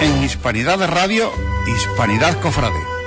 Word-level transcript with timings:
En 0.00 0.24
Hispanidad 0.24 0.80
de 0.80 0.88
Radio, 0.88 1.30
Hispanidad 1.68 2.40
Cofrade. 2.40 2.97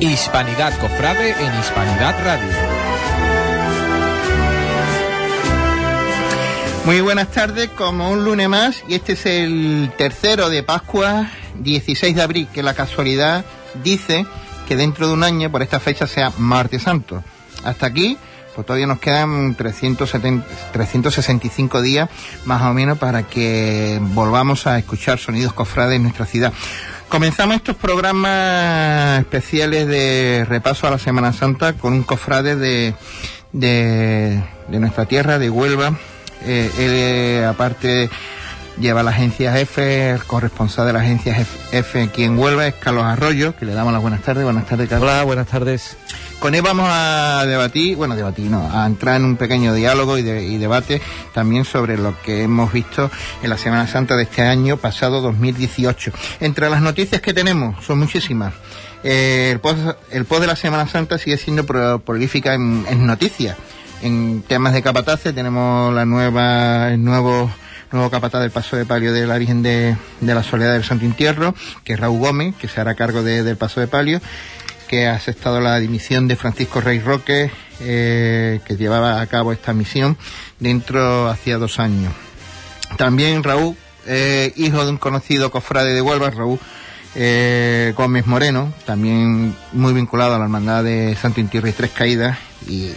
Hispanidad 0.00 0.78
Cofrade 0.78 1.30
en 1.30 1.58
Hispanidad 1.58 2.14
Radio. 2.22 2.52
Muy 6.84 7.00
buenas 7.00 7.30
tardes, 7.30 7.70
como 7.70 8.10
un 8.10 8.22
lunes 8.22 8.48
más, 8.48 8.84
y 8.88 8.94
este 8.94 9.14
es 9.14 9.24
el 9.24 9.90
tercero 9.96 10.50
de 10.50 10.62
Pascua, 10.62 11.30
16 11.60 12.14
de 12.14 12.22
abril, 12.22 12.48
que 12.52 12.62
la 12.62 12.74
casualidad 12.74 13.46
dice 13.82 14.26
que 14.68 14.76
dentro 14.76 15.08
de 15.08 15.14
un 15.14 15.24
año, 15.24 15.50
por 15.50 15.62
esta 15.62 15.80
fecha, 15.80 16.06
sea 16.06 16.30
Martes 16.36 16.82
Santo. 16.82 17.24
Hasta 17.64 17.86
aquí, 17.86 18.18
pues 18.54 18.66
todavía 18.66 18.86
nos 18.86 19.00
quedan 19.00 19.54
370, 19.54 20.46
365 20.72 21.82
días, 21.82 22.10
más 22.44 22.62
o 22.62 22.72
menos, 22.74 22.98
para 22.98 23.22
que 23.24 23.98
volvamos 24.00 24.66
a 24.66 24.78
escuchar 24.78 25.18
sonidos 25.18 25.52
cofrades 25.54 25.96
en 25.96 26.02
nuestra 26.02 26.26
ciudad. 26.26 26.52
Comenzamos 27.08 27.56
estos 27.56 27.76
programas 27.76 29.20
especiales 29.20 29.86
de 29.86 30.44
repaso 30.48 30.86
a 30.86 30.90
la 30.90 30.98
Semana 30.98 31.32
Santa 31.32 31.74
con 31.74 31.92
un 31.92 32.02
cofrade 32.02 32.56
de, 32.56 32.94
de, 33.52 34.42
nuestra 34.68 35.06
tierra, 35.06 35.38
de 35.38 35.48
Huelva. 35.48 35.96
Eh, 36.44 36.70
él, 36.78 36.90
eh, 36.92 37.46
aparte, 37.48 38.10
lleva 38.80 39.04
la 39.04 39.12
agencia 39.12 39.58
F, 39.60 40.10
el 40.10 40.24
corresponsal 40.24 40.86
de 40.86 40.92
la 40.92 41.00
agencia 41.00 41.36
F, 41.72 42.02
aquí 42.02 42.24
en 42.24 42.38
Huelva 42.38 42.66
es 42.66 42.74
Carlos 42.74 43.04
Arroyo, 43.04 43.54
que 43.56 43.64
le 43.64 43.72
damos 43.72 43.92
las 43.92 44.02
buenas 44.02 44.22
tardes. 44.22 44.44
Buenas 44.44 44.66
tardes, 44.66 44.88
Carlos. 44.88 45.24
Buenas 45.24 45.46
tardes. 45.46 45.96
Con 46.40 46.54
él 46.54 46.62
vamos 46.62 46.86
a 46.88 47.44
debatir, 47.46 47.96
bueno, 47.96 48.14
debatir 48.14 48.50
no, 48.50 48.70
a 48.70 48.86
entrar 48.86 49.16
en 49.16 49.24
un 49.24 49.36
pequeño 49.36 49.72
diálogo 49.74 50.18
y, 50.18 50.22
de- 50.22 50.44
y 50.46 50.58
debate 50.58 51.00
también 51.32 51.64
sobre 51.64 51.96
lo 51.96 52.14
que 52.22 52.42
hemos 52.42 52.72
visto 52.72 53.10
en 53.42 53.50
la 53.50 53.56
Semana 53.58 53.86
Santa 53.88 54.16
de 54.16 54.24
este 54.24 54.42
año 54.42 54.76
pasado 54.76 55.20
2018. 55.22 56.12
Entre 56.40 56.68
las 56.70 56.82
noticias 56.82 57.20
que 57.22 57.32
tenemos, 57.34 57.82
son 57.84 57.98
muchísimas. 57.98 58.52
Eh, 59.02 59.48
el, 59.52 59.60
post, 59.60 59.78
el 60.10 60.24
post 60.26 60.42
de 60.42 60.46
la 60.46 60.56
Semana 60.56 60.86
Santa 60.86 61.16
sigue 61.18 61.38
siendo 61.38 61.64
pro- 61.64 62.00
prolífica 62.00 62.54
en, 62.54 63.06
noticias. 63.06 63.56
En 64.02 64.42
temas 64.46 64.74
de 64.74 64.82
capataces 64.82 65.34
tenemos 65.34 65.92
la 65.94 66.04
nueva, 66.04 66.92
el 66.92 67.02
nuevo 67.02 67.50
nuevo 67.92 68.10
capataz 68.10 68.42
del 68.42 68.50
paso 68.50 68.76
de 68.76 68.84
palio 68.84 69.12
de 69.12 69.26
la 69.26 69.38
Virgen 69.38 69.62
de, 69.62 69.96
la 70.20 70.42
Soledad 70.42 70.72
del 70.74 70.84
Santo 70.84 71.04
Entierro, 71.04 71.54
que 71.84 71.94
es 71.94 72.00
Raúl 72.00 72.18
Gómez, 72.18 72.54
que 72.56 72.68
se 72.68 72.80
hará 72.80 72.94
cargo 72.94 73.22
de- 73.22 73.42
del 73.42 73.56
paso 73.56 73.80
de 73.80 73.86
palio 73.86 74.20
que 74.88 75.06
ha 75.06 75.14
aceptado 75.14 75.60
la 75.60 75.78
dimisión 75.78 76.28
de 76.28 76.36
Francisco 76.36 76.80
Rey 76.80 77.00
Roque, 77.00 77.50
eh, 77.80 78.60
que 78.64 78.76
llevaba 78.76 79.20
a 79.20 79.26
cabo 79.26 79.52
esta 79.52 79.72
misión 79.72 80.16
dentro 80.58 81.28
hacía 81.28 81.58
dos 81.58 81.78
años. 81.78 82.12
También 82.96 83.42
Raúl, 83.42 83.76
eh, 84.06 84.52
hijo 84.56 84.84
de 84.84 84.90
un 84.90 84.98
conocido 84.98 85.50
cofrade 85.50 85.92
de 85.92 86.02
Huelva, 86.02 86.30
Raúl 86.30 86.58
eh, 87.14 87.92
Gómez 87.96 88.26
Moreno, 88.26 88.72
también 88.84 89.56
muy 89.72 89.92
vinculado 89.92 90.34
a 90.34 90.38
la 90.38 90.44
hermandad 90.44 90.84
de 90.84 91.16
Santo 91.20 91.40
Intierro 91.40 91.68
y 91.68 91.72
Tres 91.72 91.90
Caídas, 91.90 92.38
y 92.68 92.92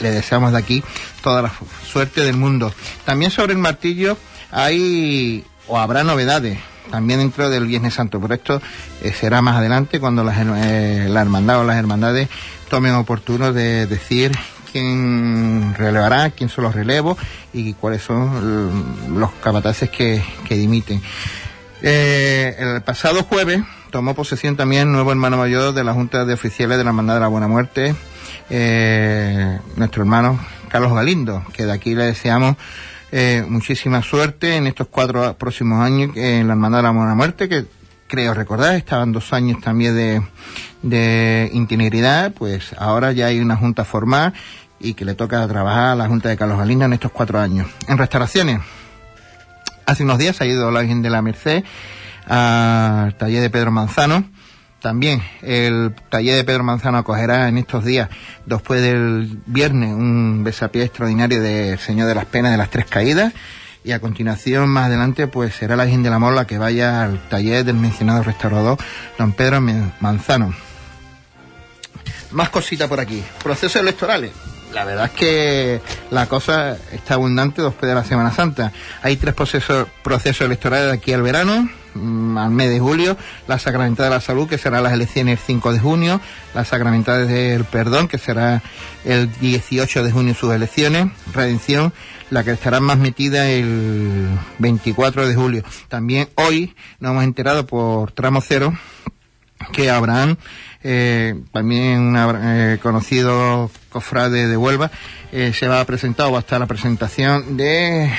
le 0.00 0.10
deseamos 0.10 0.52
de 0.52 0.58
aquí 0.58 0.82
toda 1.22 1.42
la 1.42 1.52
suerte 1.86 2.22
del 2.22 2.36
mundo. 2.36 2.72
También 3.04 3.30
sobre 3.30 3.52
el 3.52 3.58
martillo 3.58 4.16
hay 4.50 5.44
o 5.68 5.78
habrá 5.78 6.02
novedades 6.02 6.58
también 6.90 7.20
dentro 7.20 7.48
del 7.48 7.66
Viernes 7.66 7.94
Santo, 7.94 8.20
pero 8.20 8.34
esto 8.34 8.60
eh, 9.02 9.12
será 9.12 9.42
más 9.42 9.56
adelante 9.56 10.00
cuando 10.00 10.24
las, 10.24 10.36
eh, 10.38 11.06
la 11.08 11.20
hermandad 11.20 11.60
o 11.60 11.64
las 11.64 11.76
hermandades 11.76 12.28
tomen 12.68 12.94
oportuno 12.94 13.52
de 13.52 13.86
decir 13.86 14.32
quién 14.70 15.74
relevará, 15.76 16.30
quién 16.30 16.48
son 16.48 16.64
los 16.64 16.74
relevos 16.74 17.18
y 17.52 17.74
cuáles 17.74 18.02
son 18.02 19.18
los 19.18 19.30
capataces 19.42 19.90
que, 19.90 20.22
que 20.46 20.54
dimiten. 20.54 21.02
Eh, 21.82 22.56
el 22.58 22.82
pasado 22.82 23.22
jueves 23.22 23.62
tomó 23.90 24.14
posesión 24.14 24.56
también 24.56 24.92
nuevo 24.92 25.10
hermano 25.10 25.36
mayor 25.38 25.72
de 25.72 25.82
la 25.82 25.94
Junta 25.94 26.24
de 26.24 26.34
Oficiales 26.34 26.78
de 26.78 26.84
la 26.84 26.90
Hermandad 26.90 27.14
de 27.14 27.20
la 27.20 27.28
Buena 27.28 27.48
Muerte, 27.48 27.94
eh, 28.50 29.58
nuestro 29.76 30.02
hermano 30.02 30.38
Carlos 30.68 30.92
Galindo, 30.92 31.42
que 31.52 31.64
de 31.64 31.72
aquí 31.72 31.94
le 31.94 32.04
deseamos 32.04 32.56
eh, 33.12 33.44
muchísima 33.48 34.02
suerte 34.02 34.56
en 34.56 34.66
estos 34.66 34.88
cuatro 34.88 35.34
próximos 35.36 35.82
años 35.84 36.16
en 36.16 36.46
la 36.46 36.54
Hermandad 36.54 36.78
de 36.78 36.82
la 36.82 36.92
Muerte, 36.92 37.48
que 37.48 37.64
creo 38.06 38.34
recordar, 38.34 38.74
estaban 38.74 39.12
dos 39.12 39.32
años 39.32 39.60
también 39.60 39.94
de, 39.94 40.22
de 40.82 41.50
integridad, 41.52 42.32
pues 42.32 42.74
ahora 42.78 43.12
ya 43.12 43.26
hay 43.26 43.40
una 43.40 43.56
junta 43.56 43.84
formal 43.84 44.32
y 44.78 44.94
que 44.94 45.04
le 45.04 45.14
toca 45.14 45.46
trabajar 45.46 45.88
a 45.88 45.94
la 45.94 46.08
Junta 46.08 46.28
de 46.28 46.36
Carlos 46.36 46.58
Galindo 46.58 46.86
en 46.86 46.94
estos 46.94 47.12
cuatro 47.12 47.38
años. 47.38 47.68
En 47.86 47.98
restauraciones, 47.98 48.60
Hace 49.90 50.04
unos 50.04 50.18
días 50.18 50.40
ha 50.40 50.46
ido 50.46 50.70
la 50.70 50.82
Virgen 50.82 51.02
de 51.02 51.10
la 51.10 51.20
Merced 51.20 51.64
al 52.24 53.12
taller 53.16 53.40
de 53.40 53.50
Pedro 53.50 53.72
Manzano. 53.72 54.22
También 54.80 55.22
el 55.42 55.94
taller 56.08 56.36
de 56.36 56.44
Pedro 56.44 56.64
Manzano 56.64 56.98
acogerá 56.98 57.48
en 57.48 57.58
estos 57.58 57.84
días, 57.84 58.08
después 58.46 58.80
del 58.80 59.38
viernes, 59.44 59.92
un 59.92 60.42
besapié 60.42 60.84
extraordinario 60.84 61.42
del 61.42 61.78
Señor 61.78 62.08
de 62.08 62.14
las 62.14 62.24
Penas 62.24 62.52
de 62.52 62.58
las 62.58 62.70
Tres 62.70 62.86
Caídas. 62.86 63.34
Y 63.84 63.92
a 63.92 64.00
continuación, 64.00 64.68
más 64.68 64.86
adelante, 64.86 65.26
pues 65.26 65.54
será 65.54 65.76
la 65.76 65.84
Virgen 65.84 66.02
de 66.02 66.10
la 66.10 66.18
Mola 66.18 66.46
que 66.46 66.58
vaya 66.58 67.02
al 67.02 67.18
taller 67.28 67.64
del 67.64 67.76
mencionado 67.76 68.22
restaurador 68.22 68.78
don 69.18 69.32
Pedro 69.32 69.60
Manzano. 70.00 70.54
Más 72.30 72.48
cositas 72.50 72.88
por 72.88 73.00
aquí. 73.00 73.22
Procesos 73.42 73.80
electorales. 73.80 74.32
La 74.72 74.84
verdad 74.84 75.06
es 75.06 75.10
que 75.12 75.80
la 76.10 76.26
cosa 76.26 76.76
está 76.92 77.14
abundante 77.14 77.60
después 77.60 77.88
de 77.88 77.94
la 77.94 78.04
Semana 78.04 78.30
Santa. 78.30 78.72
Hay 79.02 79.16
tres 79.16 79.34
procesos, 79.34 79.88
procesos 80.02 80.46
electorales 80.46 80.86
de 80.86 80.92
aquí 80.92 81.12
al 81.12 81.22
verano, 81.22 81.68
al 81.94 82.50
mes 82.50 82.70
de 82.70 82.78
julio, 82.80 83.16
la 83.48 83.58
Sacramentada 83.58 84.08
de 84.08 84.14
la 84.16 84.20
Salud, 84.20 84.48
que 84.48 84.58
será 84.58 84.80
las 84.80 84.92
elecciones 84.92 85.38
el 85.40 85.44
5 85.44 85.72
de 85.72 85.78
junio, 85.80 86.20
la 86.54 86.64
Sacramentada 86.64 87.24
del 87.24 87.64
Perdón, 87.64 88.08
que 88.08 88.18
será 88.18 88.62
el 89.04 89.30
18 89.40 90.04
de 90.04 90.10
junio 90.12 90.34
sus 90.34 90.52
elecciones, 90.52 91.08
Redención, 91.32 91.92
la 92.30 92.44
que 92.44 92.52
estará 92.52 92.80
más 92.80 92.98
metida 92.98 93.48
el 93.48 94.28
24 94.58 95.26
de 95.26 95.34
julio. 95.34 95.64
También 95.88 96.28
hoy 96.36 96.74
nos 97.00 97.10
hemos 97.12 97.24
enterado 97.24 97.66
por 97.66 98.12
tramo 98.12 98.40
cero 98.40 98.72
que 99.72 99.90
Abraham, 99.90 100.36
eh, 100.82 101.34
también 101.52 101.98
un 102.00 102.16
abra- 102.16 102.40
eh, 102.74 102.78
conocido 102.80 103.70
cofrade 103.90 104.46
de 104.48 104.56
Huelva, 104.56 104.90
eh, 105.32 105.52
se 105.54 105.68
va 105.68 105.80
a 105.80 105.84
presentar 105.84 106.26
o 106.28 106.32
va 106.32 106.38
a 106.38 106.40
estar 106.40 106.58
la 106.60 106.66
presentación 106.66 107.56
de 107.58 108.10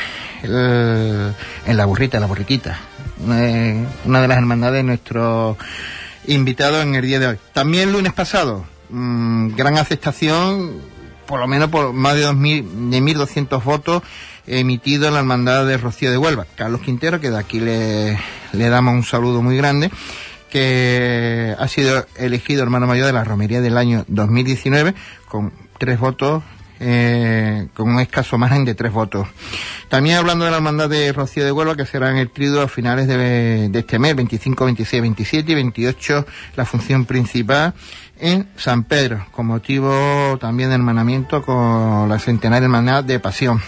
en 0.44 1.78
la 1.78 1.86
burrita, 1.86 2.19
la 2.19 2.25
borriquita, 2.25 2.80
eh, 3.31 3.86
una 4.06 4.21
de 4.21 4.27
las 4.27 4.38
hermandades 4.38 4.77
de 4.77 4.83
nuestro 4.83 5.57
invitado 6.27 6.81
en 6.81 6.95
el 6.95 7.06
día 7.06 7.19
de 7.19 7.27
hoy. 7.27 7.38
También 7.53 7.92
lunes 7.92 8.13
pasado, 8.13 8.65
mm, 8.89 9.56
gran 9.56 9.77
aceptación, 9.77 10.81
por 11.25 11.39
lo 11.39 11.48
menos 11.48 11.69
por 11.69 11.94
más 11.94 12.15
de 12.15 12.25
2.000, 12.25 12.89
de 12.89 13.01
1.200 13.01 13.63
votos 13.63 14.03
emitidos 14.48 15.07
en 15.07 15.13
la 15.13 15.19
hermandad 15.19 15.65
de 15.65 15.77
Rocío 15.77 16.12
de 16.12 16.18
Huelva. 16.18 16.45
Carlos 16.56 16.81
Quintero, 16.81 17.19
que 17.19 17.30
de 17.30 17.38
aquí 17.38 17.59
le, 17.59 18.18
le 18.53 18.69
damos 18.69 18.94
un 18.94 19.04
saludo 19.04 19.42
muy 19.42 19.56
grande, 19.56 19.92
que 20.50 21.56
ha 21.57 21.68
sido 21.68 22.06
elegido 22.18 22.63
hermano 22.63 22.88
mayor 22.88 23.06
de 23.06 23.13
la 23.13 23.24
romería 23.24 23.62
del 23.62 23.77
año 23.77 24.04
2019 24.07 24.94
con 25.27 25.54
tres 25.77 26.00
votos 26.00 26.44
eh, 26.83 27.68
con 27.75 27.89
un 27.89 28.00
escaso 28.00 28.39
margen 28.39 28.66
de 28.66 28.74
tres 28.74 28.92
votos. 28.92 29.28
También 29.88 30.18
hablando 30.18 30.45
de 30.45 30.51
la 30.51 30.57
hermandad 30.57 30.89
de 30.89 31.13
Rocío 31.13 31.45
de 31.45 31.51
Huelva, 31.51 31.75
que 31.75 31.86
será 31.86 32.10
en 32.10 32.18
el 32.18 32.31
trido 32.31 32.60
a 32.60 32.68
finales 32.68 33.07
de, 33.07 33.69
de 33.69 33.80
este 33.80 34.00
mes, 34.00 34.16
25, 34.16 34.66
26, 34.66 35.01
27 35.01 35.51
y 35.51 35.56
28, 35.56 36.25
la 36.56 36.66
función 36.66 37.06
principal 37.06 37.75
en 38.19 38.48
San 38.57 38.83
Pedro, 38.86 39.28
con 39.31 39.45
motivo 39.45 40.38
también 40.39 40.69
de 40.69 40.75
hermanamiento 40.75 41.44
con 41.44 42.10
la 42.10 42.18
centenaria 42.18 42.66
hermandad 42.66 43.04
de 43.04 43.19
Pasión. 43.19 43.62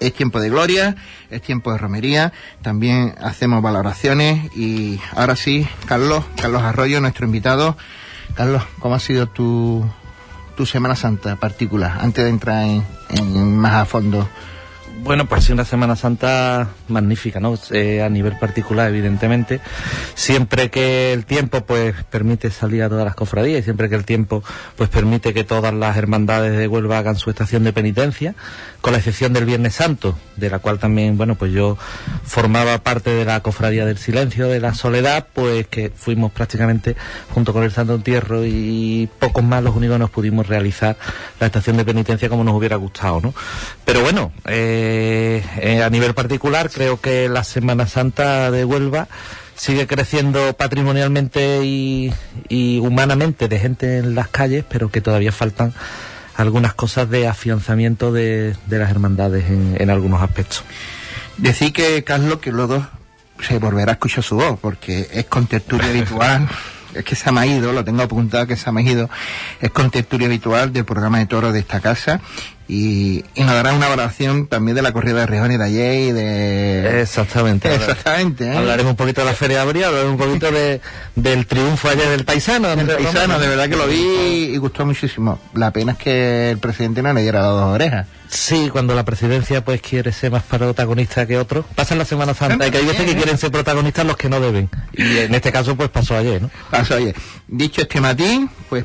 Es 0.00 0.12
tiempo 0.12 0.40
de 0.40 0.50
gloria, 0.50 0.96
es 1.30 1.42
tiempo 1.42 1.70
de 1.70 1.78
romería, 1.78 2.32
también 2.60 3.14
hacemos 3.20 3.62
valoraciones 3.62 4.50
y 4.56 5.00
ahora 5.14 5.36
sí, 5.36 5.66
Carlos, 5.86 6.24
Carlos 6.40 6.62
Arroyo, 6.62 7.00
nuestro 7.00 7.24
invitado. 7.24 7.76
Carlos, 8.34 8.64
¿cómo 8.80 8.96
ha 8.96 9.00
sido 9.00 9.28
tu, 9.28 9.88
tu 10.56 10.66
Semana 10.66 10.96
Santa 10.96 11.36
particular, 11.36 11.98
antes 12.00 12.24
de 12.24 12.30
entrar 12.30 12.64
en, 12.64 13.56
más 13.56 13.74
a 13.74 13.84
fondo? 13.84 14.28
Bueno, 15.02 15.26
pues 15.26 15.44
sí, 15.44 15.52
una 15.52 15.64
Semana 15.64 15.94
Santa 15.94 16.70
magnífica, 16.88 17.38
¿no? 17.38 17.56
Eh, 17.70 18.02
a 18.02 18.08
nivel 18.08 18.38
particular, 18.38 18.88
evidentemente. 18.88 19.60
Siempre 20.14 20.70
que 20.70 21.12
el 21.12 21.26
tiempo, 21.26 21.64
pues, 21.64 21.94
permite 22.10 22.50
salir 22.50 22.82
a 22.82 22.88
todas 22.88 23.04
las 23.04 23.14
cofradías 23.14 23.60
y 23.60 23.62
siempre 23.62 23.88
que 23.88 23.94
el 23.94 24.04
tiempo, 24.04 24.42
pues, 24.74 24.88
permite 24.88 25.32
que 25.32 25.44
todas 25.44 25.72
las 25.74 25.96
hermandades 25.96 26.56
de 26.56 26.66
Huelva 26.66 26.98
hagan 26.98 27.16
su 27.16 27.30
estación 27.30 27.62
de 27.62 27.72
penitencia, 27.72 28.34
con 28.80 28.92
la 28.92 28.98
excepción 28.98 29.32
del 29.32 29.44
Viernes 29.44 29.74
Santo, 29.74 30.16
de 30.36 30.50
la 30.50 30.58
cual 30.58 30.78
también, 30.78 31.16
bueno, 31.16 31.34
pues 31.34 31.52
yo 31.52 31.76
formaba 32.24 32.78
parte 32.78 33.10
de 33.10 33.24
la 33.24 33.40
cofradía 33.40 33.84
del 33.84 33.98
silencio, 33.98 34.48
de 34.48 34.60
la 34.60 34.74
soledad, 34.74 35.26
pues 35.32 35.66
que 35.66 35.90
fuimos 35.94 36.32
prácticamente 36.32 36.96
junto 37.32 37.52
con 37.52 37.64
el 37.64 37.72
Santo 37.72 37.94
Entierro 37.94 38.44
y 38.44 39.08
pocos 39.18 39.42
más 39.42 39.62
los 39.62 39.74
únicos 39.74 39.98
nos 39.98 40.10
pudimos 40.10 40.46
realizar 40.46 40.96
la 41.40 41.46
estación 41.46 41.76
de 41.76 41.84
penitencia 41.84 42.28
como 42.28 42.44
nos 42.44 42.54
hubiera 42.54 42.76
gustado, 42.76 43.20
¿no? 43.20 43.34
Pero 43.84 44.02
bueno, 44.02 44.32
eh, 44.46 45.44
eh, 45.60 45.82
a 45.82 45.90
nivel 45.90 46.14
particular 46.14 46.70
creo 46.70 47.00
que 47.00 47.28
la 47.28 47.44
Semana 47.44 47.86
Santa 47.86 48.50
de 48.50 48.64
Huelva 48.64 49.08
sigue 49.56 49.86
creciendo 49.86 50.52
patrimonialmente 50.52 51.64
y, 51.64 52.12
y 52.48 52.78
humanamente 52.78 53.48
de 53.48 53.58
gente 53.58 53.98
en 53.98 54.14
las 54.14 54.28
calles, 54.28 54.64
pero 54.68 54.90
que 54.90 55.00
todavía 55.00 55.32
faltan 55.32 55.72
algunas 56.36 56.74
cosas 56.74 57.08
de 57.10 57.26
afianzamiento 57.26 58.12
de, 58.12 58.56
de 58.66 58.78
las 58.78 58.90
hermandades 58.90 59.50
en, 59.50 59.76
en, 59.78 59.90
algunos 59.90 60.22
aspectos. 60.22 60.64
Decir 61.36 61.72
que, 61.72 62.04
Carlos, 62.04 62.38
que 62.38 62.52
luego 62.52 62.86
se 63.40 63.58
volverá 63.58 63.92
a 63.92 63.94
escuchar 63.94 64.24
su 64.24 64.36
voz, 64.36 64.58
porque 64.60 65.08
es 65.12 65.26
con 65.26 65.46
tertulia 65.46 65.86
habitual. 65.90 66.48
Es 66.94 67.04
que 67.04 67.14
se 67.14 67.30
me 67.30 67.40
ha 67.40 67.46
ido, 67.46 67.72
lo 67.72 67.84
tengo 67.84 68.02
apuntado 68.02 68.46
que 68.46 68.56
se 68.56 68.72
me 68.72 68.80
ha 68.80 68.84
ido. 68.84 69.10
Es 69.60 69.70
con 69.70 69.90
tertulia 69.90 70.26
habitual 70.28 70.72
del 70.72 70.84
programa 70.84 71.18
de 71.18 71.26
toros 71.26 71.52
de 71.52 71.58
esta 71.58 71.80
casa 71.80 72.20
y, 72.68 73.24
y, 73.34 73.40
nos 73.42 73.52
dará 73.52 73.72
una 73.72 73.88
valoración 73.88 74.48
también 74.48 74.74
de 74.74 74.82
la 74.82 74.92
corrida 74.92 75.20
de 75.20 75.26
Rejones 75.26 75.58
de 75.58 75.64
ayer 75.64 76.08
y 76.08 76.12
de... 76.12 77.00
Exactamente. 77.02 77.72
Exactamente. 77.72 78.44
¿eh? 78.44 78.56
Hablaremos 78.56 78.90
un 78.90 78.96
poquito 78.96 79.20
de 79.20 79.26
la 79.26 79.34
Feria 79.34 79.58
de 79.58 79.62
Abril, 79.62 79.84
hablaremos 79.84 80.12
un 80.12 80.26
poquito 80.26 80.50
de, 80.50 80.80
del 81.14 81.46
triunfo 81.46 81.88
ayer 81.88 82.08
del 82.08 82.24
paisano. 82.24 82.74
Del 82.74 82.86
paisano, 82.86 83.38
de 83.38 83.48
verdad 83.48 83.68
que 83.68 83.76
lo 83.76 83.86
vi 83.86 84.50
y 84.52 84.56
gustó 84.56 84.84
muchísimo. 84.84 85.38
La 85.54 85.70
pena 85.70 85.92
es 85.92 85.98
que 85.98 86.50
el 86.50 86.58
presidente 86.58 87.02
no 87.02 87.12
le 87.12 87.22
diera 87.22 87.42
dos 87.42 87.74
orejas. 87.74 88.06
Sí, 88.28 88.68
cuando 88.72 88.94
la 88.94 89.04
presidencia 89.04 89.64
pues 89.64 89.80
quiere 89.80 90.10
ser 90.12 90.32
más 90.32 90.42
protagonista 90.42 91.26
que 91.26 91.38
otro. 91.38 91.64
Pasa 91.74 91.94
en 91.94 91.98
la 91.98 92.04
Semana 92.04 92.34
Santa 92.34 92.66
y 92.66 92.70
que 92.70 92.78
hay 92.78 92.86
veces 92.86 93.06
que 93.06 93.14
quieren 93.14 93.38
ser 93.38 93.52
protagonistas 93.52 94.04
los 94.04 94.16
que 94.16 94.28
no 94.28 94.40
deben. 94.40 94.68
Y 94.92 95.18
en 95.18 95.34
este 95.34 95.52
caso 95.52 95.76
pues 95.76 95.88
pasó 95.88 96.16
ayer, 96.16 96.42
¿no? 96.42 96.50
Pasó 96.70 96.94
ayer. 96.94 97.14
Dicho 97.46 97.82
este 97.82 98.00
matín, 98.00 98.50
pues 98.68 98.84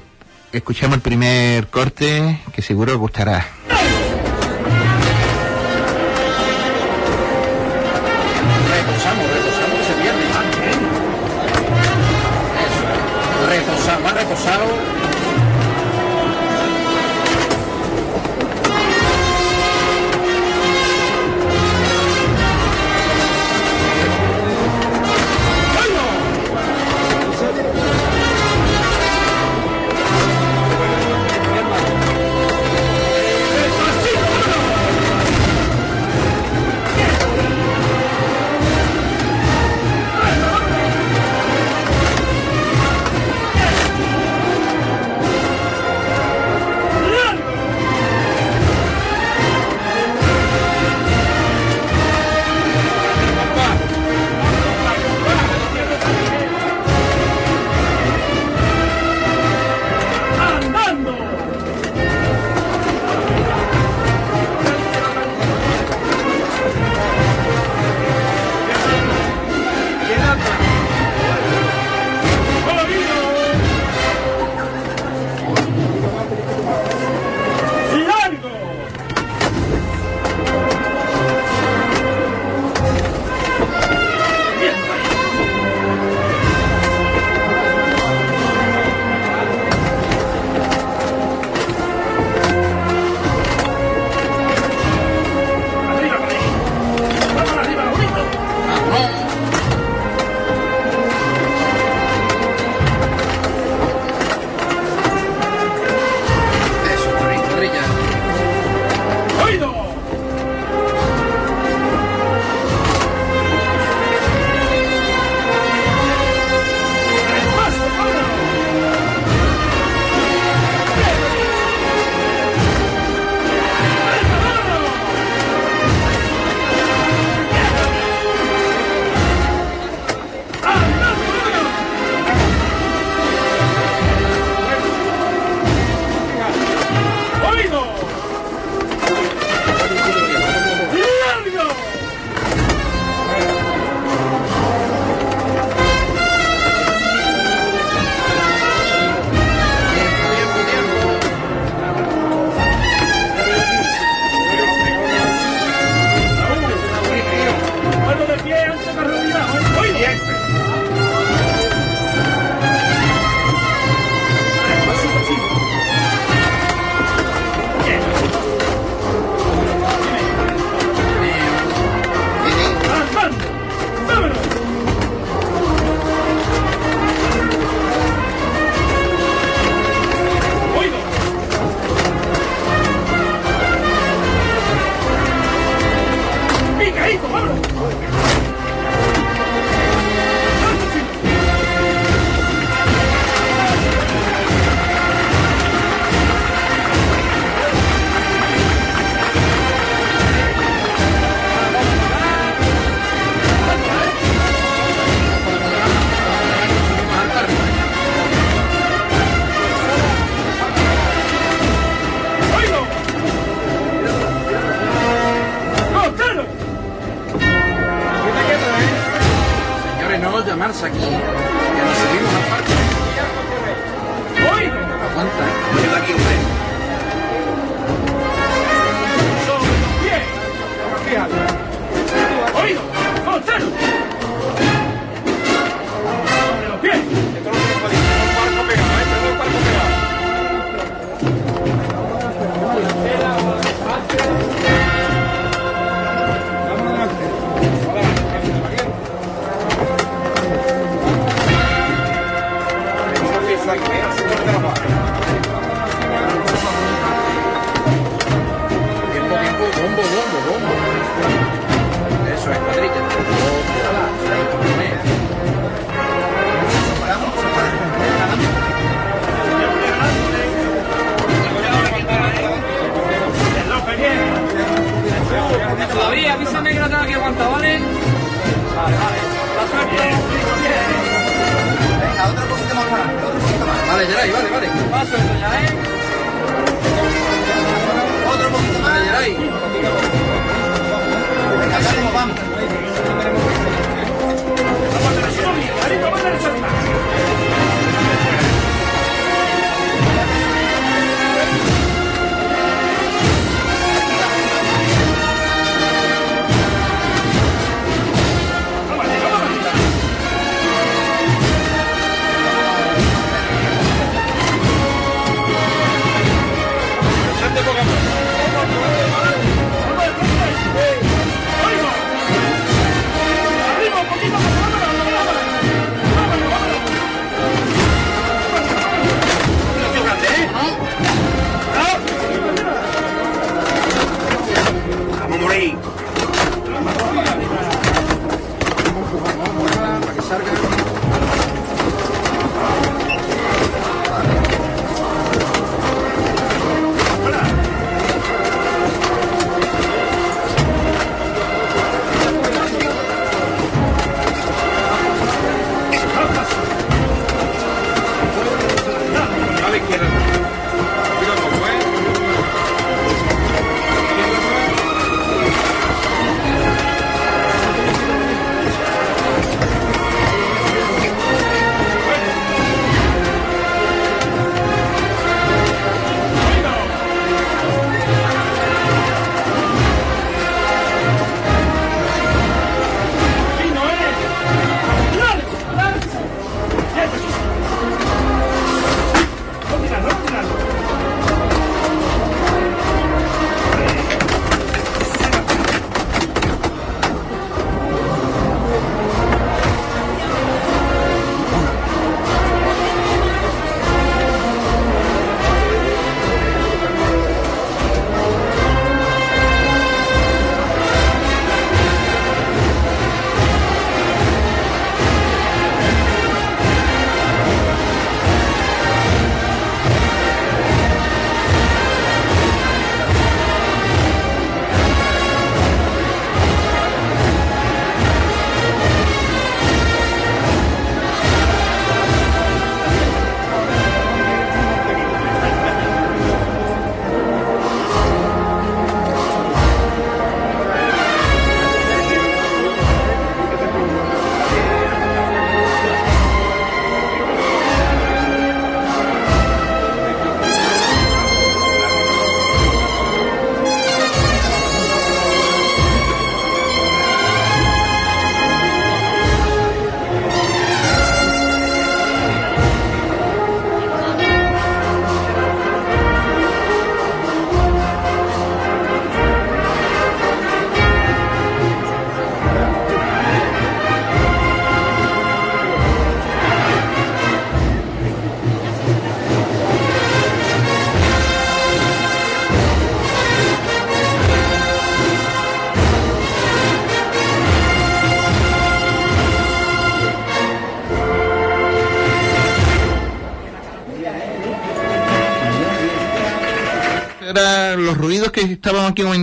escuchemos 0.51 0.95
el 0.95 1.01
primer 1.01 1.67
corte 1.67 2.41
que 2.53 2.61
seguro 2.61 2.93
os 2.93 2.99
gustará. 2.99 3.47
Reposamos, 8.81 9.29
reposamos 9.29 9.79
ese 9.79 10.01
viernes. 10.01 10.25
Reposado, 13.47 13.99
más 14.01 14.13
reposado. 14.13 15.00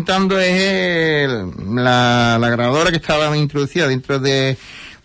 Comentando 0.08 0.40
es 0.40 1.28
la 1.66 2.38
grabadora 2.40 2.90
que 2.90 2.96
estaba 2.96 3.36
introducida 3.36 3.86
dentro 3.86 4.18
de, 4.18 4.56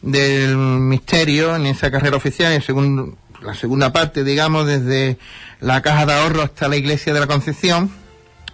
del 0.02 0.56
misterio 0.56 1.58
en 1.58 1.66
esa 1.66 1.92
carrera 1.92 2.16
oficial, 2.16 2.54
en 2.54 2.62
segundo, 2.62 3.18
la 3.42 3.54
segunda 3.54 3.92
parte, 3.92 4.24
digamos, 4.24 4.66
desde 4.66 5.18
la 5.60 5.82
caja 5.82 6.06
de 6.06 6.14
ahorro 6.14 6.42
hasta 6.42 6.70
la 6.70 6.78
iglesia 6.78 7.14
de 7.14 7.20
la 7.20 7.28
Concepción. 7.28 7.92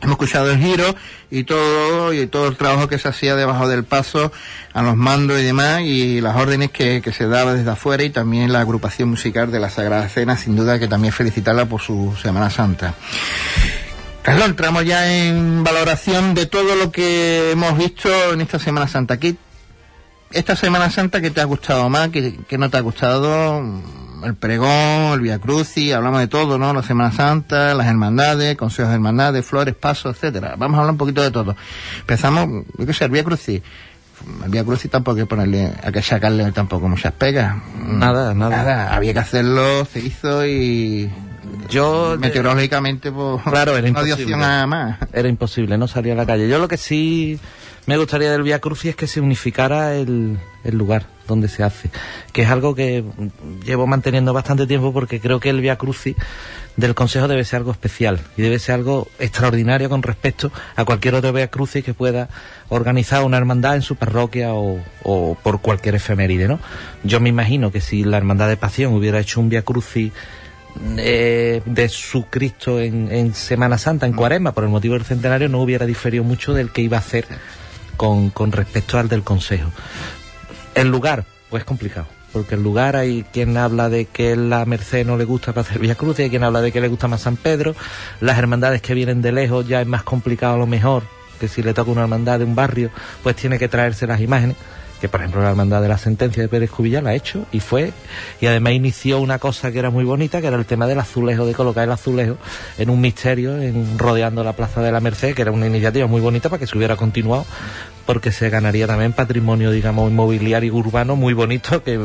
Hemos 0.01 0.13
escuchado 0.13 0.49
el 0.49 0.57
giro 0.57 0.95
y 1.29 1.43
todo, 1.43 2.13
y 2.13 2.25
todo 2.25 2.47
el 2.47 2.57
trabajo 2.57 2.87
que 2.87 2.97
se 2.97 3.09
hacía 3.09 3.35
debajo 3.35 3.67
del 3.67 3.83
paso, 3.83 4.31
a 4.73 4.81
los 4.81 4.95
mandos 4.95 5.39
y 5.39 5.43
demás, 5.43 5.81
y 5.81 6.19
las 6.19 6.35
órdenes 6.35 6.71
que, 6.71 7.01
que 7.03 7.13
se 7.13 7.27
daba 7.27 7.53
desde 7.53 7.69
afuera, 7.69 8.03
y 8.03 8.09
también 8.09 8.51
la 8.51 8.61
agrupación 8.61 9.09
musical 9.09 9.51
de 9.51 9.59
la 9.59 9.69
Sagrada 9.69 10.09
Cena, 10.09 10.35
sin 10.35 10.55
duda 10.55 10.79
que 10.79 10.87
también 10.87 11.13
felicitarla 11.13 11.65
por 11.65 11.81
su 11.81 12.15
Semana 12.19 12.49
Santa. 12.49 12.95
Carlos, 14.21 14.45
entramos 14.47 14.85
ya 14.85 15.11
en 15.11 15.63
valoración 15.63 16.33
de 16.33 16.45
todo 16.45 16.75
lo 16.75 16.91
que 16.91 17.51
hemos 17.51 17.77
visto 17.77 18.09
en 18.33 18.41
esta 18.41 18.59
Semana 18.59 18.87
Santa. 18.87 19.17
¿Qué, 19.17 19.35
esta 20.31 20.55
Semana 20.55 20.89
Santa, 20.89 21.21
¿qué 21.21 21.31
te 21.31 21.41
ha 21.41 21.45
gustado 21.45 21.89
más? 21.89 22.09
¿Qué, 22.09 22.37
qué 22.47 22.57
no 22.57 22.69
te 22.69 22.77
ha 22.77 22.81
gustado? 22.81 23.63
el 24.23 24.35
pregón, 24.35 25.13
el 25.13 25.21
Via 25.21 25.39
Crucis, 25.39 25.93
hablamos 25.93 26.19
de 26.19 26.27
todo, 26.27 26.57
¿no? 26.57 26.73
La 26.73 26.83
Semana 26.83 27.11
Santa, 27.11 27.73
las 27.73 27.87
hermandades, 27.87 28.57
consejos 28.57 28.89
de 28.89 28.95
hermandades, 28.95 29.45
flores, 29.45 29.75
pasos, 29.75 30.15
etcétera. 30.15 30.55
Vamos 30.57 30.77
a 30.77 30.81
hablar 30.81 30.91
un 30.91 30.97
poquito 30.97 31.21
de 31.21 31.31
todo. 31.31 31.55
Empezamos, 32.01 32.65
yo 32.77 32.85
qué 32.85 32.93
sé, 32.93 33.05
el 33.05 33.11
Via 33.11 33.23
Crucis. 33.23 33.61
El 34.43 34.49
Via 34.49 34.63
Crucis 34.63 34.91
tampoco 34.91 35.17
hay 35.17 35.23
que 35.23 35.29
ponerle, 35.29 35.73
hay 35.81 35.91
que 35.91 36.01
sacarle 36.01 36.51
tampoco 36.51 36.87
muchas 36.89 37.13
pegas. 37.13 37.55
Nada, 37.85 38.33
nada. 38.33 38.57
Nada, 38.57 38.95
había 38.95 39.13
que 39.13 39.19
hacerlo, 39.19 39.85
se 39.85 39.99
hizo 39.99 40.45
y 40.45 41.09
yo 41.67 42.15
meteorológicamente 42.19 43.11
pues 43.11 43.41
claro 43.43 43.73
era 43.73 43.81
no 43.81 43.87
imposible 43.89 44.13
opción 44.23 44.43
a 44.43 44.67
más. 44.67 44.99
era 45.13 45.27
imposible 45.27 45.77
no 45.77 45.87
salir 45.87 46.13
a 46.13 46.15
la 46.15 46.25
calle 46.25 46.47
yo 46.47 46.59
lo 46.59 46.67
que 46.67 46.77
sí 46.77 47.39
me 47.89 47.97
gustaría 47.97 48.31
del 48.31 48.43
Via 48.43 48.59
Crucis 48.59 48.91
es 48.91 48.95
que 48.95 49.07
se 49.07 49.19
unificara 49.19 49.95
el, 49.95 50.37
el 50.63 50.77
lugar 50.77 51.07
donde 51.27 51.47
se 51.47 51.63
hace, 51.63 51.89
que 52.33 52.43
es 52.43 52.49
algo 52.49 52.75
que 52.75 53.03
llevo 53.65 53.87
manteniendo 53.87 54.31
bastante 54.31 54.67
tiempo 54.67 54.93
porque 54.93 55.19
creo 55.19 55.39
que 55.39 55.49
el 55.49 55.59
Via 55.59 55.77
Crucis 55.77 56.15
del 56.75 56.93
Consejo 56.93 57.27
debe 57.27 57.43
ser 57.45 57.57
algo 57.57 57.71
especial 57.71 58.19
y 58.37 58.43
debe 58.43 58.59
ser 58.59 58.75
algo 58.75 59.07
extraordinario 59.17 59.89
con 59.89 60.03
respecto 60.03 60.51
a 60.75 60.85
cualquier 60.85 61.15
otro 61.15 61.33
Via 61.33 61.47
Crucis 61.49 61.83
que 61.83 61.95
pueda 61.95 62.29
organizar 62.69 63.23
una 63.23 63.37
hermandad 63.37 63.75
en 63.75 63.81
su 63.81 63.95
parroquia 63.95 64.53
o, 64.53 64.79
o 65.03 65.35
por 65.41 65.61
cualquier 65.61 65.95
efeméride, 65.95 66.47
¿no? 66.47 66.59
Yo 67.03 67.19
me 67.19 67.29
imagino 67.29 67.71
que 67.71 67.81
si 67.81 68.03
la 68.03 68.17
Hermandad 68.17 68.49
de 68.49 68.57
Pasión 68.57 68.93
hubiera 68.93 69.19
hecho 69.19 69.39
un 69.39 69.49
Via 69.49 69.63
Crucis 69.63 70.11
eh, 70.97 71.61
de 71.65 71.89
su 71.89 72.25
Cristo 72.25 72.79
en, 72.79 73.11
en, 73.11 73.33
Semana 73.33 73.77
Santa, 73.77 74.05
en 74.05 74.13
Cuaresma, 74.13 74.53
por 74.53 74.63
el 74.63 74.69
motivo 74.69 74.93
del 74.93 75.03
centenario, 75.03 75.49
no 75.49 75.61
hubiera 75.61 75.85
diferido 75.85 76.23
mucho 76.23 76.53
del 76.53 76.71
que 76.71 76.81
iba 76.81 76.97
a 76.97 77.01
hacer 77.01 77.25
con, 77.97 78.29
con 78.29 78.51
respecto 78.51 78.97
al 78.97 79.09
del 79.09 79.23
Consejo. 79.23 79.69
El 80.75 80.89
lugar, 80.89 81.25
pues 81.49 81.63
complicado. 81.63 82.07
Porque 82.31 82.55
el 82.55 82.63
lugar 82.63 82.95
hay 82.95 83.25
quien 83.33 83.57
habla 83.57 83.89
de 83.89 84.05
que 84.05 84.35
la 84.35 84.63
Merced 84.65 85.05
no 85.05 85.17
le 85.17 85.25
gusta 85.25 85.51
para 85.51 85.67
hacer 85.67 85.97
Cruz, 85.97 86.19
hay 86.19 86.29
quien 86.29 86.43
habla 86.43 86.61
de 86.61 86.71
que 86.71 86.79
le 86.79 86.87
gusta 86.87 87.07
más 87.07 87.21
San 87.21 87.37
Pedro. 87.37 87.75
Las 88.21 88.37
hermandades 88.37 88.83
que 88.83 88.93
vienen 88.93 89.23
de 89.23 89.31
lejos 89.31 89.67
ya 89.67 89.81
es 89.81 89.87
más 89.87 90.03
complicado 90.03 90.53
a 90.53 90.57
lo 90.57 90.67
mejor, 90.67 91.03
que 91.39 91.47
si 91.47 91.63
le 91.63 91.73
toca 91.73 91.89
una 91.89 92.01
hermandad 92.01 92.37
de 92.37 92.45
un 92.45 92.53
barrio, 92.53 92.91
pues 93.23 93.35
tiene 93.35 93.57
que 93.57 93.67
traerse 93.67 94.05
las 94.05 94.21
imágenes 94.21 94.55
que 94.99 95.09
por 95.09 95.21
ejemplo 95.21 95.41
la 95.41 95.49
hermandad 95.49 95.81
de 95.81 95.87
la 95.87 95.97
sentencia 95.97 96.43
de 96.43 96.49
Pérez 96.49 96.69
Cubilla 96.71 97.01
la 97.01 97.11
ha 97.11 97.15
hecho 97.15 97.45
y 97.51 97.59
fue 97.59 97.93
y 98.41 98.45
además 98.45 98.73
inició 98.73 99.19
una 99.19 99.39
cosa 99.39 99.71
que 99.71 99.79
era 99.79 99.89
muy 99.89 100.03
bonita 100.03 100.41
que 100.41 100.47
era 100.47 100.57
el 100.57 100.65
tema 100.65 100.87
del 100.87 100.99
azulejo 100.99 101.45
de 101.45 101.53
colocar 101.53 101.83
el 101.85 101.91
azulejo 101.91 102.37
en 102.77 102.89
un 102.89 103.01
misterio 103.01 103.61
en, 103.61 103.97
rodeando 103.97 104.43
la 104.43 104.53
plaza 104.53 104.81
de 104.81 104.91
la 104.91 104.99
Merced 104.99 105.33
que 105.33 105.41
era 105.41 105.51
una 105.51 105.67
iniciativa 105.67 106.07
muy 106.07 106.21
bonita 106.21 106.49
para 106.49 106.59
que 106.59 106.67
se 106.67 106.77
hubiera 106.77 106.95
continuado 106.95 107.45
porque 108.05 108.31
se 108.31 108.49
ganaría 108.49 108.87
también 108.87 109.13
patrimonio 109.13 109.71
digamos 109.71 110.11
inmobiliario 110.11 110.73
urbano 110.73 111.15
muy 111.15 111.33
bonito 111.33 111.83
que, 111.83 111.99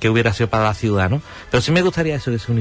que 0.00 0.08
hubiera 0.08 0.32
sido 0.32 0.48
para 0.48 0.64
la 0.64 0.74
ciudad 0.74 1.10
¿no? 1.10 1.22
pero 1.50 1.60
sí 1.60 1.72
me 1.72 1.82
gustaría 1.82 2.16
eso 2.16 2.30
que 2.30 2.38
se 2.38 2.52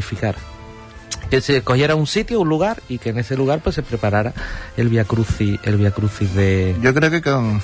que 1.33 1.41
se 1.41 1.63
cogiera 1.63 1.95
un 1.95 2.05
sitio, 2.05 2.41
un 2.41 2.47
lugar 2.47 2.83
y 2.89 2.99
que 2.99 3.09
en 3.09 3.17
ese 3.17 3.35
lugar 3.35 3.59
pues 3.63 3.73
se 3.73 3.81
preparara 3.81 4.33
el 4.77 4.87
Via 4.87 5.03
Crucis, 5.03 5.59
el 5.63 5.77
Via 5.77 5.89
Crucis 5.89 6.31
de 6.35 6.75
Yo 6.79 6.93
creo 6.93 7.09
que 7.09 7.23
con, 7.23 7.59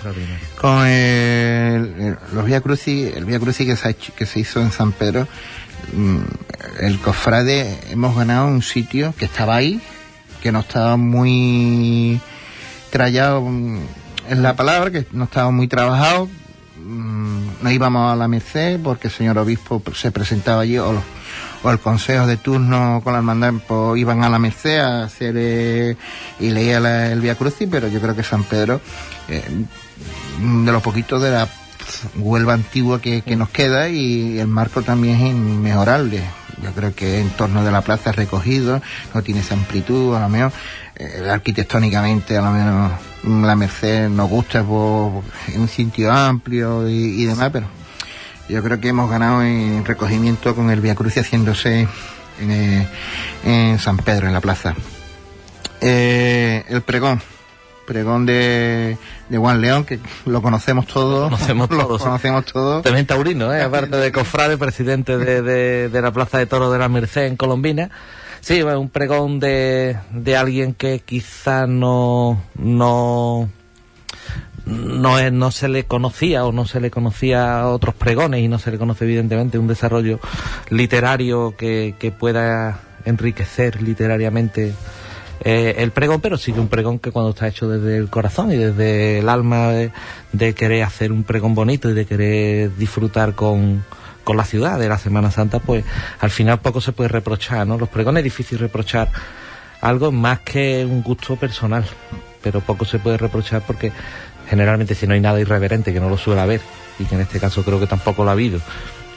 con 0.59 0.87
el, 0.87 2.17
los 2.33 2.45
Via 2.45 2.61
Crucis, 2.61 3.15
el 3.15 3.25
Via 3.25 3.39
Crucis 3.39 3.67
que 3.67 3.75
se, 3.75 3.87
ha 3.87 3.91
hecho, 3.91 4.11
que 4.15 4.25
se 4.25 4.39
hizo 4.39 4.59
en 4.59 4.71
San 4.71 4.91
Pedro, 4.91 5.27
el 6.79 6.99
cofrade 6.99 7.79
hemos 7.91 8.15
ganado 8.15 8.47
un 8.47 8.63
sitio 8.63 9.13
que 9.15 9.25
estaba 9.25 9.57
ahí, 9.57 9.79
que 10.41 10.51
no 10.51 10.61
estaba 10.61 10.97
muy 10.97 12.19
trallado 12.89 13.45
en 13.47 14.41
la 14.41 14.55
palabra, 14.55 14.89
que 14.89 15.05
no 15.11 15.25
estaba 15.25 15.51
muy 15.51 15.67
trabajado, 15.67 16.27
no 16.83 17.69
íbamos 17.69 18.11
a 18.11 18.15
la 18.15 18.27
merced 18.27 18.79
porque 18.83 19.09
el 19.09 19.13
señor 19.13 19.37
obispo 19.37 19.79
se 19.93 20.11
presentaba 20.11 20.63
allí 20.63 20.79
o 20.79 20.91
los 20.91 21.03
o 21.63 21.71
el 21.71 21.79
consejo 21.79 22.25
de 22.25 22.37
turno 22.37 23.01
con 23.03 23.13
la 23.13 23.19
hermandad 23.19 23.53
pues, 23.67 23.99
iban 23.99 24.23
a 24.23 24.29
la 24.29 24.39
Merced 24.39 24.79
a 24.79 25.03
hacer 25.03 25.35
eh, 25.37 25.97
y 26.39 26.49
leía 26.49 26.79
la, 26.79 27.11
el 27.11 27.21
Via 27.21 27.35
Crucis, 27.35 27.67
pero 27.69 27.87
yo 27.87 27.99
creo 27.99 28.15
que 28.15 28.23
San 28.23 28.43
Pedro, 28.43 28.81
eh, 29.27 29.43
de 30.39 30.71
los 30.71 30.81
poquitos 30.81 31.21
de 31.21 31.31
la 31.31 31.49
Huelva 32.15 32.53
antigua 32.53 33.01
que, 33.01 33.21
que, 33.23 33.35
nos 33.35 33.49
queda 33.49 33.89
y 33.89 34.39
el 34.39 34.47
marco 34.47 34.83
también 34.83 35.15
es 35.15 35.31
inmejorable. 35.31 36.21
Yo 36.61 36.71
creo 36.71 36.93
que 36.93 37.19
en 37.19 37.29
torno 37.31 37.63
de 37.63 37.71
la 37.71 37.81
plaza 37.81 38.11
es 38.11 38.15
recogido, 38.15 38.81
no 39.13 39.23
tiene 39.23 39.41
esa 39.41 39.55
amplitud, 39.55 40.15
a 40.15 40.19
lo 40.19 40.29
mejor 40.29 40.51
eh, 40.95 41.27
arquitectónicamente 41.29 42.37
a 42.37 42.41
lo 42.41 42.51
menos 42.51 42.91
la 43.23 43.55
Merced 43.55 44.09
nos 44.09 44.29
gusta 44.29 44.63
por, 44.63 45.23
en 45.47 45.61
un 45.61 45.67
sitio 45.67 46.11
amplio 46.11 46.87
y 46.87 47.25
demás, 47.25 47.49
pero 47.51 47.78
yo 48.49 48.63
creo 48.63 48.79
que 48.79 48.89
hemos 48.89 49.09
ganado 49.09 49.43
en 49.43 49.85
recogimiento 49.85 50.55
con 50.55 50.69
el 50.71 50.81
Via 50.81 50.95
Crucis 50.95 51.23
haciéndose 51.23 51.87
en, 52.41 52.51
eh, 52.51 52.87
en, 53.45 53.79
San 53.79 53.97
Pedro, 53.97 54.27
en 54.27 54.33
la 54.33 54.41
plaza. 54.41 54.75
Eh, 55.81 56.65
el 56.67 56.81
pregón, 56.81 57.21
pregón 57.85 58.25
de, 58.25 58.97
de, 59.29 59.37
Juan 59.37 59.61
León, 59.61 59.85
que 59.85 59.99
lo 60.25 60.41
conocemos 60.41 60.87
todos. 60.87 61.31
Lo 61.31 61.37
conocemos 61.37 61.69
todos. 61.69 61.89
Lo 61.89 61.97
conocemos 61.99 62.45
todos. 62.45 62.83
También 62.83 63.05
taurino, 63.05 63.53
¿eh? 63.53 63.61
aparte 63.61 63.97
de 63.97 64.11
cofrade, 64.11 64.57
presidente 64.57 65.17
de, 65.17 65.41
de, 65.41 65.89
de 65.89 66.01
la 66.01 66.11
Plaza 66.11 66.39
de 66.39 66.47
Toro 66.47 66.71
de 66.71 66.79
la 66.79 66.89
Merced 66.89 67.27
en 67.27 67.37
Colombina. 67.37 67.91
Sí, 68.41 68.61
un 68.61 68.89
pregón 68.89 69.39
de, 69.39 69.97
de 70.11 70.37
alguien 70.37 70.73
que 70.73 70.99
quizá 70.99 71.67
no, 71.67 72.41
no 72.55 73.49
no, 74.69 75.19
es, 75.19 75.31
no 75.31 75.51
se 75.51 75.67
le 75.67 75.85
conocía 75.85 76.45
o 76.45 76.51
no 76.51 76.65
se 76.65 76.79
le 76.79 76.91
conocía 76.91 77.67
otros 77.67 77.95
pregones 77.95 78.41
y 78.41 78.47
no 78.47 78.59
se 78.59 78.71
le 78.71 78.77
conoce 78.77 79.05
evidentemente 79.05 79.57
un 79.57 79.67
desarrollo 79.67 80.19
literario 80.69 81.55
que, 81.57 81.95
que 81.97 82.11
pueda 82.11 82.81
enriquecer 83.05 83.81
literariamente 83.81 84.73
eh, 85.41 85.75
el 85.77 85.91
pregón, 85.91 86.21
pero 86.21 86.37
sí 86.37 86.51
que 86.51 86.59
un 86.59 86.67
pregón 86.67 86.99
que 86.99 87.11
cuando 87.11 87.31
está 87.31 87.47
hecho 87.47 87.69
desde 87.69 87.97
el 87.97 88.09
corazón 88.09 88.51
y 88.51 88.57
desde 88.57 89.19
el 89.19 89.29
alma 89.29 89.69
de, 89.69 89.91
de 90.33 90.53
querer 90.53 90.83
hacer 90.83 91.11
un 91.11 91.23
pregón 91.23 91.55
bonito 91.55 91.89
y 91.89 91.93
de 91.93 92.05
querer 92.05 92.75
disfrutar 92.75 93.35
con, 93.35 93.83
con 94.23 94.37
la 94.37 94.43
ciudad 94.43 94.77
de 94.77 94.89
la 94.89 94.97
Semana 94.97 95.31
Santa, 95.31 95.59
pues 95.59 95.85
al 96.19 96.29
final 96.29 96.59
poco 96.59 96.81
se 96.81 96.91
puede 96.91 97.07
reprochar, 97.07 97.65
¿no? 97.65 97.77
Los 97.77 97.89
pregones 97.89 98.21
es 98.21 98.25
difícil 98.25 98.59
reprochar 98.59 99.09
algo 99.81 100.11
más 100.11 100.41
que 100.41 100.85
un 100.85 101.01
gusto 101.01 101.37
personal, 101.37 101.85
pero 102.43 102.59
poco 102.59 102.83
se 102.83 102.99
puede 102.99 103.17
reprochar 103.17 103.63
porque 103.65 103.93
generalmente 104.49 104.95
si 104.95 105.07
no 105.07 105.13
hay 105.13 105.21
nada 105.21 105.39
irreverente 105.39 105.93
que 105.93 105.99
no 105.99 106.09
lo 106.09 106.17
suele 106.17 106.41
haber 106.41 106.61
y 106.97 107.05
que 107.05 107.15
en 107.15 107.21
este 107.21 107.39
caso 107.39 107.63
creo 107.63 107.79
que 107.79 107.87
tampoco 107.87 108.23
lo 108.23 108.29
ha 108.29 108.33
habido 108.33 108.59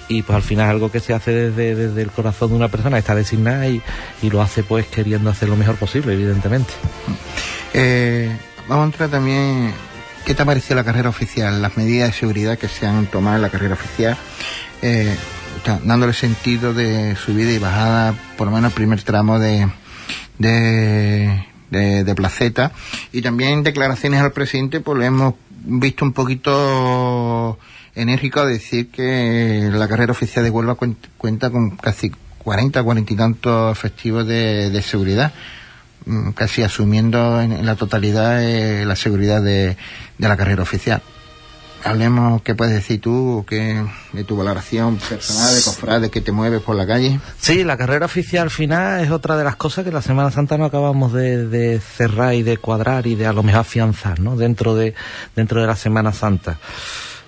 y 0.08 0.22
pues 0.22 0.36
al 0.36 0.42
final 0.42 0.68
algo 0.68 0.90
que 0.90 1.00
se 1.00 1.14
hace 1.14 1.32
desde, 1.32 1.74
desde 1.74 2.02
el 2.02 2.10
corazón 2.10 2.50
de 2.50 2.56
una 2.56 2.68
persona 2.68 2.98
está 2.98 3.14
designada 3.14 3.66
y, 3.66 3.80
y, 4.20 4.30
lo 4.30 4.42
hace 4.42 4.62
pues 4.62 4.86
queriendo 4.86 5.30
hacer 5.30 5.48
lo 5.48 5.56
mejor 5.56 5.76
posible 5.76 6.12
evidentemente 6.12 6.72
eh, 7.72 8.36
vamos 8.68 8.82
a 8.82 8.86
entrar 8.86 9.08
también 9.08 9.72
¿qué 10.26 10.34
te 10.34 10.42
ha 10.42 10.46
parecido 10.46 10.76
la 10.76 10.84
carrera 10.84 11.08
oficial? 11.08 11.62
las 11.62 11.76
medidas 11.76 12.10
de 12.10 12.18
seguridad 12.18 12.58
que 12.58 12.68
se 12.68 12.86
han 12.86 13.06
tomado 13.06 13.36
en 13.36 13.42
la 13.42 13.48
carrera 13.48 13.74
oficial 13.74 14.16
eh, 14.82 15.16
dándole 15.84 16.12
sentido 16.12 16.74
de 16.74 17.16
subida 17.16 17.50
y 17.52 17.58
bajada 17.58 18.14
por 18.36 18.48
lo 18.48 18.52
menos 18.52 18.70
el 18.70 18.74
primer 18.74 19.02
tramo 19.02 19.38
de 19.38 19.68
de 20.38 21.46
de, 21.72 22.14
Placeta. 22.14 22.72
Y 23.12 23.22
también 23.22 23.62
declaraciones 23.62 24.20
al 24.20 24.32
presidente 24.32 24.80
pues 24.80 24.98
le 24.98 25.06
hemos 25.06 25.34
visto 25.64 26.04
un 26.04 26.12
poquito 26.12 27.58
enérgico 27.94 28.44
decir 28.46 28.90
que 28.90 29.68
la 29.72 29.88
carrera 29.88 30.12
oficial 30.12 30.44
de 30.44 30.50
Huelva 30.50 30.74
cuenta, 30.74 31.08
cuenta 31.18 31.50
con 31.50 31.76
casi 31.76 32.12
40, 32.38 32.82
40 32.82 33.12
y 33.12 33.16
tantos 33.16 33.76
efectivos 33.76 34.26
de, 34.26 34.70
de 34.70 34.82
seguridad 34.82 35.32
casi 36.34 36.62
asumiendo 36.62 37.40
en, 37.40 37.52
en 37.52 37.64
la 37.64 37.76
totalidad 37.76 38.42
eh, 38.42 38.84
la 38.84 38.96
seguridad 38.96 39.40
de, 39.40 39.76
de 40.18 40.28
la 40.28 40.36
carrera 40.36 40.62
oficial 40.62 41.00
hablemos 41.84 42.42
qué 42.42 42.54
puedes 42.54 42.74
decir 42.74 43.00
tú 43.00 43.44
qué, 43.48 43.84
de 44.12 44.24
tu 44.24 44.36
valoración 44.36 44.96
personal 44.96 45.54
de 45.54 45.62
cofrade 45.62 46.10
que 46.10 46.20
te 46.20 46.32
mueves 46.32 46.62
por 46.62 46.76
la 46.76 46.86
calle 46.86 47.20
sí 47.38 47.64
la 47.64 47.76
carrera 47.76 48.06
oficial 48.06 48.50
final 48.50 49.02
es 49.04 49.10
otra 49.10 49.36
de 49.36 49.44
las 49.44 49.56
cosas 49.56 49.84
que 49.84 49.92
la 49.92 50.02
Semana 50.02 50.30
Santa 50.30 50.58
no 50.58 50.64
acabamos 50.64 51.12
de, 51.12 51.46
de 51.48 51.80
cerrar 51.80 52.34
y 52.34 52.42
de 52.42 52.56
cuadrar 52.56 53.06
y 53.06 53.14
de 53.14 53.26
a 53.26 53.32
lo 53.32 53.42
mejor 53.42 53.60
afianzar 53.60 54.20
¿no? 54.20 54.36
dentro 54.36 54.74
de 54.74 54.94
dentro 55.34 55.60
de 55.60 55.66
la 55.66 55.76
Semana 55.76 56.12
Santa. 56.12 56.58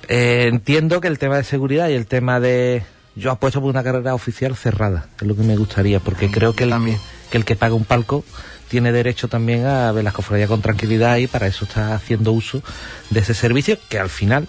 Eh, 0.09 0.49
entiendo 0.49 1.01
que 1.01 1.09
el 1.09 1.19
tema 1.19 1.37
de 1.37 1.45
seguridad 1.45 1.89
y 1.89 1.95
el 1.95 2.07
tema 2.07 2.41
de 2.41 2.85
yo 3.17 3.31
apuesto 3.31 3.61
por 3.61 3.71
una 3.71 3.83
carrera 3.83 4.15
oficial 4.15 4.57
cerrada 4.57 5.07
es 5.21 5.27
lo 5.27 5.37
que 5.37 5.43
me 5.43 5.57
gustaría 5.57 6.01
porque 6.01 6.31
creo 6.31 6.55
que 6.55 6.65
el, 6.65 6.75
que 7.31 7.39
el 7.39 7.45
que 7.45 7.57
paga 7.57 7.75
un 7.75 7.85
palco 7.85 8.25
tiene 8.69 8.93
derecho 8.93 9.29
también 9.29 9.67
a 9.67 9.93
ver 9.93 10.05
las 10.05 10.15
cofradías 10.15 10.49
con 10.49 10.63
tranquilidad 10.63 11.17
y 11.17 11.27
para 11.27 11.47
eso 11.47 11.65
está 11.65 11.95
haciendo 11.95 12.33
uso 12.33 12.63
de 13.11 13.21
ese 13.21 13.35
servicio 13.35 13.79
que 13.89 13.99
al 13.99 14.09
final 14.09 14.49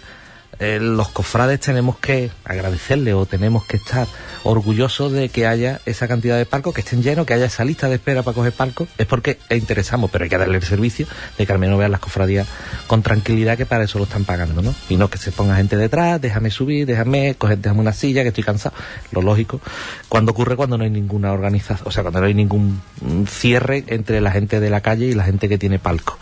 eh, 0.59 0.79
los 0.79 1.09
cofrades 1.09 1.59
tenemos 1.59 1.97
que 1.97 2.31
agradecerle 2.43 3.13
o 3.13 3.25
tenemos 3.25 3.65
que 3.65 3.77
estar 3.77 4.07
orgullosos 4.43 5.11
de 5.11 5.29
que 5.29 5.47
haya 5.47 5.81
esa 5.85 6.07
cantidad 6.07 6.37
de 6.37 6.45
palcos 6.45 6.73
que 6.73 6.81
estén 6.81 7.01
llenos, 7.01 7.25
que 7.25 7.33
haya 7.33 7.45
esa 7.45 7.65
lista 7.65 7.89
de 7.89 7.95
espera 7.95 8.23
para 8.23 8.35
coger 8.35 8.53
palcos, 8.53 8.87
es 8.97 9.05
porque 9.05 9.39
interesamos, 9.49 10.11
pero 10.11 10.23
hay 10.23 10.29
que 10.29 10.37
darle 10.37 10.57
el 10.57 10.63
servicio 10.63 11.07
de 11.37 11.45
que 11.45 11.51
al 11.51 11.59
menos 11.59 11.79
vean 11.79 11.91
las 11.91 11.99
cofradías 11.99 12.47
con 12.87 13.01
tranquilidad 13.01 13.57
que 13.57 13.65
para 13.65 13.83
eso 13.83 13.97
lo 13.97 14.05
están 14.05 14.25
pagando, 14.25 14.61
¿no? 14.61 14.73
Y 14.89 14.97
no 14.97 15.09
que 15.09 15.17
se 15.17 15.31
ponga 15.31 15.55
gente 15.55 15.77
detrás, 15.77 16.21
déjame 16.21 16.51
subir, 16.51 16.85
déjame, 16.85 17.35
coger, 17.35 17.57
déjame 17.57 17.81
una 17.81 17.93
silla, 17.93 18.21
que 18.21 18.29
estoy 18.29 18.43
cansado. 18.43 18.75
Lo 19.11 19.21
lógico, 19.21 19.61
cuando 20.09 20.31
ocurre 20.31 20.55
cuando 20.55 20.77
no 20.77 20.83
hay 20.83 20.89
ninguna 20.89 21.31
organización, 21.33 21.87
o 21.87 21.91
sea, 21.91 22.03
cuando 22.03 22.21
no 22.21 22.27
hay 22.27 22.33
ningún 22.33 22.81
cierre 23.27 23.83
entre 23.87 24.21
la 24.21 24.31
gente 24.31 24.59
de 24.59 24.69
la 24.69 24.81
calle 24.81 25.07
y 25.07 25.13
la 25.13 25.23
gente 25.23 25.49
que 25.49 25.57
tiene 25.57 25.79
palco. 25.79 26.17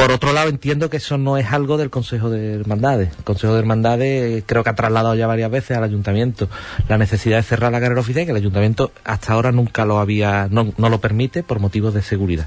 Por 0.00 0.12
otro 0.12 0.32
lado, 0.32 0.48
entiendo 0.48 0.88
que 0.88 0.96
eso 0.96 1.18
no 1.18 1.36
es 1.36 1.52
algo 1.52 1.76
del 1.76 1.90
Consejo 1.90 2.30
de 2.30 2.54
Hermandades. 2.54 3.10
El 3.18 3.24
Consejo 3.24 3.52
de 3.52 3.58
Hermandades 3.58 4.44
creo 4.46 4.64
que 4.64 4.70
ha 4.70 4.74
trasladado 4.74 5.14
ya 5.14 5.26
varias 5.26 5.50
veces 5.50 5.76
al 5.76 5.84
Ayuntamiento 5.84 6.48
la 6.88 6.96
necesidad 6.96 7.36
de 7.36 7.42
cerrar 7.42 7.70
la 7.70 7.80
carrera 7.80 8.00
oficial, 8.00 8.24
que 8.24 8.30
el 8.30 8.38
Ayuntamiento 8.38 8.92
hasta 9.04 9.34
ahora 9.34 9.52
nunca 9.52 9.84
lo 9.84 9.98
había, 9.98 10.48
no, 10.50 10.72
no 10.78 10.88
lo 10.88 11.02
permite 11.02 11.42
por 11.42 11.60
motivos 11.60 11.92
de 11.92 12.00
seguridad. 12.00 12.46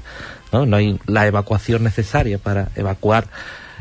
¿no? 0.52 0.66
no 0.66 0.76
hay 0.76 0.98
la 1.06 1.28
evacuación 1.28 1.84
necesaria 1.84 2.38
para 2.38 2.70
evacuar 2.74 3.28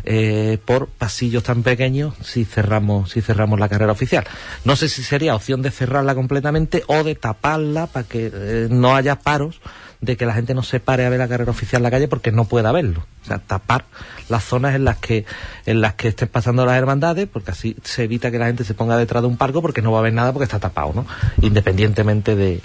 eh, 0.03 0.59
por 0.65 0.87
pasillos 0.87 1.41
tan 1.41 1.63
pequeños 1.63 2.13
si 2.21 2.45
cerramos 2.45 3.09
si 3.09 3.21
cerramos 3.21 3.59
la 3.59 3.69
carrera 3.69 3.93
oficial. 3.93 4.23
No 4.65 4.75
sé 4.75 4.87
si 4.87 5.01
sería 5.01 5.33
opción 5.33 5.63
de 5.63 5.71
cerrarla 5.71 6.13
completamente 6.13 6.83
o 6.85 7.03
de 7.03 7.15
taparla 7.15 7.87
para 7.87 8.07
que 8.07 8.29
eh, 8.31 8.67
no 8.69 8.95
haya 8.95 9.17
paros 9.17 9.61
de 10.03 10.17
que 10.17 10.25
la 10.25 10.33
gente 10.33 10.53
no 10.53 10.63
se 10.63 10.81
pare 10.81 11.05
a 11.05 11.09
ver 11.09 11.19
la 11.19 11.29
carrera 11.29 11.51
oficial 11.51 11.79
en 11.79 11.83
la 11.83 11.91
calle 11.91 12.09
porque 12.09 12.31
no 12.31 12.43
pueda 12.43 12.73
verlo. 12.73 13.05
O 13.23 13.25
sea, 13.25 13.39
tapar 13.39 13.85
las 14.27 14.43
zonas 14.43 14.75
en 14.75 14.83
las 14.83 14.97
que 14.97 15.25
en 15.65 15.79
las 15.79 15.93
que 15.93 16.09
estén 16.09 16.27
pasando 16.27 16.65
las 16.65 16.77
hermandades, 16.77 17.27
porque 17.31 17.51
así 17.51 17.77
se 17.83 18.03
evita 18.03 18.29
que 18.29 18.37
la 18.37 18.47
gente 18.47 18.65
se 18.65 18.73
ponga 18.73 18.97
detrás 18.97 19.23
de 19.23 19.29
un 19.29 19.37
palco 19.37 19.61
porque 19.61 19.81
no 19.81 19.93
va 19.93 19.99
a 19.99 20.01
ver 20.01 20.13
nada 20.13 20.33
porque 20.33 20.43
está 20.43 20.59
tapado, 20.59 20.91
¿no? 20.93 21.05
Independientemente 21.41 22.35
de, 22.35 22.59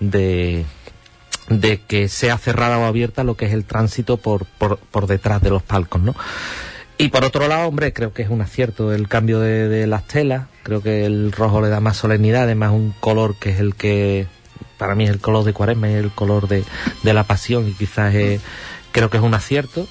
de, 0.00 0.64
que 1.86 2.08
sea 2.08 2.38
cerrada 2.38 2.78
o 2.78 2.84
abierta 2.84 3.22
lo 3.22 3.36
que 3.36 3.44
es 3.44 3.52
el 3.52 3.64
tránsito 3.64 4.16
por, 4.16 4.46
por, 4.46 4.78
por 4.78 5.06
detrás 5.06 5.42
de 5.42 5.50
los 5.50 5.62
palcos, 5.62 6.00
¿no? 6.00 6.14
Y 6.96 7.08
por 7.08 7.22
otro 7.22 7.48
lado, 7.48 7.68
hombre, 7.68 7.92
creo 7.92 8.14
que 8.14 8.22
es 8.22 8.30
un 8.30 8.40
acierto 8.40 8.92
el 8.94 9.08
cambio 9.08 9.40
de, 9.40 9.68
de 9.68 9.86
las 9.86 10.06
telas. 10.06 10.46
Creo 10.62 10.82
que 10.82 11.04
el 11.04 11.32
rojo 11.32 11.60
le 11.60 11.68
da 11.68 11.80
más 11.80 11.98
solemnidad, 11.98 12.44
además 12.44 12.72
un 12.72 12.92
color 12.98 13.36
que 13.38 13.50
es 13.50 13.60
el 13.60 13.76
que 13.76 14.26
para 14.76 14.94
mí 14.94 15.04
es 15.04 15.10
el 15.10 15.20
color 15.20 15.44
de 15.44 15.52
Cuaresma, 15.52 15.88
es 15.88 15.96
el 15.96 16.10
color 16.10 16.48
de, 16.48 16.64
de 17.02 17.14
la 17.14 17.24
pasión 17.24 17.68
y 17.68 17.72
quizás 17.72 18.14
creo 18.92 19.10
que 19.10 19.16
es 19.16 19.22
un 19.22 19.34
acierto. 19.34 19.86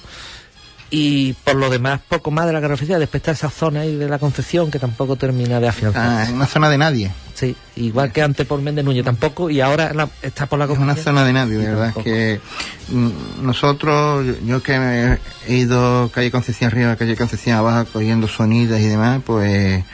Y 0.90 1.34
por 1.44 1.56
lo 1.56 1.68
demás, 1.68 2.00
poco 2.08 2.30
más 2.30 2.46
de 2.46 2.52
la. 2.54 2.60
Después 2.60 3.14
está 3.14 3.32
esa 3.32 3.50
zona 3.50 3.80
ahí 3.80 3.96
de 3.96 4.08
la 4.08 4.18
Concepción 4.18 4.70
que 4.70 4.78
tampoco 4.78 5.16
termina 5.16 5.60
de 5.60 5.68
afianzar. 5.68 6.20
Ah, 6.20 6.22
es 6.24 6.30
una 6.30 6.46
zona 6.46 6.70
de 6.70 6.78
nadie. 6.78 7.10
Sí, 7.34 7.54
igual 7.76 8.10
que 8.10 8.22
antes 8.22 8.46
por 8.46 8.60
Méndez 8.62 8.86
Núñez 8.86 9.04
tampoco, 9.04 9.50
y 9.50 9.60
ahora 9.60 9.92
está 10.22 10.46
por 10.46 10.58
la 10.58 10.66
Concepción. 10.66 10.96
Es 10.96 10.96
una 10.96 11.04
zona 11.04 11.24
de 11.24 11.32
nadie, 11.34 11.58
de 11.58 11.66
verdad. 11.66 11.94
que 12.02 12.40
mm, 12.88 13.10
nosotros, 13.42 14.24
yo 14.46 14.62
que 14.62 15.18
he 15.46 15.54
ido 15.54 16.10
calle 16.10 16.30
Concepción 16.30 16.70
arriba, 16.70 16.96
calle 16.96 17.16
Concepción 17.16 17.58
abajo, 17.58 17.86
cogiendo 17.92 18.26
sonidas 18.26 18.80
y 18.80 18.86
demás, 18.86 19.20
pues 19.26 19.84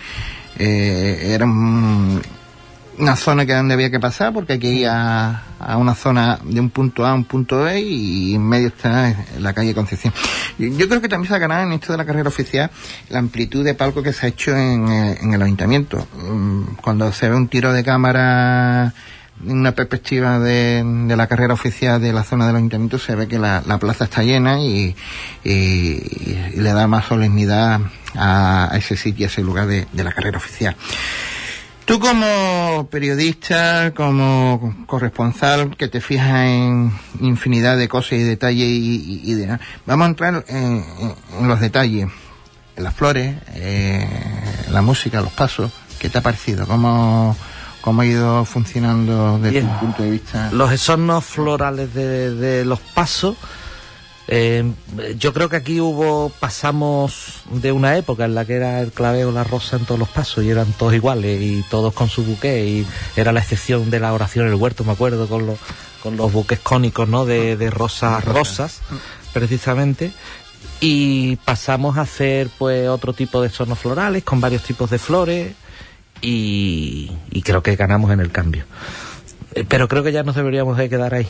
eh, 0.58 1.32
era 1.34 1.46
una 2.98 3.16
zona 3.16 3.46
que 3.46 3.54
donde 3.54 3.74
había 3.74 3.90
que 3.90 4.00
pasar 4.00 4.32
porque 4.32 4.54
hay 4.54 4.58
que 4.58 4.86
a, 4.86 5.42
una 5.76 5.94
zona 5.94 6.38
de 6.44 6.60
un 6.60 6.70
punto 6.70 7.06
A 7.06 7.10
a 7.10 7.14
un 7.14 7.24
punto 7.24 7.62
B 7.62 7.80
y 7.80 8.34
en 8.34 8.46
medio 8.46 8.68
está 8.68 9.14
la 9.38 9.52
calle 9.52 9.74
Concepción. 9.74 10.12
Yo, 10.58 10.88
creo 10.88 11.00
que 11.00 11.08
también 11.08 11.38
ganado 11.40 11.66
en 11.66 11.72
esto 11.72 11.92
de 11.92 11.98
la 11.98 12.04
carrera 12.04 12.28
oficial 12.28 12.70
la 13.08 13.18
amplitud 13.18 13.64
de 13.64 13.74
palco 13.74 14.02
que 14.02 14.12
se 14.12 14.26
ha 14.26 14.28
hecho 14.28 14.56
en, 14.56 14.88
eh, 14.88 15.18
el 15.22 15.42
ayuntamiento. 15.42 16.06
Mm, 16.16 16.76
cuando 16.82 17.10
se 17.12 17.28
ve 17.28 17.34
un 17.34 17.48
tiro 17.48 17.72
de 17.72 17.82
cámara 17.82 18.92
en 19.44 19.58
una 19.58 19.72
perspectiva 19.72 20.38
de, 20.38 20.84
la 21.16 21.26
carrera 21.26 21.54
oficial 21.54 22.00
de 22.00 22.12
la 22.12 22.22
zona 22.22 22.46
del 22.46 22.56
ayuntamiento 22.56 22.98
se 22.98 23.14
ve 23.16 23.26
que 23.26 23.38
la, 23.38 23.62
plaza 23.80 24.04
está 24.04 24.22
llena 24.22 24.60
y, 24.60 24.94
le 25.44 26.72
da 26.72 26.86
más 26.86 27.06
solemnidad 27.06 27.80
a, 28.14 28.70
ese 28.74 28.96
sitio, 28.96 29.26
a 29.26 29.28
ese 29.28 29.42
lugar 29.42 29.66
de 29.66 30.04
la 30.04 30.12
carrera 30.12 30.36
oficial. 30.38 30.76
Tú 31.84 32.00
como 32.00 32.88
periodista, 32.90 33.92
como 33.94 34.74
corresponsal, 34.86 35.76
que 35.76 35.88
te 35.88 36.00
fijas 36.00 36.46
en 36.46 36.92
infinidad 37.20 37.76
de 37.76 37.88
cosas 37.88 38.12
y 38.14 38.22
detalles 38.22 38.66
y, 38.66 39.34
de, 39.34 39.58
vamos 39.84 40.06
a 40.06 40.08
entrar 40.08 40.44
en, 40.48 40.82
los 41.42 41.60
detalles, 41.60 42.08
en 42.76 42.84
las 42.84 42.94
flores, 42.94 43.36
eh, 43.54 44.08
la 44.70 44.80
música, 44.80 45.20
los 45.20 45.32
pasos. 45.32 45.72
¿Qué 45.98 46.08
te 46.08 46.18
ha 46.18 46.22
parecido? 46.22 46.66
¿Cómo, 46.66 47.36
cómo 47.82 48.00
ha 48.00 48.06
ido 48.06 48.46
funcionando 48.46 49.38
desde 49.38 49.60
tu 49.60 49.80
punto 49.80 50.02
de 50.02 50.10
vista? 50.10 50.50
Los 50.52 50.72
esornos 50.72 51.22
florales 51.22 51.92
de, 51.92 52.34
de 52.34 52.64
los 52.64 52.80
pasos 52.80 53.36
eh, 54.26 54.72
yo 55.18 55.32
creo 55.34 55.48
que 55.48 55.56
aquí 55.56 55.80
hubo, 55.80 56.30
pasamos 56.40 57.42
de 57.50 57.72
una 57.72 57.96
época 57.96 58.24
en 58.24 58.34
la 58.34 58.44
que 58.44 58.54
era 58.54 58.80
el 58.80 58.90
claveo, 58.90 59.30
la 59.32 59.44
rosa 59.44 59.76
en 59.76 59.84
todos 59.84 59.98
los 59.98 60.08
pasos 60.08 60.44
y 60.44 60.50
eran 60.50 60.72
todos 60.72 60.94
iguales 60.94 61.40
y 61.42 61.62
todos 61.68 61.92
con 61.92 62.08
su 62.08 62.24
buque 62.24 62.64
y 62.66 62.86
era 63.16 63.32
la 63.32 63.40
excepción 63.40 63.90
de 63.90 64.00
la 64.00 64.12
oración 64.14 64.46
en 64.46 64.52
el 64.52 64.58
huerto, 64.58 64.84
me 64.84 64.92
acuerdo, 64.92 65.28
con 65.28 65.46
los, 65.46 65.58
con 66.02 66.16
los 66.16 66.32
buques 66.32 66.58
cónicos, 66.60 67.08
¿no? 67.08 67.26
De, 67.26 67.56
de 67.56 67.70
rosas, 67.70 68.24
rosas, 68.24 68.80
precisamente. 69.32 70.12
Y 70.80 71.36
pasamos 71.36 71.98
a 71.98 72.02
hacer, 72.02 72.48
pues, 72.58 72.88
otro 72.88 73.12
tipo 73.12 73.42
de 73.42 73.50
sonos 73.50 73.78
florales 73.78 74.24
con 74.24 74.40
varios 74.40 74.62
tipos 74.62 74.90
de 74.90 74.98
flores 74.98 75.54
y, 76.20 77.12
y 77.30 77.42
creo 77.42 77.62
que 77.62 77.76
ganamos 77.76 78.10
en 78.10 78.20
el 78.20 78.32
cambio. 78.32 78.64
Eh, 79.54 79.64
pero 79.68 79.86
creo 79.86 80.02
que 80.02 80.12
ya 80.12 80.22
nos 80.22 80.34
deberíamos 80.34 80.76
de 80.78 80.88
quedar 80.88 81.14
ahí 81.14 81.28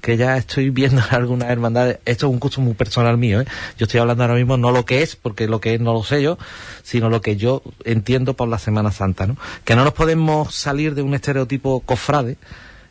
que 0.00 0.16
ya 0.16 0.36
estoy 0.36 0.70
viendo 0.70 1.02
algunas 1.10 1.50
hermandades. 1.50 1.98
Esto 2.04 2.26
es 2.26 2.32
un 2.32 2.38
gusto 2.38 2.60
muy 2.60 2.74
personal 2.74 3.16
mío, 3.18 3.40
¿eh? 3.40 3.46
Yo 3.78 3.84
estoy 3.84 4.00
hablando 4.00 4.24
ahora 4.24 4.34
mismo 4.34 4.56
no 4.56 4.70
lo 4.70 4.84
que 4.84 5.02
es, 5.02 5.16
porque 5.16 5.48
lo 5.48 5.60
que 5.60 5.74
es 5.74 5.80
no 5.80 5.92
lo 5.92 6.02
sé 6.02 6.22
yo, 6.22 6.38
sino 6.82 7.10
lo 7.10 7.20
que 7.20 7.36
yo 7.36 7.62
entiendo 7.84 8.34
por 8.34 8.48
la 8.48 8.58
Semana 8.58 8.92
Santa, 8.92 9.26
¿no? 9.26 9.36
Que 9.64 9.76
no 9.76 9.84
nos 9.84 9.94
podemos 9.94 10.54
salir 10.54 10.94
de 10.94 11.02
un 11.02 11.14
estereotipo 11.14 11.80
cofrade, 11.80 12.36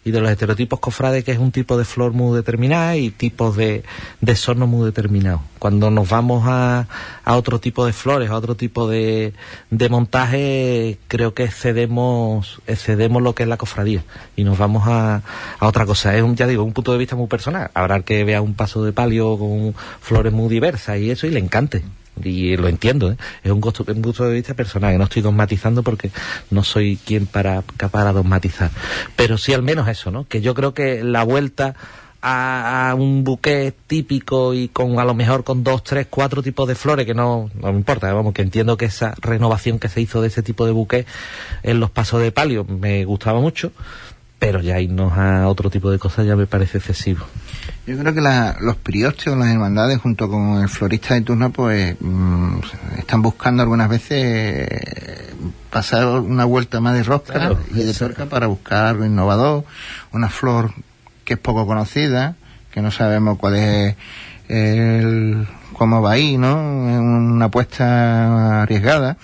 y 0.08 0.12
de 0.12 0.22
los 0.22 0.32
estereotipos 0.32 0.80
cofrades 0.80 1.26
que 1.26 1.34
es 1.34 1.38
un 1.38 1.52
tipo 1.52 1.78
de 1.78 1.84
flor 1.84 2.13
muy 2.13 2.34
determinada 2.34 2.96
y 2.96 3.10
tipos 3.10 3.58
de, 3.58 3.84
de 4.22 4.36
sorno 4.38 4.65
muy 4.65 4.86
determinados. 4.86 5.41
Cuando 5.60 5.91
nos 5.91 6.08
vamos 6.08 6.46
a, 6.48 6.88
a 7.26 7.36
otro 7.36 7.60
tipo 7.60 7.86
de 7.86 7.91
flores, 7.91 8.30
a 8.30 8.38
otro 8.38 8.56
tipo 8.56 8.88
de, 8.88 9.34
de 9.70 9.89
montaje, 9.89 10.98
creo 11.10 11.34
que 11.34 11.43
excedemos, 11.43 12.62
excedemos 12.67 13.22
lo 13.22 13.36
que 13.36 13.43
es 13.43 13.50
la 13.50 13.58
cofradía 13.58 14.06
y 14.38 14.46
nos 14.46 14.58
vamos 14.58 14.88
a, 14.88 15.24
a 15.60 15.67
otra 15.67 15.86
cosa. 15.86 16.15
Es 16.15 16.24
un, 16.24 16.38
ya 16.38 16.48
digo, 16.48 16.63
un 16.63 16.72
punto 16.72 16.93
de 16.93 17.00
vista 17.00 17.17
muy 17.17 17.28
personal. 17.28 17.70
Habrá 17.74 18.00
que 18.00 18.24
vea 18.24 18.41
un 18.41 18.54
paso 18.54 18.86
de 18.86 18.93
palio 18.93 19.38
con 19.38 19.76
flores 20.00 20.32
muy 20.32 20.48
diversas 20.48 21.00
y 21.00 21.12
eso 21.12 21.28
y 21.28 21.32
le 21.32 21.39
encante 21.39 21.84
y 22.23 22.58
lo 22.58 22.67
entiendo, 22.67 23.12
¿eh? 23.12 23.17
es 23.43 23.51
un 23.51 23.62
gusto, 23.62 23.86
un 23.88 24.01
gusto 24.01 24.25
de 24.25 24.36
vista 24.36 24.53
personal, 24.53 24.91
que 24.91 24.97
no 24.97 25.03
estoy 25.06 25.21
dogmatizando 25.21 25.84
porque 25.84 26.12
no 26.49 26.63
soy 26.63 26.97
quien 27.06 27.25
para, 27.25 27.62
para 27.62 28.13
dogmatizar, 28.13 28.71
pero 29.15 29.38
sí 29.38 29.53
al 29.53 29.63
menos 29.63 29.88
eso, 29.88 30.12
¿no? 30.12 30.27
Que 30.27 30.41
yo 30.41 30.53
creo 30.53 30.73
que 30.73 31.03
la 31.03 31.23
vuelta 31.23 31.75
a, 32.21 32.95
un 32.97 33.23
buque 33.23 33.73
típico 33.88 34.53
y 34.53 34.67
con 34.69 34.99
a 34.99 35.06
lo 35.06 35.13
mejor 35.13 35.43
con 35.43 35.63
dos, 35.63 35.84
tres, 35.84 36.08
cuatro 36.10 36.41
tipos 36.43 36.67
de 36.67 36.75
flores, 36.75 37.06
que 37.06 37.13
no, 37.13 37.49
no 37.53 37.71
me 37.71 37.77
importa, 37.77 38.12
vamos, 38.12 38.34
que 38.34 38.41
entiendo 38.41 38.77
que 38.77 38.86
esa 38.86 39.13
renovación 39.21 39.80
que 39.80 39.89
se 39.89 40.01
hizo 40.01 40.21
de 40.21 40.27
ese 40.27 40.43
tipo 40.43 40.65
de 40.65 40.71
buque 40.71 41.06
en 41.63 41.80
los 41.80 41.91
pasos 41.91 42.21
de 42.21 42.32
palio 42.32 42.65
me 42.65 43.06
gustaba 43.06 43.39
mucho, 43.39 43.71
pero 44.39 44.62
ya 44.62 44.80
irnos 44.80 45.13
a 45.17 45.47
otro 45.47 45.69
tipo 45.69 45.89
de 45.89 45.97
cosas 45.97 46.26
ya 46.26 46.36
me 46.36 46.45
parece 46.45 46.78
excesivo. 46.78 47.26
Yo 47.88 47.97
creo 47.97 48.13
que 48.13 48.21
los 48.62 48.76
priostes 48.76 49.28
o 49.28 49.36
las 49.36 49.47
hermandades 49.47 50.00
junto 50.00 50.30
con 50.30 50.62
el 50.62 50.69
florista 50.69 51.15
de 51.15 51.21
turno 51.21 51.52
pues 51.52 51.95
mm, 52.00 52.60
están 52.97 53.21
buscando 53.21 53.63
algunas 53.63 53.89
veces 53.89 54.67
pasar 55.71 56.08
una 56.08 56.45
vuelta 56.45 56.80
más 56.80 56.93
de 56.93 57.04
rosca 57.04 57.56
y 57.73 57.84
de 57.84 57.93
torca 57.93 58.26
para 58.26 58.47
buscar 58.47 58.86
algo 58.86 59.06
innovador, 59.06 59.63
una 60.12 60.30
flor 60.30 60.71
que 61.23 61.34
es 61.34 61.39
poco 61.39 61.65
conocida, 61.65 62.36
que 62.71 62.82
no 62.82 62.91
sabemos 62.91 63.38
cuál 63.39 63.56
es 63.56 63.95
el, 64.50 65.47
cómo 65.73 66.02
va 66.02 66.12
ahí, 66.12 66.38
¿no? 66.38 66.56
Una 66.56 67.45
apuesta 67.45 68.62
arriesgada 68.62 69.17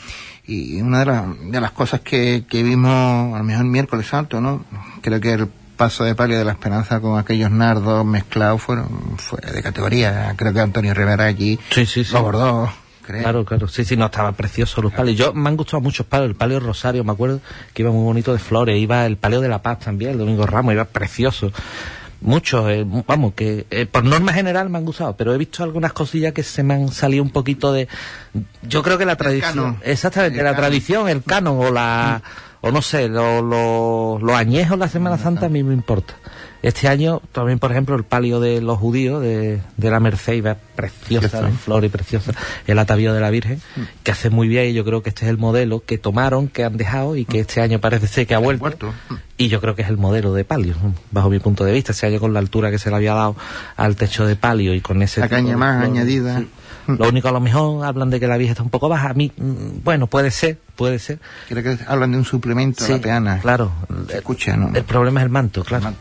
y 0.46 0.82
una 0.82 1.06
de, 1.06 1.52
de 1.52 1.62
las 1.62 1.72
cosas 1.72 2.02
que, 2.02 2.46
que 2.50 2.64
vimos 2.64 3.34
a 3.34 3.38
lo 3.38 3.44
mejor 3.44 3.64
el 3.66 3.72
miércoles 3.72 4.08
santo, 4.08 4.42
¿no? 4.42 4.66
Creo 5.04 5.20
que 5.20 5.34
el 5.34 5.48
paso 5.76 6.06
de 6.06 6.16
palio 6.16 6.38
de 6.38 6.46
la 6.46 6.54
esperanza 6.54 7.02
con 7.02 7.20
aquellos 7.20 7.52
nardos 7.52 8.06
mezclados 8.06 8.62
fueron 8.62 9.18
fue 9.18 9.40
de 9.42 9.62
categoría. 9.62 10.34
Creo 10.38 10.54
que 10.54 10.62
Antonio 10.62 10.94
Rivera 10.94 11.26
allí 11.26 11.60
sí, 11.72 11.86
sí, 11.86 12.06
sí. 12.06 12.14
lo 12.14 12.20
abordó. 12.20 12.74
Claro, 13.02 13.44
claro. 13.44 13.68
Sí, 13.68 13.84
sí, 13.84 13.98
no, 13.98 14.06
estaba 14.06 14.32
precioso 14.32 14.82
los 14.82 14.94
palios. 14.94 15.18
Yo 15.18 15.34
me 15.34 15.50
han 15.50 15.58
gustado 15.58 15.82
muchos 15.82 16.06
palios. 16.06 16.30
El 16.30 16.36
palio 16.38 16.62
Rosario, 16.62 17.04
me 17.04 17.12
acuerdo 17.12 17.42
que 17.74 17.82
iba 17.82 17.92
muy 17.92 18.06
bonito 18.06 18.32
de 18.32 18.40
flores. 18.40 18.80
Iba 18.80 19.06
el 19.06 19.18
palio 19.18 19.42
de 19.42 19.50
la 19.50 19.62
Paz 19.62 19.80
también, 19.80 20.12
el 20.12 20.20
Domingo 20.20 20.46
Ramos, 20.46 20.74
iba 20.74 20.86
precioso. 20.86 21.52
Muchos, 22.22 22.70
eh, 22.70 22.86
vamos, 23.06 23.34
que 23.34 23.66
eh, 23.70 23.86
por 23.86 24.06
norma 24.06 24.32
general 24.32 24.70
me 24.70 24.78
han 24.78 24.86
gustado, 24.86 25.18
pero 25.18 25.34
he 25.34 25.38
visto 25.38 25.62
algunas 25.62 25.92
cosillas 25.92 26.32
que 26.32 26.44
se 26.44 26.64
me 26.64 26.76
han 26.76 26.88
salido 26.88 27.22
un 27.22 27.32
poquito 27.32 27.74
de... 27.74 27.90
Yo 28.62 28.82
creo 28.82 28.98
que 28.98 29.04
la 29.04 29.18
tradición... 29.18 29.80
Exactamente, 29.84 30.42
la 30.42 30.56
tradición, 30.56 31.10
el 31.10 31.22
canon 31.24 31.58
o 31.60 31.70
la... 31.70 32.24
O 32.66 32.72
no 32.72 32.82
sé, 32.82 33.10
los 33.10 33.44
lo, 33.44 34.20
lo 34.20 34.36
añejos 34.38 34.80
la 34.80 34.88
Semana 34.88 35.18
Santa 35.18 35.48
a 35.48 35.50
mí 35.50 35.64
me 35.64 35.74
importa. 35.74 36.14
Este 36.62 36.88
año 36.88 37.22
también, 37.34 37.60
por 37.60 37.72
ejemplo, 37.72 37.94
el 37.98 38.06
palio 38.06 38.40
de 38.40 38.62
los 38.62 38.80
judíos 38.80 39.22
de, 39.22 39.60
de 39.76 39.92
la 39.92 40.00
Mercedes, 40.00 40.56
preciosa, 40.74 41.42
de 41.42 41.52
flor 41.52 41.84
y 41.84 41.90
preciosa, 41.90 42.32
el 42.66 42.80
atavío 42.80 43.14
de 43.14 43.20
la 43.20 43.32
Virgen, 43.32 43.62
mm. 43.76 43.82
que 44.04 44.12
hace 44.12 44.30
muy 44.30 44.48
bien 44.48 44.70
y 44.70 44.74
yo 44.74 44.86
creo 44.86 45.04
que 45.04 45.10
este 45.10 45.26
es 45.26 45.30
el 45.30 45.38
modelo 45.38 45.84
que 45.86 45.98
tomaron, 45.98 46.48
que 46.48 46.64
han 46.64 46.78
dejado 46.78 47.18
y 47.18 47.26
que 47.26 47.40
mm. 47.40 47.42
este 47.42 47.60
año 47.60 47.80
parece 47.80 48.08
ser 48.08 48.28
que 48.28 48.34
ha 48.34 48.40
vuelto. 48.40 48.94
Y 49.38 49.50
yo 49.50 49.60
creo 49.60 49.76
que 49.76 49.82
es 49.82 49.90
el 49.90 49.98
modelo 49.98 50.34
de 50.34 50.46
palio, 50.46 50.76
bajo 51.12 51.30
mi 51.30 51.40
punto 51.40 51.66
de 51.66 51.74
vista. 51.74 51.92
Este 51.92 52.08
año 52.08 52.22
con 52.22 52.32
la 52.32 52.40
altura 52.40 52.72
que 52.72 52.80
se 52.80 52.90
le 52.90 52.96
había 52.96 53.14
dado 53.14 53.36
al 53.76 53.98
techo 53.98 54.26
de 54.26 54.38
palio 54.38 54.74
y 54.74 54.80
con 54.80 55.02
ese... 55.02 55.20
La 55.20 55.28
caña 55.28 55.58
más 55.58 55.84
añadida. 55.84 56.46
Lo 57.00 57.10
único 57.10 57.28
a 57.28 57.32
lo 57.32 57.40
mejor 57.40 57.86
hablan 57.86 58.10
de 58.10 58.20
que 58.20 58.28
la 58.28 58.38
vieja 58.38 58.52
está 58.52 58.64
un 58.64 58.70
poco 58.70 58.90
baja. 58.90 59.10
A 59.10 59.14
mí, 59.14 59.32
mm, 59.36 59.84
bueno, 59.84 60.08
puede 60.08 60.32
ser, 60.32 60.58
puede 60.76 61.00
ser. 61.00 61.20
Creo 61.48 61.64
que 61.64 61.84
hablan 61.88 62.12
de 62.12 62.18
un 62.18 62.26
suplemento 62.26 62.86
a 62.86 62.90
la 62.90 62.98
peana. 63.00 63.40
Claro. 63.40 63.72
escucha, 64.10 64.58
¿no? 64.58 64.76
El 64.76 64.84
problema 64.84 65.22
es 65.22 65.26
el 65.26 65.30
manto, 65.30 65.64
claro. 65.64 65.94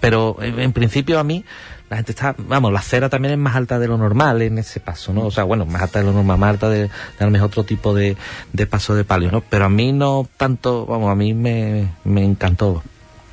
Pero 0.00 0.36
en, 0.40 0.72
principio 0.72 1.18
a 1.18 1.24
mí 1.24 1.44
la 1.90 1.96
gente 1.96 2.12
está, 2.12 2.34
vamos, 2.38 2.72
la 2.72 2.80
cera 2.80 3.08
también 3.08 3.34
es 3.34 3.38
más 3.38 3.54
alta 3.54 3.78
de 3.78 3.86
lo 3.86 3.98
normal 3.98 4.40
en 4.42 4.58
ese 4.58 4.80
paso, 4.80 5.12
¿no? 5.12 5.26
O 5.26 5.30
sea, 5.30 5.44
bueno, 5.44 5.66
más 5.66 5.82
alta 5.82 5.98
de 5.98 6.06
lo 6.06 6.12
normal, 6.12 6.38
más 6.38 6.50
alta 6.50 6.70
de, 6.70 6.82
de 6.84 6.90
a 7.20 7.24
lo 7.24 7.30
mejor 7.30 7.48
otro 7.48 7.64
tipo 7.64 7.94
de, 7.94 8.16
de 8.52 8.66
paso 8.66 8.94
de 8.94 9.04
palio, 9.04 9.30
¿no? 9.30 9.42
Pero 9.42 9.66
a 9.66 9.68
mí 9.68 9.92
no 9.92 10.26
tanto, 10.36 10.86
vamos, 10.86 11.10
a 11.10 11.14
mí 11.14 11.34
me, 11.34 11.88
me 12.04 12.24
encantó 12.24 12.82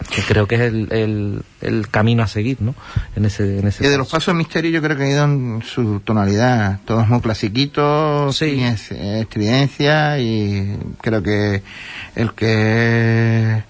que 0.07 0.21
creo 0.21 0.47
que 0.47 0.55
es 0.55 0.61
el, 0.61 1.43
el, 1.61 1.87
camino 1.89 2.23
a 2.23 2.27
seguir, 2.27 2.61
¿no? 2.61 2.73
En 3.15 3.25
ese, 3.25 3.59
en 3.59 3.67
ese 3.67 3.85
y 3.85 3.89
de 3.89 3.97
los 3.97 4.09
pasos 4.09 4.33
misterio 4.33 4.71
yo 4.71 4.81
creo 4.81 4.97
que 4.97 5.03
ha 5.03 5.09
ido 5.09 5.25
en 5.25 5.61
su 5.63 5.99
tonalidad, 5.99 6.79
todos 6.85 7.07
muy 7.07 7.19
clasiquitos, 7.19 8.35
sí. 8.37 8.61
sin 8.77 8.95
estridencia 8.95 10.19
y 10.19 10.77
creo 11.01 11.21
que 11.21 11.61
el 12.15 12.33
que 12.33 13.63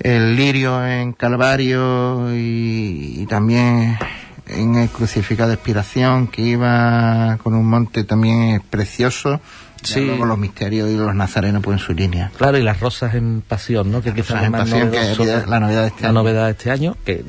el 0.00 0.36
lirio 0.36 0.86
en 0.86 1.12
Calvario 1.12 2.34
y, 2.34 3.22
y 3.22 3.26
también 3.26 3.98
en 4.46 4.74
el 4.76 4.88
crucificado 4.88 5.48
de 5.48 5.54
expiración 5.54 6.28
que 6.28 6.42
iba 6.42 7.38
con 7.42 7.54
un 7.54 7.66
monte 7.66 8.04
también 8.04 8.62
precioso 8.70 9.40
Sí. 9.84 10.00
Luego 10.00 10.24
los 10.24 10.38
misterios 10.38 10.90
y 10.90 10.96
los 10.96 11.14
nazarenos 11.14 11.62
pues 11.62 11.80
en 11.80 11.86
su 11.86 11.92
línea. 11.92 12.30
Claro, 12.36 12.58
y 12.58 12.62
las 12.62 12.80
rosas 12.80 13.14
en 13.14 13.42
pasión, 13.46 13.92
¿no? 13.92 14.02
Que 14.02 14.12
quizás 14.12 14.42
es 14.42 14.50
más 14.50 14.62
pasión, 14.62 14.90
que 14.90 15.44
la 15.46 15.60
novedad 15.60 15.82
de 15.82 15.88
este 15.88 16.02
la 16.02 16.08
año. 16.08 16.14
novedad 16.14 16.44
de 16.46 16.50
este 16.52 16.70
año, 16.70 16.96
que 17.04 17.24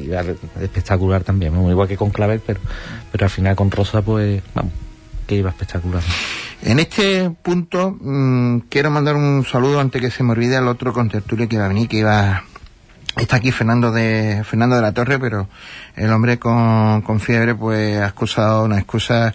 espectacular 0.61 1.23
también, 1.23 1.53
igual 1.69 1.87
que 1.87 1.97
con 1.97 2.09
Clavel, 2.09 2.41
pero, 2.45 2.59
pero 3.11 3.25
al 3.25 3.29
final 3.29 3.55
con 3.55 3.69
Rosa, 3.69 4.01
pues, 4.01 4.41
vamos, 4.53 4.71
que 5.27 5.35
iba 5.35 5.49
espectacular. 5.49 6.01
En 6.61 6.79
este 6.79 7.29
punto, 7.29 7.95
mmm, 7.99 8.59
quiero 8.69 8.89
mandar 8.89 9.15
un 9.15 9.45
saludo 9.45 9.79
antes 9.79 10.01
que 10.01 10.09
se 10.09 10.23
me 10.23 10.31
olvide 10.31 10.55
al 10.55 10.67
otro 10.67 10.93
contertulio 10.93 11.47
que 11.47 11.55
iba 11.57 11.65
a 11.65 11.69
venir, 11.69 11.87
que 11.87 11.97
iba 11.97 12.43
Está 13.17 13.37
aquí 13.37 13.51
Fernando 13.51 13.93
de 13.93 14.43
Fernando 14.43 14.75
de 14.75 14.81
la 14.81 14.91
Torre, 14.93 15.17
pero 15.19 15.47
el 15.95 16.11
hombre 16.11 16.37
con, 16.37 17.01
con 17.01 17.21
fiebre 17.21 17.55
pues 17.55 17.97
ha 17.97 18.07
excusado 18.07 18.65
una 18.65 18.77
excusa 18.77 19.33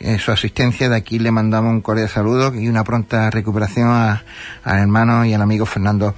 en 0.00 0.18
su 0.18 0.32
asistencia. 0.32 0.88
De 0.88 0.96
aquí 0.96 1.18
le 1.18 1.30
mandamos 1.30 1.72
un 1.72 1.80
cordial 1.80 2.08
saludo 2.08 2.54
y 2.54 2.68
una 2.68 2.84
pronta 2.84 3.30
recuperación 3.30 3.88
al 3.88 4.78
hermano 4.78 5.24
y 5.24 5.34
al 5.34 5.42
amigo 5.42 5.66
Fernando 5.66 6.14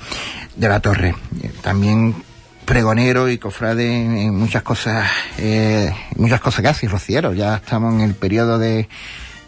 de 0.57 0.69
la 0.69 0.81
Torre. 0.81 1.15
También 1.63 2.15
pregonero 2.65 3.29
y 3.29 3.39
cofrade 3.39 4.25
en 4.25 4.37
muchas 4.37 4.63
cosas, 4.63 5.09
eh, 5.39 5.93
muchas 6.17 6.41
cosas 6.41 6.63
casi, 6.63 6.87
rociero. 6.89 7.33
Ya 7.33 7.57
estamos 7.57 7.95
en 7.95 8.01
el 8.01 8.15
periodo 8.15 8.59
de, 8.59 8.89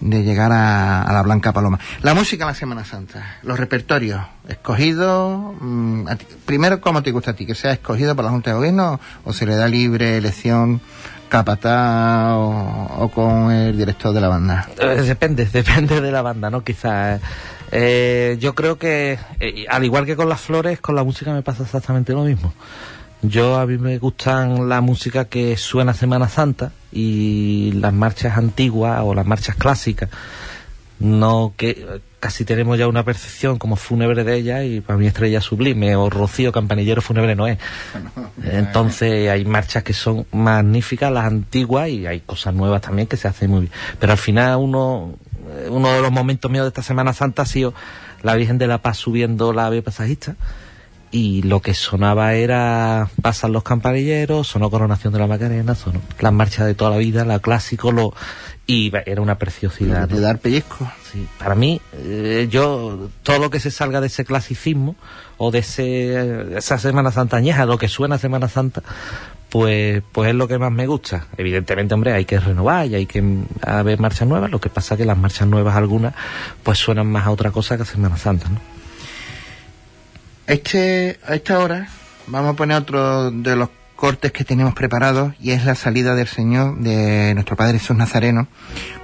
de 0.01 0.23
llegar 0.23 0.53
a, 0.53 1.11
la 1.13 1.23
Blanca 1.23 1.53
Paloma. 1.53 1.79
La 2.03 2.15
música 2.15 2.45
en 2.45 2.49
la 2.49 2.55
Semana 2.55 2.85
Santa, 2.85 3.39
los 3.43 3.59
repertorios 3.59 4.21
escogidos. 4.49 5.55
Mm, 5.61 6.07
primero, 6.45 6.81
¿cómo 6.81 7.03
te 7.03 7.11
gusta 7.11 7.33
a 7.33 7.35
ti? 7.35 7.47
¿Que 7.47 7.55
sea 7.55 7.73
escogido 7.73 8.15
por 8.15 8.25
la 8.25 8.31
Junta 8.31 8.51
de 8.51 8.57
Gobierno 8.57 9.01
o 9.25 9.33
se 9.33 9.47
le 9.47 9.57
da 9.57 9.69
libre 9.69 10.17
elección 10.17 10.81
capataz 11.29 12.35
o, 12.37 13.11
con 13.15 13.51
el 13.51 13.77
director 13.77 14.13
de 14.13 14.21
la 14.21 14.29
banda? 14.29 14.69
Eh, 14.79 15.03
depende, 15.03 15.47
depende 15.53 16.01
de 16.01 16.13
la 16.13 16.23
banda, 16.23 16.51
¿no? 16.51 16.63
Quizás. 16.63 17.21
Eh, 17.71 18.39
yo 18.41 18.55
creo 18.55 18.79
que, 18.79 19.19
eh, 19.41 19.67
al 19.69 19.85
igual 19.85 20.07
que 20.07 20.17
con 20.17 20.29
las 20.29 20.41
flores, 20.41 20.81
con 20.81 20.95
la 20.95 21.05
música 21.05 21.33
me 21.33 21.43
pasa 21.43 21.65
exactamente 21.65 22.13
lo 22.13 22.25
mismo. 22.25 22.55
Yo 23.21 23.59
a 23.59 23.67
mí 23.67 23.79
me 23.79 23.99
gustan 23.99 24.69
la 24.69 24.81
música 24.81 25.25
que 25.25 25.57
suena 25.57 25.93
Semana 25.93 26.29
Santa 26.29 26.71
y 26.93 27.73
las 27.73 27.93
marchas 27.93 28.37
antiguas 28.37 29.01
o 29.03 29.15
las 29.15 29.27
marchas 29.27 29.57
clásicas. 29.57 30.11
No 30.99 31.55
que 31.57 32.01
casi 32.19 32.45
tenemos 32.45 32.77
ya 32.77 32.89
una 32.89 33.05
percepción 33.05 33.59
como 33.59 33.77
fúnebre 33.77 34.25
de 34.25 34.35
ella 34.35 34.65
y 34.65 34.81
para 34.81 34.99
mí 34.99 35.07
estrella 35.07 35.41
sublime 35.41 35.95
o 35.95 36.11
Rocío 36.11 36.51
Campanillero 36.51 37.01
fúnebre 37.01 37.37
no 37.37 37.47
es. 37.47 37.59
Entonces 38.43 39.31
hay 39.31 39.45
marchas 39.45 39.85
que 39.85 39.93
son 39.93 40.27
magníficas, 40.33 41.13
las 41.13 41.27
antiguas 41.27 41.89
y 41.89 42.07
hay 42.07 42.21
cosas 42.21 42.55
nuevas 42.55 42.83
también 42.83 43.07
que 43.07 43.17
se 43.17 43.29
hacen 43.29 43.51
muy 43.51 43.61
bien. 43.61 43.73
Pero 44.01 44.13
al 44.13 44.19
final 44.19 44.57
uno, 44.57 45.15
uno 45.69 45.93
de 45.93 46.03
los 46.03 46.11
momentos 46.11 46.51
míos 46.51 46.65
de 46.65 46.69
esta 46.69 46.83
Semana 46.83 47.13
Santa 47.13 47.43
ha 47.43 47.47
sido 47.47 47.75
la 48.23 48.35
Virgen 48.35 48.59
de 48.59 48.67
la 48.67 48.79
Paz 48.79 48.99
subiendo 48.99 49.53
la 49.53 49.67
ave 49.67 49.83
pasajista 49.83 50.35
y 51.11 51.43
lo 51.43 51.61
que 51.61 51.75
sonaba 51.75 52.35
era 52.35 53.09
pasan 53.23 53.53
los 53.53 53.63
campanilleros, 53.63 54.47
sonó 54.49 54.71
coronación 54.71 55.13
de 55.13 55.19
la 55.19 55.27
Macarena, 55.27 55.75
sonó 55.75 56.01
las 56.21 56.33
marchas 56.33 56.67
de 56.67 56.75
toda 56.75 56.91
la 56.91 56.97
vida, 56.99 57.25
la 57.25 57.39
clásico, 57.39 57.93
lo 57.93 58.15
y 58.67 58.93
era 59.07 59.23
una 59.23 59.39
preciosidad. 59.39 60.07
De 60.09 60.21
dar 60.21 60.39
pellizco. 60.39 60.91
Sí, 61.11 61.27
para 61.39 61.55
mí, 61.55 61.81
eh, 61.95 62.49
yo, 62.51 63.09
todo 63.23 63.39
lo 63.39 63.49
que 63.49 63.61
se 63.61 63.71
salga 63.71 64.03
de 64.03 64.09
ese 64.09 64.27
clasicismo 64.27 64.95
o 65.39 65.51
de 65.51 65.61
ese, 65.61 66.59
esa 66.59 66.77
Semana 66.79 67.11
Santa 67.11 67.39
añeja, 67.39 67.65
lo 67.65 67.79
que 67.79 67.89
suena 67.89 68.19
Semana 68.19 68.47
Santa, 68.47 68.83
pues, 69.49 70.03
pues 70.13 70.29
es 70.29 70.35
lo 70.35 70.49
que 70.49 70.59
más 70.59 70.71
me 70.71 70.87
gusta. 70.87 71.29
Evidentemente, 71.39 71.95
hombre, 71.95 72.13
hay 72.13 72.27
que 72.27 72.39
renovar 72.39 72.87
y 72.87 72.95
hay 72.95 73.07
que 73.07 73.25
haber 73.63 74.01
marchas 74.01 74.29
nuevas, 74.29 74.51
lo 74.51 74.61
que 74.61 74.69
pasa 74.69 74.99
que 74.99 75.07
las 75.07 75.17
marchas 75.17 75.49
nuevas 75.49 75.75
algunas, 75.75 76.13
pues 76.63 76.79
suenan 76.79 77.07
más 77.07 77.27
a 77.27 77.31
otra 77.31 77.51
cosa 77.51 77.79
que 77.79 77.85
a 77.85 77.87
Semana 77.87 78.19
Santa, 78.19 78.51
¿no? 78.51 78.78
Este, 80.49 81.21
a 81.27 81.35
esta 81.35 81.59
hora 81.59 81.89
vamos 82.27 82.55
a 82.55 82.57
poner 82.57 82.79
otro 82.79 83.31
de 83.31 83.55
los 83.55 83.69
cortes 83.97 84.33
que 84.33 84.45
tenemos 84.45 84.73
preparados 84.73 85.35
y 85.41 85.51
es 85.51 85.67
la 85.67 85.75
salida 85.75 86.15
del 86.15 86.27
Señor 86.27 86.79
de 86.79 87.35
nuestro 87.35 87.55
Padre 87.55 87.79
Jesús 87.79 87.95
Nazareno 87.95 88.49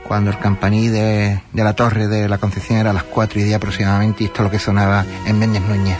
cuando 0.08 0.30
el 0.30 0.38
campaní 0.38 0.88
de, 0.88 1.42
de 1.52 1.64
la 1.64 1.74
torre 1.74 2.08
de 2.08 2.30
la 2.30 2.38
Concepción 2.38 2.78
era 2.78 2.90
a 2.90 2.94
las 2.94 3.02
cuatro 3.02 3.40
y 3.40 3.42
día 3.42 3.56
aproximadamente 3.56 4.24
y 4.24 4.26
esto 4.28 4.38
es 4.38 4.44
lo 4.44 4.50
que 4.50 4.58
sonaba 4.58 5.04
en 5.26 5.38
Méndez 5.38 5.60
Núñez. 5.60 5.98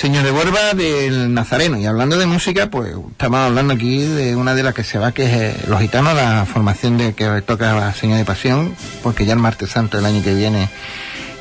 Señor 0.00 0.24
de 0.24 0.30
Borba 0.30 0.72
del 0.72 1.34
Nazareno. 1.34 1.76
Y 1.76 1.84
hablando 1.84 2.16
de 2.16 2.24
música, 2.24 2.70
pues 2.70 2.94
estamos 3.10 3.38
hablando 3.40 3.74
aquí 3.74 3.98
de 3.98 4.34
una 4.34 4.54
de 4.54 4.62
las 4.62 4.72
que 4.72 4.82
se 4.82 4.98
va, 4.98 5.12
que 5.12 5.24
es 5.24 5.30
eh, 5.30 5.64
Los 5.68 5.78
Gitanos, 5.78 6.14
la 6.14 6.46
formación 6.46 6.96
de 6.96 7.12
que 7.12 7.42
toca 7.42 7.74
la 7.74 7.92
Señor 7.92 8.16
de 8.16 8.24
Pasión, 8.24 8.74
porque 9.02 9.26
ya 9.26 9.34
el 9.34 9.40
martes 9.40 9.68
santo 9.68 9.98
del 9.98 10.06
año 10.06 10.22
que 10.22 10.32
viene 10.32 10.70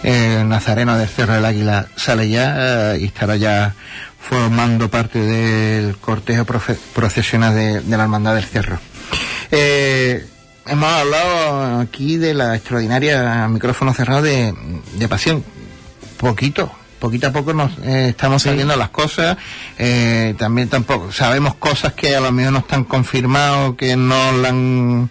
el 0.04 0.50
Nazareno 0.50 0.98
del 0.98 1.08
Cerro 1.08 1.36
del 1.36 1.45
Águila 1.45 1.88
sale 1.95 2.28
ya 2.28 2.95
eh, 2.95 2.98
y 3.00 3.06
estará 3.06 3.38
ya 3.38 3.76
formando 4.19 4.89
parte 4.89 5.19
del 5.19 5.95
cortejo 5.95 6.43
procesional 6.43 7.56
de, 7.56 7.82
la 7.88 8.04
Hermandad 8.04 8.36
del 8.36 8.43
Cerro. 8.43 8.78
Eh, 9.52 10.28
hemos 10.67 10.91
hablado 10.91 11.80
aquí 11.80 12.17
de 12.17 12.34
la 12.34 12.58
extraordinaria 12.58 13.48
micrófono 13.48 13.93
cerrado 13.93 14.22
de, 14.22 14.54
de 14.95 15.08
Pasión. 15.08 15.45
Poquito, 16.17 16.69
poquito 16.99 17.27
a 17.27 17.31
poco 17.31 17.53
nos 17.53 17.71
eh, 17.79 18.09
estamos 18.09 18.43
sabiendo 18.43 18.75
las 18.75 18.89
cosas. 18.89 19.38
Eh, 19.77 20.35
también 20.38 20.69
tampoco 20.69 21.12
sabemos 21.12 21.55
cosas 21.55 21.93
que 21.93 22.15
a 22.15 22.19
lo 22.19 22.31
mejor 22.31 22.53
no 22.53 22.59
están 22.59 22.83
confirmados 22.83 23.75
que 23.75 23.95
no 23.95 24.31
la 24.33 24.49
han 24.49 25.09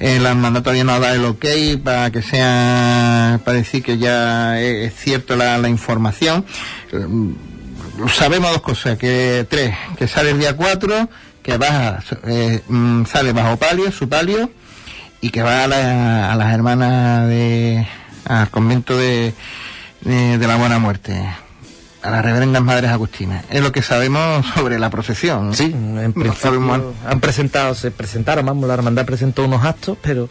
eh, 0.00 0.20
la 0.20 0.30
hermandad 0.30 0.62
todavía 0.62 0.84
no 0.84 1.00
da 1.00 1.12
el 1.12 1.24
ok 1.24 1.44
para 1.82 2.10
que 2.10 2.22
sea 2.22 3.40
para 3.44 3.56
decir 3.56 3.82
que 3.82 3.98
ya 3.98 4.60
es, 4.60 4.94
cierto 4.94 5.36
la, 5.36 5.58
la 5.58 5.68
información. 5.68 6.44
Sabemos 8.14 8.52
dos 8.52 8.62
cosas 8.62 8.98
que 8.98 9.46
tres 9.48 9.74
que 9.96 10.06
sale 10.06 10.30
el 10.30 10.38
día 10.38 10.56
4 10.56 11.08
que 11.42 11.56
baja 11.56 12.00
mm, 12.68 13.06
sale 13.06 13.32
bajo 13.32 13.56
palio 13.56 13.90
su 13.90 14.08
palio 14.08 14.50
y 15.20 15.30
que 15.30 15.42
va 15.42 15.64
a, 15.64 16.32
a 16.32 16.36
las 16.36 16.54
hermanas 16.54 17.28
de 17.28 17.86
al 18.24 18.50
convento 18.50 18.96
de 18.96 19.34
de, 20.00 20.38
la 20.38 20.56
buena 20.56 20.78
muerte 20.78 21.20
a 22.02 22.10
las 22.10 22.24
reverendas 22.24 22.62
madres 22.62 22.90
agustinas. 22.90 23.44
Es 23.50 23.62
lo 23.62 23.72
que 23.72 23.82
sabemos 23.82 24.46
sobre 24.54 24.78
la 24.78 24.90
procesión. 24.90 25.54
Sí, 25.54 25.74
en 25.74 26.12
principio 26.12 26.94
han 27.06 27.20
presentado, 27.20 27.74
se 27.74 27.90
presentaron, 27.90 28.46
vamos, 28.46 28.68
la 28.68 28.74
hermandad 28.74 29.04
presentó 29.04 29.44
unos 29.44 29.64
actos, 29.64 29.98
pero 30.00 30.28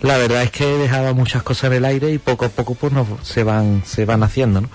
la 0.00 0.16
verdad 0.16 0.42
es 0.42 0.50
que 0.50 0.66
dejaba 0.66 1.12
muchas 1.12 1.42
cosas 1.42 1.64
en 1.64 1.78
el 1.78 1.84
aire 1.84 2.10
y 2.10 2.18
poco 2.18 2.46
a 2.46 2.48
poco 2.48 2.74
pues 2.74 2.92
no, 2.92 3.06
se 3.22 3.44
van, 3.44 3.82
se 3.84 4.04
van 4.04 4.22
haciendo, 4.22 4.62
¿no? 4.62 4.68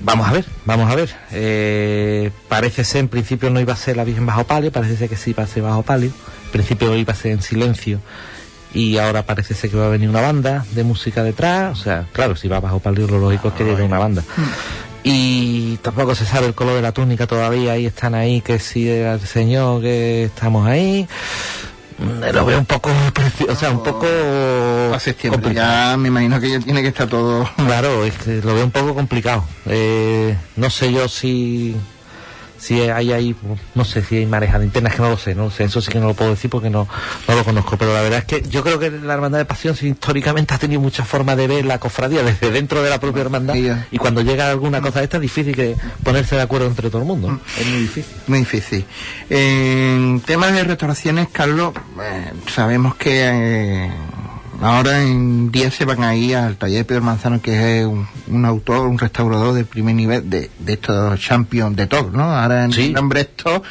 Vamos 0.00 0.28
a 0.28 0.32
ver, 0.32 0.44
vamos 0.66 0.90
a 0.90 0.94
ver. 0.94 1.14
Eh, 1.32 2.30
parece 2.48 2.84
ser, 2.84 3.00
en 3.00 3.08
principio 3.08 3.50
no 3.50 3.60
iba 3.60 3.72
a 3.72 3.76
ser 3.76 3.96
la 3.96 4.04
Virgen 4.04 4.26
bajo 4.26 4.44
palio, 4.44 4.70
parece 4.70 4.96
ser 4.96 5.08
que 5.08 5.16
sí 5.16 5.30
iba 5.30 5.42
a 5.42 5.46
ser 5.46 5.62
bajo 5.62 5.82
palio. 5.82 6.10
En 6.46 6.50
principio 6.52 6.94
iba 6.94 7.12
a 7.12 7.16
ser 7.16 7.32
en 7.32 7.42
silencio 7.42 8.00
y 8.76 8.98
ahora 8.98 9.24
parece 9.24 9.54
ser 9.54 9.70
que 9.70 9.76
va 9.78 9.86
a 9.86 9.88
venir 9.88 10.10
una 10.10 10.20
banda 10.20 10.66
de 10.72 10.84
música 10.84 11.22
detrás, 11.22 11.80
o 11.80 11.82
sea, 11.82 12.06
claro, 12.12 12.36
si 12.36 12.46
va 12.46 12.60
bajo 12.60 12.78
palio 12.78 13.06
lo 13.06 13.18
lógico 13.18 13.48
es 13.48 13.54
que 13.54 13.64
llegue 13.64 13.82
una 13.82 13.98
banda. 13.98 14.22
Y 15.02 15.78
tampoco 15.78 16.14
se 16.14 16.26
sabe 16.26 16.48
el 16.48 16.54
color 16.54 16.74
de 16.74 16.82
la 16.82 16.92
túnica 16.92 17.26
todavía, 17.26 17.78
y 17.78 17.86
están 17.86 18.14
ahí, 18.14 18.42
que 18.42 18.58
si 18.58 18.86
el 18.88 19.20
señor, 19.20 19.80
que 19.80 20.24
estamos 20.24 20.66
ahí. 20.66 21.08
Mm, 21.98 22.34
lo 22.34 22.44
veo 22.44 22.58
un 22.58 22.66
poco, 22.66 22.90
o 23.48 23.54
sea, 23.54 23.70
un 23.70 23.82
poco... 23.82 24.06
A 24.92 25.00
septiembre, 25.00 25.54
ya 25.54 25.96
me 25.96 26.08
imagino 26.08 26.38
que 26.38 26.50
ya 26.50 26.60
tiene 26.60 26.82
que 26.82 26.88
estar 26.88 27.08
todo... 27.08 27.48
Claro, 27.56 28.04
es 28.04 28.14
que 28.18 28.42
lo 28.42 28.54
veo 28.54 28.64
un 28.64 28.72
poco 28.72 28.94
complicado. 28.94 29.44
Eh, 29.64 30.36
no 30.56 30.68
sé 30.68 30.92
yo 30.92 31.08
si 31.08 31.74
si 32.58 32.80
hay 32.82 33.12
ahí, 33.12 33.36
no 33.74 33.84
sé 33.84 34.02
si 34.02 34.16
hay 34.16 34.26
marejas 34.26 34.62
internas, 34.62 34.94
que 34.94 35.02
no 35.02 35.10
lo 35.10 35.16
sé, 35.16 35.34
no 35.34 35.50
sé, 35.50 35.64
eso 35.64 35.80
sí 35.80 35.90
que 35.90 36.00
no 36.00 36.06
lo 36.06 36.14
puedo 36.14 36.30
decir 36.30 36.50
porque 36.50 36.70
no, 36.70 36.88
no 37.28 37.34
lo 37.34 37.44
conozco, 37.44 37.76
pero 37.76 37.92
la 37.92 38.02
verdad 38.02 38.20
es 38.20 38.24
que 38.24 38.48
yo 38.48 38.62
creo 38.62 38.78
que 38.78 38.90
la 38.90 39.14
Hermandad 39.14 39.38
de 39.38 39.44
Pasión 39.44 39.76
históricamente 39.80 40.54
ha 40.54 40.58
tenido 40.58 40.80
muchas 40.80 41.06
formas 41.06 41.36
de 41.36 41.46
ver 41.46 41.64
la 41.64 41.78
cofradía 41.78 42.22
desde 42.22 42.50
dentro 42.50 42.82
de 42.82 42.90
la 42.90 43.00
propia 43.00 43.22
hermandad 43.22 43.54
y 43.90 43.98
cuando 43.98 44.22
llega 44.22 44.50
alguna 44.50 44.80
cosa 44.80 45.00
de 45.00 45.04
esta 45.04 45.16
es 45.18 45.22
difícil 45.22 45.54
que 45.54 45.76
ponerse 46.02 46.36
de 46.36 46.42
acuerdo 46.42 46.66
entre 46.66 46.90
todo 46.90 47.02
el 47.02 47.08
mundo, 47.08 47.28
mm. 47.28 47.40
es 47.60 47.66
muy 47.66 47.80
difícil. 47.80 48.16
Muy 48.26 48.38
difícil. 48.40 48.84
En 49.30 50.20
temas 50.20 50.52
de 50.52 50.64
restauraciones, 50.64 51.28
Carlos, 51.32 51.74
eh, 52.02 52.32
sabemos 52.48 52.94
que... 52.96 53.86
Eh, 53.86 53.90
Ahora 54.60 55.02
en 55.02 55.50
día 55.50 55.70
se 55.70 55.84
van 55.84 56.02
a 56.02 56.14
ir 56.14 56.36
al 56.36 56.56
taller 56.56 56.78
de 56.78 56.84
Pedro 56.84 57.02
Manzano, 57.02 57.40
que 57.40 57.80
es 57.80 57.86
un, 57.86 58.44
autor, 58.44 58.86
un 58.86 58.98
restaurador 58.98 59.54
de 59.54 59.64
primer 59.64 59.94
nivel 59.94 60.28
de, 60.28 60.50
de 60.58 60.72
estos 60.72 61.20
champions 61.20 61.76
de 61.76 61.86
TOC, 61.86 62.12
¿no? 62.12 62.24
Ahora 62.24 62.64
en 62.64 62.72
¿Sí? 62.72 62.92
nombre 62.92 63.20
esto, 63.20 63.62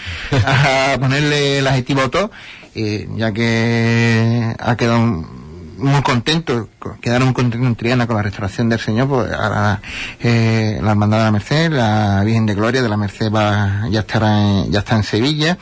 a 0.45 0.97
ponerle 0.99 1.59
el 1.59 1.67
adjetivo 1.67 2.09
TOC, 2.09 2.31
eh, 2.75 3.07
ya 3.15 3.31
que 3.31 4.53
ha 4.59 4.75
quedado 4.75 4.99
un, 4.99 5.44
muy 5.77 6.01
contento, 6.01 6.69
quedaron 7.01 7.27
muy 7.27 7.33
contentos 7.33 7.67
en 7.67 7.75
Triana 7.75 8.07
con 8.07 8.15
la 8.15 8.23
restauración 8.23 8.69
del 8.69 8.79
Señor, 8.79 9.07
pues 9.07 9.31
ahora 9.31 9.81
eh, 10.21 10.79
la 10.81 10.91
Hermandad 10.91 11.19
de 11.19 11.23
la 11.23 11.31
Merced, 11.31 11.71
la 11.71 12.23
Virgen 12.23 12.45
de 12.45 12.55
Gloria 12.55 12.81
de 12.81 12.89
la 12.89 12.97
Merced 12.97 13.31
va, 13.31 13.87
ya 13.89 14.01
estará 14.01 14.65
ya 14.69 14.79
está 14.79 14.95
en 14.95 15.03
Sevilla, 15.03 15.57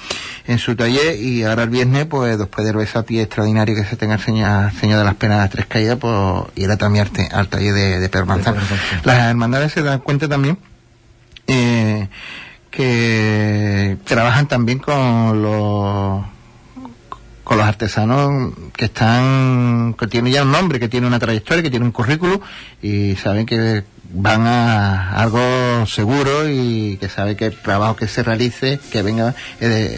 en 0.47 0.59
su 0.59 0.75
taller, 0.75 1.15
y 1.19 1.43
ahora 1.43 1.63
el 1.63 1.69
viernes, 1.69 2.05
pues 2.05 2.37
después 2.37 2.65
del 2.65 2.75
besati 2.75 3.19
extraordinario 3.19 3.75
que 3.75 3.85
se 3.85 3.95
tenga 3.95 4.15
el 4.15 4.21
Señor, 4.21 4.71
señor 4.73 4.99
de 4.99 5.05
las 5.05 5.15
Penas 5.15 5.37
de 5.37 5.43
las 5.43 5.49
Tres 5.49 5.65
Caídas, 5.65 5.97
pues 5.99 6.13
irá 6.55 6.77
también 6.77 7.07
al 7.31 7.47
taller 7.47 7.73
de, 7.73 7.99
de 7.99 8.09
Pedro 8.09 8.25
Las 9.03 9.19
hermandades 9.29 9.71
se 9.71 9.81
dan 9.81 9.99
cuenta 9.99 10.27
también 10.27 10.57
eh, 11.47 12.07
que 12.71 13.97
trabajan 14.05 14.47
también 14.47 14.79
con 14.79 15.41
los 15.41 16.23
con 17.43 17.57
los 17.57 17.65
artesanos 17.65 18.53
que 18.75 18.85
están, 18.85 19.95
que 19.97 20.07
tienen 20.07 20.33
ya 20.33 20.43
un 20.43 20.51
nombre, 20.51 20.79
que 20.79 20.89
tienen 20.89 21.07
una 21.07 21.19
trayectoria, 21.19 21.63
que 21.63 21.69
tienen 21.69 21.87
un 21.87 21.91
currículo 21.91 22.41
y 22.81 23.15
saben 23.15 23.45
que 23.45 23.83
van 24.13 24.45
a 24.45 25.15
algo 25.19 25.85
seguro 25.87 26.47
y 26.47 26.97
que 26.97 27.09
sabe 27.09 27.35
que 27.35 27.47
el 27.47 27.57
trabajo 27.57 27.95
que 27.95 28.07
se 28.07 28.21
realice, 28.21 28.79
que 28.91 29.01
venga, 29.01 29.33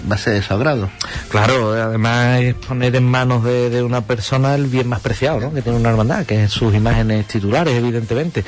va 0.09 0.15
a 0.15 0.17
ser 0.17 0.33
de 0.33 0.41
su. 0.41 0.89
Claro, 1.29 1.73
además 1.73 2.41
es 2.41 2.55
poner 2.55 2.95
en 2.95 3.03
manos 3.03 3.43
de, 3.43 3.69
de, 3.69 3.83
una 3.83 4.01
persona 4.01 4.55
el 4.55 4.67
bien 4.67 4.87
más 4.87 5.01
preciado, 5.01 5.41
¿no? 5.41 5.53
Que 5.53 5.61
tiene 5.61 5.77
una 5.77 5.89
hermandad, 5.89 6.25
que 6.25 6.45
es 6.45 6.51
sus 6.51 6.73
imágenes 6.73 7.27
titulares, 7.27 7.75
evidentemente. 7.75 8.45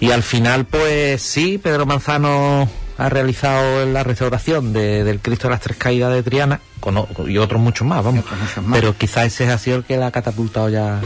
Y 0.00 0.10
al 0.10 0.22
final, 0.22 0.64
pues 0.64 1.20
sí, 1.20 1.58
Pedro 1.58 1.84
Manzano 1.84 2.68
ha 2.96 3.08
realizado 3.08 3.84
la 3.86 4.04
restauración 4.04 4.72
del 4.72 5.20
Cristo 5.20 5.48
de 5.48 5.54
las 5.54 5.60
Tres 5.60 5.76
Caídas 5.76 6.12
de 6.12 6.22
Triana 6.22 6.60
y 7.26 7.38
otros 7.38 7.60
muchos 7.60 7.86
más, 7.86 8.04
vamos. 8.04 8.24
Pero 8.72 8.96
quizás 8.96 9.26
ese 9.26 9.50
ha 9.50 9.58
sido 9.58 9.78
el 9.78 9.84
que 9.84 9.96
la 9.96 10.08
ha 10.08 10.10
catapultado 10.10 10.68
ya 10.68 11.00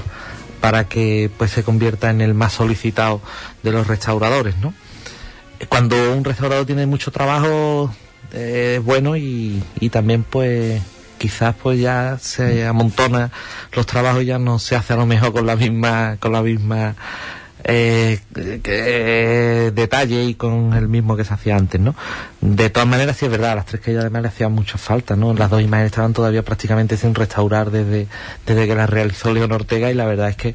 para 0.61 0.89
que 0.89 1.31
pues 1.37 1.53
se 1.53 1.63
convierta 1.63 2.11
en 2.11 2.21
el 2.21 2.35
más 2.35 2.53
solicitado 2.55 3.21
de 3.63 3.73
los 3.73 3.87
restauradores, 3.87 4.57
¿no? 4.59 4.75
Cuando 5.69 6.13
un 6.13 6.25
restaurador 6.25 6.67
tiene 6.67 6.87
mucho 6.87 7.11
trabajo 7.11 7.93
eh, 8.33 8.77
es 8.79 8.85
bueno 8.85 9.17
y, 9.17 9.63
y 9.81 9.91
también 9.91 10.23
pues 10.23 10.83
quizás 11.19 11.55
pues 11.61 11.81
ya 11.81 12.19
se 12.21 12.67
amontona 12.67 13.31
los 13.73 13.87
trabajos 13.87 14.25
ya 14.25 14.39
no 14.39 14.59
se 14.59 14.77
hace 14.77 14.93
a 14.93 14.97
lo 14.97 15.07
mejor 15.07 15.33
con 15.33 15.47
la 15.47 15.57
misma 15.57 16.17
con 16.21 16.33
la 16.33 16.43
misma 16.43 16.95
eh, 17.71 18.19
eh, 18.35 19.73
detalle 19.75 20.25
y 20.25 20.35
con 20.35 20.73
el 20.73 20.89
mismo 20.89 21.19
que 21.19 21.25
se 21.25 21.35
hacía 21.35 21.55
antes, 21.55 21.79
¿no? 21.79 21.95
De 22.41 22.71
todas 22.71 22.89
maneras, 22.89 23.19
sí 23.19 23.27
es 23.27 23.31
verdad, 23.31 23.57
las 23.57 23.67
tres 23.67 23.83
que 23.83 23.93
ya 23.93 24.01
además 24.01 24.23
le 24.23 24.29
hacían 24.29 24.53
mucha 24.53 24.79
falta, 24.79 25.17
¿no? 25.17 25.35
Las 25.35 25.51
dos 25.51 25.61
imágenes 25.61 25.93
estaban 25.93 26.15
todavía 26.15 26.43
prácticamente 26.43 26.97
sin 26.97 27.15
restaurar 27.15 27.71
desde, 27.71 28.07
desde 28.47 28.67
que 28.67 28.75
las 28.75 28.89
realizó 28.89 29.35
León 29.35 29.53
Ortega 29.53 29.91
y 29.91 29.95
la 29.95 30.07
verdad 30.07 30.31
es 30.31 30.37
que 30.37 30.55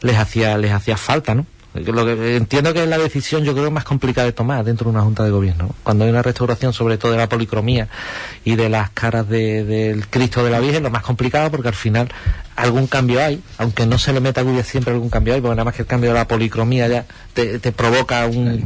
les 0.00 0.16
hacía, 0.16 0.56
les 0.56 0.72
hacía 0.72 0.96
falta, 0.96 1.34
¿no? 1.34 1.44
Lo 1.74 2.06
que 2.06 2.36
entiendo 2.36 2.72
que 2.72 2.84
es 2.84 2.88
la 2.88 2.98
decisión, 2.98 3.42
yo 3.42 3.52
creo, 3.52 3.68
más 3.70 3.82
complicada 3.82 4.26
de 4.26 4.32
tomar 4.32 4.64
dentro 4.64 4.84
de 4.84 4.90
una 4.90 5.02
junta 5.02 5.24
de 5.24 5.30
gobierno. 5.30 5.74
Cuando 5.82 6.04
hay 6.04 6.10
una 6.10 6.22
restauración, 6.22 6.72
sobre 6.72 6.98
todo 6.98 7.10
de 7.10 7.18
la 7.18 7.28
policromía 7.28 7.88
y 8.44 8.54
de 8.54 8.68
las 8.68 8.90
caras 8.90 9.28
del 9.28 10.06
Cristo 10.08 10.44
de 10.44 10.50
la 10.50 10.60
Virgen, 10.60 10.84
lo 10.84 10.90
más 10.90 11.02
complicado 11.02 11.50
porque 11.50 11.68
al 11.68 11.74
final 11.74 12.12
algún 12.54 12.86
cambio 12.86 13.20
hay, 13.20 13.42
aunque 13.58 13.86
no 13.86 13.98
se 13.98 14.12
le 14.12 14.20
meta 14.20 14.42
a 14.42 14.62
siempre 14.62 14.94
algún 14.94 15.10
cambio 15.10 15.34
hay, 15.34 15.40
porque 15.40 15.56
nada 15.56 15.64
más 15.64 15.74
que 15.74 15.82
el 15.82 15.88
cambio 15.88 16.10
de 16.10 16.14
la 16.14 16.28
policromía 16.28 16.86
ya 16.86 17.06
te, 17.32 17.58
provoca 17.72 18.26
un, 18.26 18.64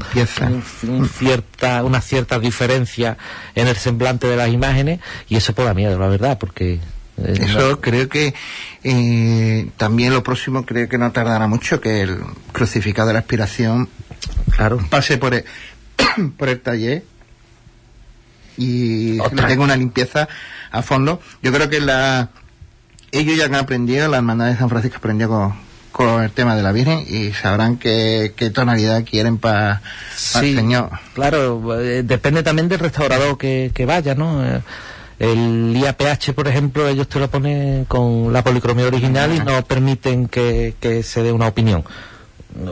cierta, 1.17 1.83
una 1.85 2.03
cierta 2.03 2.39
diferencia 2.39 3.17
en 3.55 3.69
el 3.69 3.77
semblante 3.77 4.27
de 4.27 4.37
las 4.37 4.51
imágenes 4.51 5.01
y 5.31 5.37
eso 5.37 5.55
da 5.55 5.73
miedo, 5.73 5.99
la 5.99 6.09
verdad, 6.09 6.39
porque 6.39 6.79
eso 7.27 7.81
creo 7.81 8.09
que 8.09 8.35
eh, 8.85 9.69
también 9.77 10.13
lo 10.13 10.23
próximo 10.23 10.65
creo 10.65 10.89
que 10.89 10.99
no 10.99 11.11
tardará 11.13 11.47
mucho 11.47 11.81
que 11.81 12.03
el 12.03 12.19
crucificado 12.53 13.09
de 13.09 13.15
la 13.15 13.21
aspiración 13.21 13.89
claro. 14.51 14.79
pase 14.91 15.19
por 15.19 15.35
el, 15.35 15.45
por 16.37 16.49
el 16.49 16.61
taller 16.61 17.05
y 18.57 19.19
le 19.19 19.43
tenga 19.47 19.63
una 19.63 19.77
limpieza 19.77 20.29
a 20.71 20.83
fondo. 20.83 21.21
Yo 21.43 21.53
creo 21.53 21.69
que 21.69 21.81
la 21.81 22.31
ellos 23.13 23.37
ya 23.37 23.47
han 23.47 23.55
aprendido, 23.55 24.09
la 24.09 24.19
hermandad 24.19 24.47
de 24.47 24.57
San 24.57 24.69
Francisco 24.69 24.99
aprendió 24.99 25.29
con, 25.29 25.55
con 25.93 26.23
el 26.23 26.31
tema 26.31 26.57
de 26.57 26.63
la 26.63 26.73
Virgen 26.73 27.05
y 27.09 27.33
sabrán 27.33 27.77
qué, 27.77 28.35
qué 28.37 28.51
tonalidad 28.51 29.05
quieren 29.05 29.39
para 29.39 29.81
el 30.41 30.57
Señor. 30.57 30.91
Claro, 31.15 31.81
eh, 31.81 32.03
depende 32.03 32.43
también 32.43 32.69
del 32.69 32.81
restaurador 32.81 33.39
que, 33.39 33.71
que 33.75 33.87
vaya, 33.87 34.15
¿no? 34.15 34.45
Eh, 34.45 34.61
el 35.19 35.77
IAPH, 35.77 36.33
por 36.33 36.47
ejemplo, 36.47 36.87
ellos 36.87 37.09
te 37.09 37.19
lo 37.19 37.29
ponen 37.29 37.85
con 37.87 38.33
la 38.33 38.45
policromía 38.45 38.87
original 38.87 39.35
y 39.35 39.41
no 39.41 39.65
permiten 39.65 40.29
que, 40.29 40.75
se 41.03 41.23
dé 41.23 41.33
una 41.33 41.49
opinión. 41.49 41.85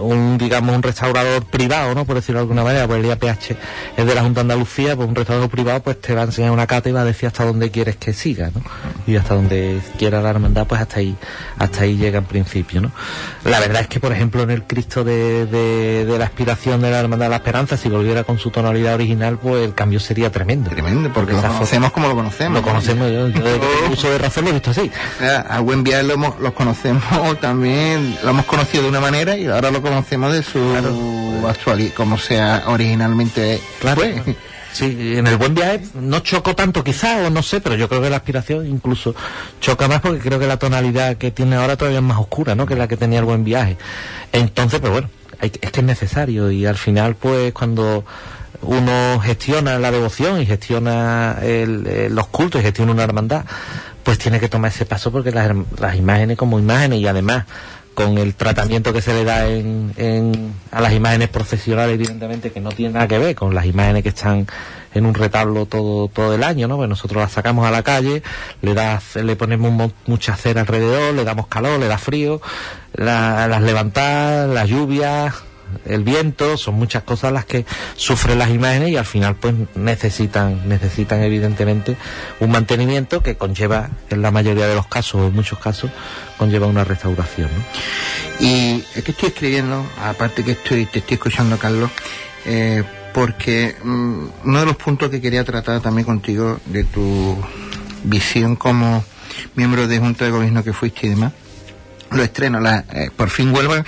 Un 0.00 0.38
digamos 0.38 0.74
un 0.74 0.82
restaurador 0.82 1.44
privado, 1.44 1.94
¿no? 1.94 2.04
Por 2.04 2.16
decirlo 2.16 2.40
de 2.40 2.42
alguna 2.42 2.64
manera, 2.64 2.86
pues 2.86 3.00
el 3.00 3.06
IAPH 3.06 3.56
es 3.96 4.06
de 4.06 4.14
la 4.14 4.22
Junta 4.22 4.40
de 4.40 4.52
Andalucía, 4.52 4.96
pues 4.96 5.08
un 5.08 5.14
restaurador 5.14 5.50
privado 5.50 5.80
pues 5.80 6.00
te 6.00 6.14
va 6.14 6.22
a 6.22 6.24
enseñar 6.24 6.50
una 6.50 6.66
cata 6.66 6.88
y 6.88 6.92
va 6.92 7.02
a 7.02 7.04
decir 7.04 7.26
hasta 7.28 7.44
dónde 7.44 7.70
quieres 7.70 7.96
que 7.96 8.12
siga, 8.12 8.50
¿no? 8.54 8.62
Y 9.06 9.16
hasta 9.16 9.34
donde 9.34 9.80
quiera 9.98 10.20
la 10.20 10.30
hermandad, 10.30 10.66
pues 10.66 10.80
hasta 10.80 11.00
ahí, 11.00 11.16
hasta 11.58 11.82
ahí 11.82 11.96
llega 11.96 12.18
en 12.18 12.24
principio, 12.24 12.80
¿no? 12.80 12.92
La 13.44 13.60
verdad 13.60 13.82
es 13.82 13.88
que, 13.88 14.00
por 14.00 14.12
ejemplo, 14.12 14.42
en 14.42 14.50
el 14.50 14.64
Cristo 14.64 15.04
de, 15.04 15.46
de, 15.46 16.18
la 16.18 16.24
aspiración 16.24 16.80
de 16.80 16.90
la 16.90 17.00
Hermandad 17.00 17.26
de 17.26 17.30
la 17.30 17.36
Esperanza, 17.36 17.76
si 17.76 17.88
volviera 17.88 18.24
con 18.24 18.38
su 18.38 18.50
tonalidad 18.50 18.94
original, 18.94 19.38
pues 19.38 19.64
el 19.64 19.74
cambio 19.74 20.00
sería 20.00 20.30
tremendo. 20.32 20.70
Tremendo, 20.70 21.12
porque 21.12 21.32
lo 21.32 21.42
conocemos 21.42 21.92
como 21.92 22.08
lo 22.08 22.14
conocemos. 22.14 22.60
Lo 22.60 22.66
conocemos, 22.66 23.10
yo, 23.10 23.28
yo 23.28 23.42
de 23.42 23.60
uso 23.92 24.10
de 24.10 24.18
razón 24.18 24.44
lo 24.44 24.50
he 24.50 24.52
visto 24.54 24.70
así. 24.70 24.90
a 25.48 25.60
buen 25.60 25.84
viaje 25.84 26.02
lo 26.02 26.16
los 26.16 26.52
conocemos 26.52 27.04
también, 27.40 28.16
lo 28.22 28.30
hemos 28.30 28.46
conocido 28.46 28.84
de 28.84 28.88
una 28.88 29.00
manera 29.00 29.36
y 29.36 29.46
ahora 29.46 29.70
lo 29.70 29.75
conocemos 29.82 30.32
de 30.32 30.42
su 30.42 30.58
actual, 31.48 31.92
como 31.94 32.18
sea 32.18 32.64
originalmente 32.66 33.60
claro. 33.80 34.02
Sí, 34.72 35.16
en 35.16 35.26
el 35.26 35.38
buen 35.38 35.54
viaje 35.54 35.80
no 35.94 36.20
chocó 36.20 36.54
tanto 36.54 36.84
quizás, 36.84 37.26
o 37.26 37.30
no 37.30 37.42
sé, 37.42 37.62
pero 37.62 37.76
yo 37.76 37.88
creo 37.88 38.02
que 38.02 38.10
la 38.10 38.16
aspiración 38.16 38.66
incluso 38.66 39.14
choca 39.58 39.88
más 39.88 40.02
porque 40.02 40.18
creo 40.18 40.38
que 40.38 40.46
la 40.46 40.58
tonalidad 40.58 41.16
que 41.16 41.30
tiene 41.30 41.56
ahora 41.56 41.78
todavía 41.78 42.00
es 42.00 42.04
más 42.04 42.18
oscura, 42.18 42.54
¿no? 42.54 42.66
Que 42.66 42.76
la 42.76 42.86
que 42.86 42.98
tenía 42.98 43.20
el 43.20 43.24
buen 43.24 43.42
viaje. 43.42 43.78
Entonces, 44.32 44.80
pues 44.80 44.92
bueno, 44.92 45.08
es 45.40 45.52
que 45.52 45.80
es 45.80 45.82
necesario 45.82 46.50
y 46.50 46.66
al 46.66 46.76
final, 46.76 47.14
pues 47.14 47.54
cuando 47.54 48.04
uno 48.60 49.18
gestiona 49.20 49.78
la 49.78 49.90
devoción 49.90 50.42
y 50.42 50.46
gestiona 50.46 51.38
los 52.10 52.26
cultos 52.26 52.60
y 52.60 52.64
gestiona 52.64 52.92
una 52.92 53.04
hermandad, 53.04 53.46
pues 54.02 54.18
tiene 54.18 54.38
que 54.40 54.50
tomar 54.50 54.70
ese 54.72 54.84
paso 54.84 55.10
porque 55.10 55.32
las, 55.32 55.56
las 55.78 55.96
imágenes 55.96 56.36
como 56.36 56.58
imágenes 56.58 57.00
y 57.00 57.06
además 57.06 57.46
con 57.96 58.18
el 58.18 58.34
tratamiento 58.34 58.92
que 58.92 59.00
se 59.00 59.14
le 59.14 59.24
da 59.24 59.48
en, 59.48 60.52
a 60.70 60.82
las 60.82 60.92
imágenes 60.92 61.30
procesionales, 61.30 61.94
evidentemente, 61.94 62.52
que 62.52 62.60
no 62.60 62.68
tiene 62.68 62.92
nada 62.92 63.08
que 63.08 63.18
ver 63.18 63.34
con 63.34 63.54
las 63.54 63.64
imágenes 63.64 64.02
que 64.02 64.10
están 64.10 64.46
en 64.92 65.06
un 65.06 65.14
retablo 65.14 65.64
todo, 65.64 66.06
todo 66.08 66.34
el 66.34 66.44
año, 66.44 66.68
¿no? 66.68 66.76
Pues 66.76 66.90
nosotros 66.90 67.22
las 67.22 67.32
sacamos 67.32 67.66
a 67.66 67.70
la 67.70 67.82
calle, 67.82 68.22
le, 68.60 68.74
da, 68.74 69.00
le 69.14 69.34
ponemos 69.34 69.92
mucha 70.06 70.36
cera 70.36 70.60
alrededor, 70.60 71.14
le 71.14 71.24
damos 71.24 71.46
calor, 71.46 71.80
le 71.80 71.88
da 71.88 71.96
frío, 71.96 72.42
las 72.92 73.62
levantamos, 73.62 74.54
las 74.54 74.68
lluvias, 74.68 75.34
el 75.84 76.04
viento, 76.04 76.56
son 76.56 76.74
muchas 76.74 77.02
cosas 77.02 77.32
las 77.32 77.44
que 77.44 77.64
sufren 77.96 78.38
las 78.38 78.50
imágenes 78.50 78.90
y 78.90 78.96
al 78.96 79.04
final 79.04 79.36
pues 79.36 79.54
necesitan, 79.74 80.68
necesitan 80.68 81.22
evidentemente 81.22 81.96
un 82.40 82.50
mantenimiento 82.50 83.22
que 83.22 83.36
conlleva 83.36 83.90
en 84.10 84.22
la 84.22 84.30
mayoría 84.30 84.66
de 84.66 84.74
los 84.74 84.86
casos, 84.86 85.20
o 85.20 85.26
en 85.26 85.34
muchos 85.34 85.58
casos, 85.58 85.90
conlleva 86.38 86.66
una 86.66 86.84
restauración. 86.84 87.50
Y 88.40 88.84
es 88.94 89.04
que 89.04 89.12
estoy 89.12 89.28
escribiendo, 89.28 89.84
aparte 90.02 90.44
que 90.44 90.52
estoy, 90.52 90.86
te 90.86 91.00
estoy 91.00 91.14
escuchando 91.14 91.58
Carlos, 91.58 91.90
eh, 92.44 92.82
porque 93.12 93.76
mm, 93.82 94.26
uno 94.44 94.60
de 94.60 94.66
los 94.66 94.76
puntos 94.76 95.10
que 95.10 95.20
quería 95.20 95.44
tratar 95.44 95.80
también 95.80 96.04
contigo 96.04 96.60
de 96.66 96.84
tu 96.84 97.36
visión 98.04 98.56
como 98.56 99.04
miembro 99.54 99.88
de 99.88 99.98
Junta 99.98 100.24
de 100.24 100.30
Gobierno 100.30 100.62
que 100.62 100.72
fuiste 100.72 101.06
y 101.06 101.10
demás, 101.10 101.32
lo 102.10 102.22
estreno, 102.22 102.60
la, 102.60 102.84
eh, 102.92 103.10
por 103.14 103.30
fin 103.30 103.52
vuelvan 103.52 103.84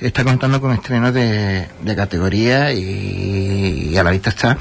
está 0.00 0.24
contando 0.24 0.60
con 0.60 0.72
estrenos 0.72 1.12
de, 1.12 1.68
categoría 1.96 2.72
y, 2.72 3.96
a 3.96 4.02
la 4.02 4.10
vista 4.10 4.30
está 4.30 4.56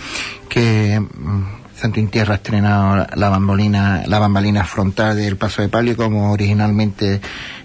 que 0.50 1.00
mm, 1.00 1.60
Santo 1.76 2.00
Intierra 2.00 2.34
ha 2.34 2.38
estrenado 2.38 3.08
la 3.16 3.30
bambolina, 3.30 4.04
la 4.06 4.20
bambalina 4.20 4.66
frontal 4.66 5.16
del 5.16 5.38
Paso 5.38 5.62
de 5.62 5.70
Palio 5.70 5.96
como 5.96 6.32
originalmente 6.34 7.22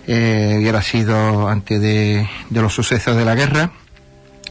eh, 0.06 0.56
hubiera 0.58 0.82
sido 0.82 1.48
antes 1.48 1.80
de, 1.80 2.28
los 2.50 2.72
sucesos 2.72 3.16
de 3.16 3.24
la 3.24 3.34
guerra. 3.34 3.72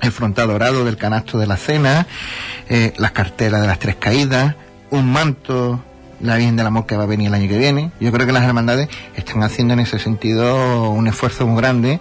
El 0.01 0.11
frontal 0.11 0.49
dorado 0.49 0.83
del 0.83 0.97
canasto 0.97 1.37
de 1.37 1.47
la 1.47 1.55
cena, 1.55 2.07
eh, 2.67 2.93
las 2.97 3.11
cartelas 3.11 3.61
de 3.61 3.67
las 3.67 3.79
tres 3.79 3.95
caídas, 3.95 4.55
un 4.89 5.09
manto 5.09 5.81
la 6.23 6.37
Virgen 6.37 6.55
del 6.55 6.65
Amor 6.65 6.85
que 6.85 6.95
va 6.95 7.03
a 7.03 7.05
venir 7.05 7.27
el 7.27 7.33
año 7.33 7.47
que 7.47 7.57
viene. 7.57 7.91
Yo 7.99 8.11
creo 8.11 8.25
que 8.25 8.33
las 8.33 8.43
hermandades 8.43 8.89
están 9.15 9.43
haciendo 9.43 9.73
en 9.73 9.81
ese 9.81 9.99
sentido 9.99 10.89
un 10.89 11.07
esfuerzo 11.07 11.45
muy 11.45 11.61
grande 11.61 11.99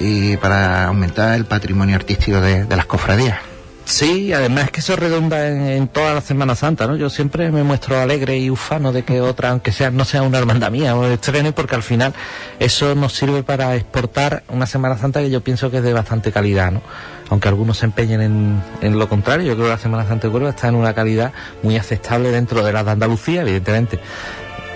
y 0.00 0.36
para 0.36 0.86
aumentar 0.86 1.34
el 1.34 1.44
patrimonio 1.44 1.96
artístico 1.96 2.40
de, 2.40 2.64
las 2.76 2.86
cofradías. 2.86 3.38
Sí, 3.84 4.32
además 4.32 4.64
es 4.64 4.70
que 4.72 4.80
eso 4.80 4.96
redunda 4.96 5.46
en, 5.48 5.86
toda 5.86 6.12
la 6.12 6.20
Semana 6.20 6.56
Santa, 6.56 6.88
¿no? 6.88 6.96
Yo 6.96 7.08
siempre 7.08 7.52
me 7.52 7.62
muestro 7.62 8.00
alegre 8.00 8.36
y 8.36 8.50
ufano 8.50 8.92
de 8.92 9.04
que 9.04 9.20
otra, 9.20 9.50
aunque 9.50 9.70
sea 9.70 9.90
no 9.90 10.04
sea 10.04 10.22
una 10.22 10.38
hermandad 10.38 10.72
mía 10.72 10.96
o 10.96 11.06
estrene, 11.06 11.52
porque 11.52 11.76
al 11.76 11.84
final 11.84 12.12
eso 12.58 12.96
nos 12.96 13.12
sirve 13.12 13.44
para 13.44 13.76
exportar 13.76 14.42
una 14.48 14.66
Semana 14.66 14.98
Santa 14.98 15.20
que 15.20 15.30
yo 15.30 15.40
pienso 15.40 15.70
que 15.70 15.78
es 15.78 15.84
de 15.84 15.92
bastante 15.92 16.32
calidad, 16.32 16.72
¿no? 16.72 16.82
Aunque 17.30 17.48
algunos 17.48 17.78
se 17.78 17.86
empeñen 17.86 18.62
en, 18.80 18.98
lo 18.98 19.08
contrario, 19.08 19.46
yo 19.46 19.54
creo 19.54 19.66
que 19.66 19.72
la 19.72 19.78
Semana 19.78 20.06
Santa 20.06 20.28
de 20.28 20.32
Cuerva 20.32 20.50
está 20.50 20.68
en 20.68 20.76
una 20.76 20.94
calidad 20.94 21.32
muy 21.62 21.76
aceptable 21.76 22.30
dentro 22.30 22.64
de 22.64 22.72
la 22.72 22.84
de 22.84 22.90
Andalucía, 22.90 23.42
evidentemente 23.42 23.98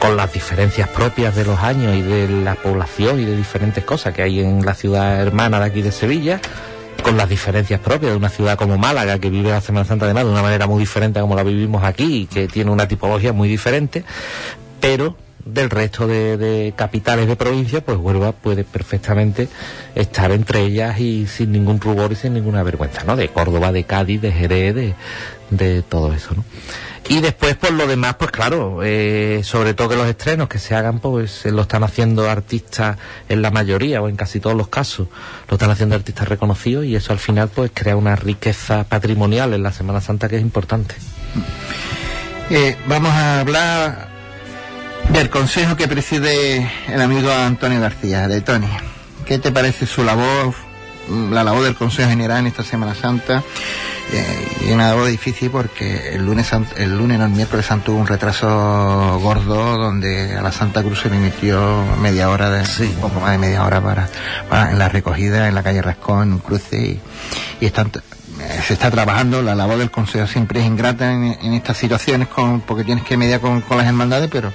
con 0.01 0.17
las 0.17 0.33
diferencias 0.33 0.89
propias 0.89 1.37
de 1.37 1.45
los 1.45 1.59
años 1.59 1.95
y 1.95 2.01
de 2.01 2.27
la 2.43 2.55
población 2.55 3.21
y 3.21 3.27
de 3.27 3.37
diferentes 3.37 3.85
cosas 3.85 4.15
que 4.15 4.23
hay 4.23 4.41
en 4.41 4.65
la 4.65 4.75
ciudad 4.75 5.21
hermana 5.21 5.61
de 5.61 5.67
aquí 5.67 5.83
de 5.83 5.93
Sevilla, 5.93 6.41
con 7.03 7.19
las 7.19 7.29
diferencias 7.29 7.81
propias 7.81 8.13
de 8.13 8.17
una 8.17 8.31
ciudad 8.31 8.57
como 8.57 8.79
Málaga, 8.79 9.19
que 9.19 9.29
vive 9.29 9.51
la 9.51 9.61
Semana 9.61 9.85
Santa 9.85 10.07
de 10.07 10.15
Málaga 10.15 10.29
de 10.29 10.33
una 10.33 10.43
manera 10.43 10.67
muy 10.67 10.81
diferente 10.81 11.19
a 11.19 11.23
como 11.23 11.37
la 11.37 11.43
vivimos 11.43 11.85
aquí, 11.85 12.23
y 12.23 12.27
que 12.27 12.49
tiene 12.49 12.71
una 12.71 12.89
tipología 12.89 13.35
muy 13.35 13.49
diferente, 13.49 14.05
pero 14.81 15.17
del 15.45 15.71
resto 15.71 16.07
de, 16.07 16.73
capitales 16.77 17.27
de 17.27 17.37
provincia, 17.37 17.81
pues 17.81 17.99
Huelva 17.99 18.33
puede 18.33 18.65
perfectamente 18.65 19.49
estar 19.95 20.31
entre 20.33 20.63
ellas 20.63 20.99
y 21.01 21.27
sin 21.27 21.53
ningún 21.53 21.81
rubor 21.81 22.13
y 22.13 22.17
sin 22.17 22.35
ninguna 22.35 22.63
vergüenza, 22.63 23.05
¿no? 23.05 23.17
De 23.17 23.29
Córdoba, 23.29 23.73
de 23.73 23.85
Cádiz, 23.85 24.21
de 24.21 24.33
Jerez, 24.33 24.95
de, 25.51 25.83
todo 25.83 26.13
eso, 26.13 26.35
¿no? 26.35 26.45
Y 27.09 27.21
después, 27.21 27.57
por 27.57 27.73
lo 27.73 27.87
demás, 27.87 28.17
pues 28.19 28.31
claro, 28.31 28.81
eh, 28.85 29.41
sobre 29.43 29.75
todo 29.75 29.89
que 29.89 29.97
los 29.97 30.07
estrenos 30.07 30.49
que 30.49 30.59
se 30.59 30.77
hagan, 30.77 31.01
pues 31.01 31.45
lo 31.47 31.63
están 31.63 31.83
haciendo 31.83 32.29
artistas 32.29 32.99
en 33.29 33.43
la 33.43 33.51
mayoría 33.51 34.01
o 34.01 34.09
en 34.09 34.17
casi 34.17 34.39
todos 34.39 34.55
los 34.55 34.69
casos, 34.69 35.09
lo 35.49 35.55
están 35.55 35.71
haciendo 35.71 35.97
artistas 35.97 36.29
reconocidos 36.29 36.85
y 36.85 36.95
eso 36.95 37.13
al 37.13 37.19
final 37.19 37.49
pues 37.49 37.73
crea 37.75 37.97
una 37.97 38.15
riqueza 38.15 38.85
patrimonial 38.85 39.55
en 39.55 39.63
la 39.63 39.73
Semana 39.73 40.01
Santa 40.01 40.29
que 40.29 40.37
es 40.37 40.43
importante. 40.43 40.95
Eh, 42.51 42.77
vamos 42.87 43.13
a 43.13 43.41
hablar 43.41 44.10
del 45.13 45.29
consejo 45.29 45.77
que 45.77 45.89
preside 45.89 46.71
el 46.89 47.01
amigo 47.01 47.31
Antonio 47.33 47.81
García, 47.81 48.29
de 48.29 48.41
Tony. 48.41 48.69
¿Qué 49.25 49.39
te 49.39 49.51
parece 49.51 49.87
su 49.87 50.05
labor, 50.05 50.55
la 51.31 51.43
labor 51.43 51.65
del 51.65 51.75
Consejo 51.75 52.09
General 52.09 52.39
en 52.39 52.47
esta 52.47 52.63
Semana 52.63 52.95
Santa? 52.95 53.43
Eh, 54.13 54.67
y 54.69 54.73
una 54.73 54.89
labor 54.89 55.09
difícil 55.09 55.51
porque 55.51 56.15
el 56.15 56.25
lunes, 56.25 56.51
el 56.77 56.97
lunes, 56.97 57.19
no, 57.19 57.27
el 57.27 57.31
miércoles 57.31 57.67
santo 57.67 57.93
hubo 57.93 58.01
un 58.01 58.07
retraso 58.07 59.19
gordo 59.21 59.77
donde 59.77 60.37
a 60.37 60.43
la 60.43 60.53
Santa 60.53 60.83
Cruz 60.83 61.01
se 61.01 61.11
le 61.11 61.17
emitió 61.17 61.85
media 62.01 62.31
hora, 62.31 62.51
de, 62.51 62.65
sí. 62.65 62.85
un 62.95 63.01
poco 63.01 63.21
más 63.21 63.33
de 63.33 63.39
media 63.39 63.65
hora 63.65 63.81
para, 63.81 64.71
en 64.71 64.79
la 64.79 64.89
recogida 64.89 65.49
en 65.49 65.55
la 65.55 65.63
calle 65.63 65.83
Rascón, 65.83 66.29
en 66.29 66.33
un 66.35 66.39
cruce 66.39 67.01
y, 67.61 67.67
eh, 67.67 68.63
se 68.67 68.73
está 68.73 68.91
trabajando, 68.91 69.43
la 69.43 69.55
labor 69.55 69.77
del 69.79 69.91
Consejo 69.91 70.27
siempre 70.27 70.61
es 70.61 70.67
ingrata 70.67 71.13
en, 71.13 71.53
estas 71.53 71.77
situaciones 71.77 72.29
con, 72.29 72.61
porque 72.63 72.85
tienes 72.85 73.05
que 73.05 73.17
mediar 73.17 73.41
con, 73.41 73.61
con 73.61 73.77
las 73.77 73.87
hermandades, 73.87 74.29
pero 74.33 74.53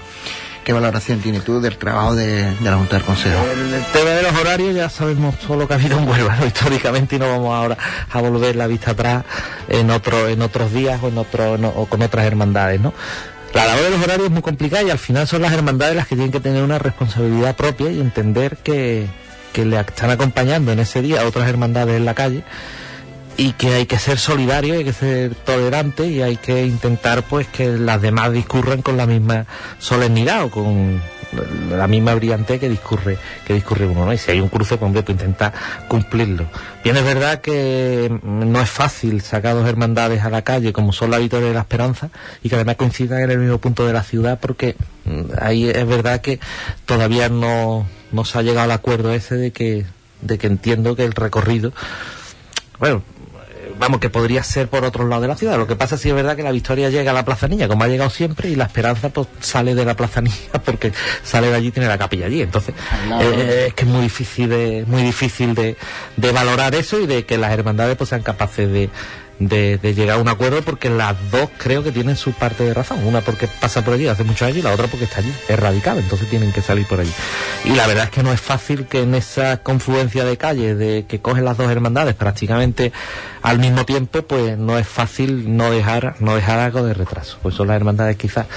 ¿Qué 0.66 0.74
valoración 0.74 1.22
tiene 1.22 1.42
tú 1.42 1.62
del 1.62 1.78
trabajo 1.78 2.16
de, 2.16 2.52
la 2.64 2.76
Junta 2.76 2.96
del 2.96 3.06
Consejo? 3.06 3.40
El, 3.52 3.86
tema 3.94 4.10
de 4.10 4.24
los 4.24 4.34
horarios 4.34 4.74
ya 4.74 4.90
sabemos 4.90 5.38
todo 5.38 5.58
lo 5.58 5.68
que 5.68 5.76
ha 5.76 5.78
habido 5.78 6.00
en 6.00 6.10
Huelva 6.10 6.40
históricamente 6.48 7.18
y 7.18 7.20
no 7.20 7.30
vamos 7.30 7.54
ahora 7.54 7.78
a 8.12 8.20
volver 8.20 8.56
la 8.56 8.66
vista 8.66 8.92
atrás 8.92 9.26
en 9.70 9.92
otro, 9.92 10.28
en 10.28 10.42
otros 10.42 10.74
días 10.74 11.00
o 11.04 11.10
en 11.10 11.20
otro, 11.20 11.54
o 11.54 11.86
con 11.86 12.02
otras 12.02 12.26
hermandades, 12.26 12.82
¿no? 12.82 12.96
La 13.54 13.68
labor 13.68 13.84
de 13.84 13.90
los 13.92 14.02
horarios 14.02 14.26
es 14.26 14.32
muy 14.32 14.42
complicada 14.42 14.82
y 14.82 14.90
al 14.90 14.98
final 14.98 15.28
son 15.28 15.44
las 15.44 15.54
hermandades 15.54 15.96
las 15.96 16.08
que 16.08 16.16
tienen 16.16 16.32
que 16.32 16.40
tener 16.40 16.64
una 16.64 16.80
responsabilidad 16.80 17.56
propia 17.56 17.92
y 17.92 18.02
entender 18.02 18.58
que, 18.58 19.06
que 19.54 19.66
le 19.66 19.80
están 19.80 20.10
acompañando 20.10 20.72
en 20.72 20.80
ese 20.80 21.04
día 21.04 21.22
a 21.22 21.26
otras 21.28 21.48
hermandades 21.48 21.96
en 21.96 22.06
la 22.06 22.16
calle 22.16 22.44
y 23.38 23.54
que 23.54 23.74
hay 23.74 23.86
que 23.86 23.98
ser 23.98 24.18
solidario, 24.18 24.76
hay 24.76 24.84
que 24.84 24.94
ser 24.94 25.36
tolerante 25.36 26.08
y 26.08 26.22
hay 26.22 26.38
que 26.38 26.66
intentar 26.66 27.24
pues 27.24 27.48
que 27.48 27.68
las 27.68 28.02
demás 28.02 28.32
discurran 28.32 28.82
con 28.82 28.98
la 28.98 29.06
misma 29.06 29.46
solemnidad 29.80 30.44
o 30.44 30.50
con 30.50 31.02
la 31.70 31.88
misma 31.88 32.16
brillante 32.16 32.60
que 32.60 32.70
discurre 32.70 33.18
que 33.46 33.54
discurre 33.54 33.86
uno, 33.88 34.06
¿no? 34.06 34.14
Y 34.14 34.18
si 34.18 34.32
hay 34.32 34.40
un 34.40 34.48
cruce, 34.48 34.78
pues 34.78 34.88
hombre, 34.88 35.04
pues 35.04 35.18
intenta 35.18 35.52
cumplirlo. 35.88 36.46
Bien 36.84 36.96
es 36.96 37.04
verdad 37.04 37.42
que 37.42 38.20
no 38.24 38.62
es 38.62 38.70
fácil 38.70 39.22
sacar 39.22 39.56
dos 39.56 39.68
hermandades 39.68 40.24
a 40.24 40.30
la 40.30 40.44
calle 40.44 40.72
como 40.72 40.94
son 40.94 41.12
la 41.12 41.18
Victoria 41.18 41.50
y 41.50 41.54
la 41.54 41.62
Esperanza 41.62 42.10
y 42.42 42.50
que 42.50 42.56
además 42.56 42.78
coincidan 42.78 43.22
en 43.22 43.32
el 43.32 43.40
mismo 43.40 43.58
punto 43.58 43.86
de 43.86 43.94
la 43.94 44.04
ciudad 44.04 44.40
porque 44.40 44.76
mm, 45.06 45.22
ahí 45.42 45.70
es 45.70 45.88
verdad 45.88 46.22
que 46.22 46.40
todavía 46.86 47.28
no, 47.28 47.86
no 48.12 48.26
se 48.26 48.38
ha 48.38 48.42
llegado 48.42 48.66
al 48.66 48.72
acuerdo 48.72 49.14
ese 49.14 49.36
de 49.36 49.52
que 49.52 49.86
de 50.22 50.38
que 50.38 50.48
entiendo 50.48 50.96
que 50.96 51.04
el 51.04 51.12
recorrido 51.12 51.74
bueno, 52.80 53.04
vamos, 53.78 54.00
que 54.00 54.10
podría 54.10 54.44
ser 54.44 54.68
por 54.68 54.84
otro 54.84 55.08
lado 55.08 55.22
de 55.22 55.28
la 55.28 55.36
ciudad. 55.36 55.58
Lo 55.58 55.68
que 55.68 55.76
pasa 55.76 55.96
es 55.96 56.02
que 56.02 56.10
es 56.10 56.16
verdad 56.16 56.36
que 56.36 56.44
la 56.44 56.52
victoria 56.52 56.90
llega 56.90 57.12
a 57.12 57.14
la 57.14 57.26
Plaza 57.26 57.48
Niña, 57.48 57.68
como 57.68 57.84
ha 57.84 57.88
llegado 57.88 58.10
siempre, 58.10 58.50
y 58.50 58.56
la 58.56 58.66
esperanza 58.66 59.10
pues 59.10 59.28
sale 59.40 59.76
de 59.76 59.86
la 59.86 59.96
Plaza 59.96 60.22
Niña 60.22 60.36
porque 60.66 60.92
sale 61.24 61.48
de 61.48 61.56
allí 61.56 61.72
tiene 61.72 61.88
la 61.88 61.98
capilla 61.98 62.26
allí. 62.26 62.42
Entonces, 62.42 62.76
eh, 63.22 63.66
es 63.68 63.74
que 63.74 63.84
es 63.84 63.90
muy 63.90 64.02
difícil 64.02 64.50
de, 64.50 64.84
muy 64.88 65.04
difícil 65.04 65.56
de, 65.56 65.78
de 66.18 66.32
valorar 66.32 66.76
eso 66.76 67.00
y 67.00 67.08
de 67.08 67.26
que 67.26 67.38
las 67.38 67.52
hermandades 67.52 67.98
pues 67.98 68.10
sean 68.10 68.22
capaces 68.22 68.72
de 68.72 68.90
de, 69.40 69.78
llegar 69.96 70.18
a 70.18 70.22
un 70.22 70.28
acuerdo 70.28 70.62
porque 70.62 70.90
las 70.90 71.16
dos 71.32 71.50
creo 71.58 71.84
que 71.84 71.92
tienen 71.92 72.16
su 72.16 72.34
parte 72.34 72.64
de 72.64 72.74
razón. 72.74 73.06
Una 73.06 73.22
porque 73.22 73.48
pasa 73.48 73.84
por 73.84 73.94
allí 73.94 74.08
hace 74.08 74.24
muchos 74.24 74.44
años 74.44 74.58
y 74.58 74.62
la 74.62 74.74
otra 74.74 74.88
porque 74.88 75.06
está 75.06 75.20
allí, 75.20 75.34
es 75.48 75.60
radical, 75.60 75.98
entonces 75.98 76.30
tienen 76.30 76.52
que 76.52 76.62
salir 76.62 76.86
por 76.88 77.00
allí. 77.00 77.12
Y 77.66 77.70
la 77.72 77.88
verdad 77.88 78.06
es 78.06 78.10
que 78.12 78.24
no 78.24 78.32
es 78.32 78.42
fácil 78.42 78.86
que 78.86 79.02
en 79.02 79.16
esa 79.16 79.58
confluencia 79.58 80.24
de 80.26 80.38
calles 80.38 80.78
de 80.78 81.06
que 81.08 81.20
cogen 81.20 81.46
las 81.46 81.58
dos 81.58 81.70
hermandades 81.70 82.16
prácticamente 82.16 82.92
al 83.42 83.60
mismo 83.60 83.86
tiempo, 83.86 84.22
pues 84.24 84.58
no 84.58 84.78
es 84.78 84.88
fácil 84.88 85.56
no 85.56 85.72
dejar, 85.72 86.16
no 86.20 86.36
dejar 86.36 86.60
algo 86.60 86.84
de 86.84 86.94
retraso. 86.94 87.38
Pues 87.42 87.56
son 87.56 87.68
las 87.68 87.76
hermandades 87.76 88.18
quizás 88.18 88.48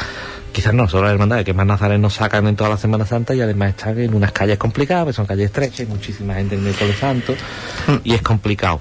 quizás 0.53 0.74
no, 0.74 0.89
son 0.89 1.03
las 1.03 1.12
hermandades 1.12 1.45
que 1.45 1.53
más 1.53 1.66
nazarenos 1.66 2.14
sacan 2.14 2.47
en 2.49 2.57
toda 2.57 2.70
la 2.70 2.76
Semana 2.76 3.07
Santa 3.07 3.35
y 3.35 3.41
además 3.41 3.70
están 3.70 3.99
en 3.99 4.12
unas 4.14 4.33
calles 4.33 4.59
complicadas, 4.59 5.05
pues 5.05 5.16
son 5.16 5.26
calles 5.26 5.47
estrechas, 5.47 5.81
hay 5.81 5.87
muchísima 5.87 6.35
gente 6.35 6.57
en 6.57 6.66
el 6.66 6.74
santo 6.95 7.35
y 8.03 8.14
es 8.14 8.22
complicado. 8.22 8.81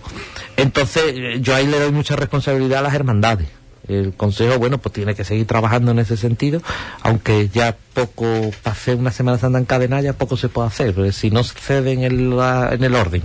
Entonces, 0.57 1.15
yo 1.41 1.55
ahí 1.55 1.67
le 1.67 1.79
doy 1.79 1.91
mucha 1.91 2.15
responsabilidad 2.15 2.79
a 2.79 2.83
las 2.83 2.93
hermandades. 2.93 3.47
El 3.87 4.13
Consejo, 4.13 4.59
bueno, 4.59 4.79
pues 4.79 4.91
tiene 4.91 5.15
que 5.15 5.23
seguir 5.23 5.47
trabajando 5.47 5.91
en 5.91 5.99
ese 5.99 6.17
sentido, 6.17 6.61
aunque 7.03 7.47
ya 7.47 7.77
poco, 7.93 8.25
hacer 8.65 8.97
una 8.97 9.11
Semana 9.11 9.37
Santa 9.37 9.59
en 9.59 9.65
cadena, 9.65 10.01
ya 10.01 10.11
poco 10.11 10.35
se 10.35 10.49
puede 10.49 10.67
hacer, 10.67 11.13
si 11.13 11.31
no 11.31 11.41
ceden 11.45 12.03
en, 12.03 12.33
en 12.33 12.83
el 12.83 12.95
orden 12.95 13.23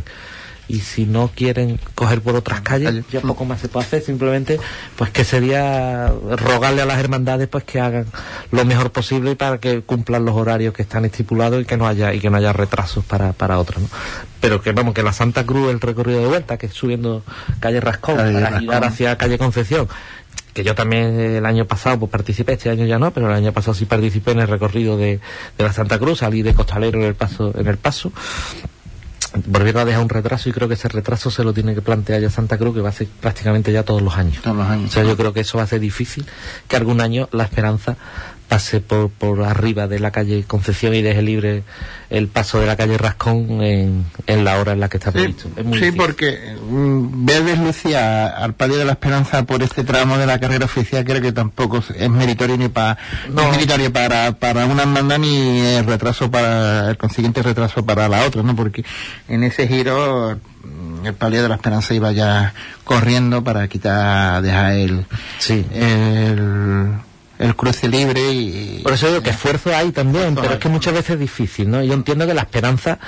y 0.72 0.80
si 0.80 1.04
no 1.04 1.30
quieren 1.34 1.78
coger 1.94 2.22
por 2.22 2.34
otras 2.34 2.62
calles 2.62 3.04
ya 3.12 3.20
poco 3.20 3.44
más 3.44 3.60
se 3.60 3.68
puede 3.68 3.84
hacer 3.84 4.00
simplemente 4.00 4.58
pues 4.96 5.10
que 5.10 5.22
sería 5.22 6.10
rogarle 6.38 6.80
a 6.80 6.86
las 6.86 6.98
hermandades 6.98 7.46
pues 7.46 7.64
que 7.64 7.78
hagan 7.78 8.06
lo 8.50 8.64
mejor 8.64 8.90
posible 8.90 9.36
para 9.36 9.58
que 9.58 9.82
cumplan 9.82 10.24
los 10.24 10.34
horarios 10.34 10.72
que 10.72 10.80
están 10.80 11.04
estipulados 11.04 11.60
y 11.60 11.66
que 11.66 11.76
no 11.76 11.86
haya 11.86 12.14
y 12.14 12.20
que 12.20 12.30
no 12.30 12.38
haya 12.38 12.54
retrasos 12.54 13.04
para, 13.04 13.34
para 13.34 13.58
otros 13.58 13.82
¿no? 13.82 13.88
pero 14.40 14.62
que 14.62 14.72
vamos 14.72 14.94
que 14.94 15.02
la 15.02 15.12
Santa 15.12 15.44
Cruz 15.44 15.70
el 15.70 15.78
recorrido 15.78 16.20
de 16.20 16.26
vuelta 16.26 16.56
que 16.56 16.66
es 16.66 16.72
subiendo 16.72 17.22
calle 17.60 17.78
Rascón 17.78 18.16
para 18.16 18.58
girar 18.58 18.84
hacia 18.86 19.18
calle 19.18 19.36
Concepción 19.36 19.88
que 20.54 20.64
yo 20.64 20.74
también 20.74 21.20
el 21.20 21.44
año 21.46 21.66
pasado 21.66 21.98
pues 21.98 22.12
participé, 22.12 22.54
este 22.54 22.68
año 22.68 22.84
ya 22.84 22.98
no, 22.98 23.10
pero 23.10 23.26
el 23.26 23.32
año 23.32 23.52
pasado 23.52 23.72
sí 23.72 23.86
participé 23.86 24.32
en 24.32 24.40
el 24.40 24.48
recorrido 24.48 24.98
de, 24.98 25.18
de 25.56 25.64
la 25.64 25.72
Santa 25.72 25.98
Cruz, 25.98 26.18
salí 26.18 26.42
de 26.42 26.52
Costalero 26.52 26.98
en 26.98 27.06
el 27.06 27.14
paso, 27.14 27.54
en 27.58 27.66
el 27.66 27.78
paso 27.78 28.12
volvieron 29.46 29.82
a 29.82 29.84
dejar 29.84 30.02
un 30.02 30.08
retraso 30.08 30.48
y 30.48 30.52
creo 30.52 30.68
que 30.68 30.74
ese 30.74 30.88
retraso 30.88 31.30
se 31.30 31.44
lo 31.44 31.52
tiene 31.52 31.74
que 31.74 31.82
plantear 31.82 32.20
ya 32.20 32.30
Santa 32.30 32.58
Cruz, 32.58 32.74
que 32.74 32.80
va 32.80 32.90
a 32.90 32.92
ser 32.92 33.06
prácticamente 33.20 33.72
ya 33.72 33.82
todos 33.82 34.02
los 34.02 34.16
años. 34.16 34.42
Todos 34.42 34.56
los 34.56 34.66
años. 34.66 34.90
O 34.90 34.92
sea, 34.92 35.04
yo 35.04 35.16
creo 35.16 35.32
que 35.32 35.40
eso 35.40 35.58
va 35.58 35.64
a 35.64 35.66
ser 35.66 35.80
difícil, 35.80 36.26
que 36.68 36.76
algún 36.76 37.00
año 37.00 37.28
la 37.32 37.44
esperanza 37.44 37.96
pase 38.52 38.82
por, 38.82 39.08
por 39.08 39.42
arriba 39.44 39.88
de 39.88 39.98
la 39.98 40.10
calle 40.10 40.44
Concepción 40.46 40.94
y 40.94 41.00
deje 41.00 41.22
libre 41.22 41.62
el 42.10 42.28
paso 42.28 42.60
de 42.60 42.66
la 42.66 42.76
calle 42.76 42.98
Rascón 42.98 43.62
en, 43.62 44.04
en 44.26 44.44
la 44.44 44.60
hora 44.60 44.72
en 44.72 44.80
la 44.80 44.90
que 44.90 44.98
está 44.98 45.10
previsto. 45.10 45.48
Sí, 45.78 45.90
porque 45.92 46.54
mm, 46.68 47.24
ver 47.24 47.44
deslucía 47.44 48.26
al 48.26 48.52
Padre 48.52 48.76
de 48.76 48.84
la 48.84 48.92
Esperanza 48.92 49.46
por 49.46 49.62
este 49.62 49.84
tramo 49.84 50.18
de 50.18 50.26
la 50.26 50.38
carrera 50.38 50.66
oficial 50.66 51.02
creo 51.02 51.22
que 51.22 51.32
tampoco 51.32 51.82
es 51.96 52.10
meritorio 52.10 52.58
ni 52.58 52.68
para 52.68 52.98
no. 53.30 53.50
meritorio 53.52 53.90
para, 53.90 54.32
para 54.32 54.66
una 54.66 54.82
hermandad 54.82 55.18
ni 55.18 55.58
el 55.58 55.86
retraso 55.86 56.30
para 56.30 56.90
el 56.90 56.98
consiguiente 56.98 57.42
retraso 57.42 57.86
para 57.86 58.06
la 58.06 58.26
otra, 58.26 58.42
¿no? 58.42 58.54
Porque 58.54 58.84
en 59.28 59.44
ese 59.44 59.66
giro 59.66 60.38
mm, 60.62 61.06
el 61.06 61.14
palio 61.14 61.42
de 61.42 61.48
la 61.48 61.54
esperanza 61.54 61.94
iba 61.94 62.12
ya 62.12 62.52
corriendo 62.84 63.42
para 63.42 63.66
quitar 63.68 64.42
dejar 64.42 64.72
el 64.72 65.06
sí. 65.38 65.64
el 65.72 67.00
el 67.38 67.56
cruce 67.56 67.88
libre 67.88 68.32
y... 68.32 68.80
Por 68.82 68.92
eso 68.92 69.08
digo 69.08 69.22
que 69.22 69.30
esfuerzo 69.30 69.74
hay 69.74 69.92
también, 69.92 70.34
pero 70.34 70.54
es 70.54 70.58
que 70.58 70.68
muchas 70.68 70.94
veces 70.94 71.10
es 71.10 71.20
difícil, 71.20 71.70
¿no? 71.70 71.82
Yo 71.82 71.94
entiendo 71.94 72.26
que 72.26 72.34
la 72.34 72.42
esperanza 72.42 72.98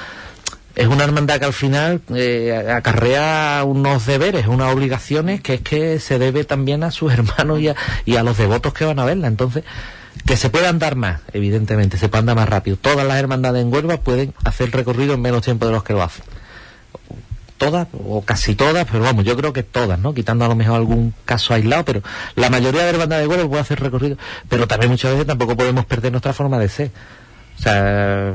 es 0.74 0.88
una 0.88 1.04
hermandad 1.04 1.38
que 1.38 1.44
al 1.44 1.52
final 1.52 2.00
eh, 2.14 2.72
acarrea 2.74 3.62
unos 3.64 4.06
deberes, 4.06 4.46
unas 4.46 4.72
obligaciones 4.74 5.40
que 5.40 5.54
es 5.54 5.60
que 5.60 6.00
se 6.00 6.18
debe 6.18 6.44
también 6.44 6.82
a 6.82 6.90
sus 6.90 7.12
hermanos 7.14 7.60
y 7.60 7.68
a, 7.68 7.76
y 8.04 8.16
a 8.16 8.22
los 8.22 8.36
devotos 8.36 8.74
que 8.74 8.84
van 8.84 8.98
a 8.98 9.04
verla. 9.04 9.28
Entonces, 9.28 9.64
que 10.26 10.36
se 10.36 10.50
pueda 10.50 10.68
andar 10.68 10.96
más, 10.96 11.20
evidentemente, 11.32 11.98
se 11.98 12.08
puede 12.08 12.20
andar 12.20 12.36
más 12.36 12.48
rápido. 12.48 12.76
Todas 12.76 13.06
las 13.06 13.18
hermandades 13.18 13.62
en 13.62 13.72
Huelva 13.72 13.98
pueden 13.98 14.34
hacer 14.44 14.70
recorrido 14.70 15.14
en 15.14 15.22
menos 15.22 15.42
tiempo 15.42 15.66
de 15.66 15.72
los 15.72 15.84
que 15.84 15.92
lo 15.92 16.02
hacen 16.02 16.24
todas, 17.56 17.88
o 17.92 18.22
casi 18.22 18.54
todas, 18.54 18.86
pero 18.90 19.04
vamos, 19.04 19.24
yo 19.24 19.36
creo 19.36 19.52
que 19.52 19.62
todas, 19.62 19.98
¿no? 19.98 20.14
Quitando 20.14 20.44
a 20.44 20.48
lo 20.48 20.54
mejor 20.54 20.76
algún 20.76 21.14
caso 21.24 21.54
aislado, 21.54 21.84
pero 21.84 22.02
la 22.34 22.50
mayoría 22.50 22.84
de 22.84 22.92
las 22.92 23.00
bandas 23.00 23.20
de 23.20 23.26
vuelo 23.26 23.48
puede 23.48 23.62
hacer 23.62 23.80
recorrido, 23.80 24.16
pero 24.48 24.66
también 24.66 24.90
muchas 24.90 25.12
veces 25.12 25.26
tampoco 25.26 25.56
podemos 25.56 25.84
perder 25.86 26.12
nuestra 26.12 26.32
forma 26.32 26.58
de 26.58 26.68
ser. 26.68 26.90
O 27.56 27.62
sea, 27.62 28.32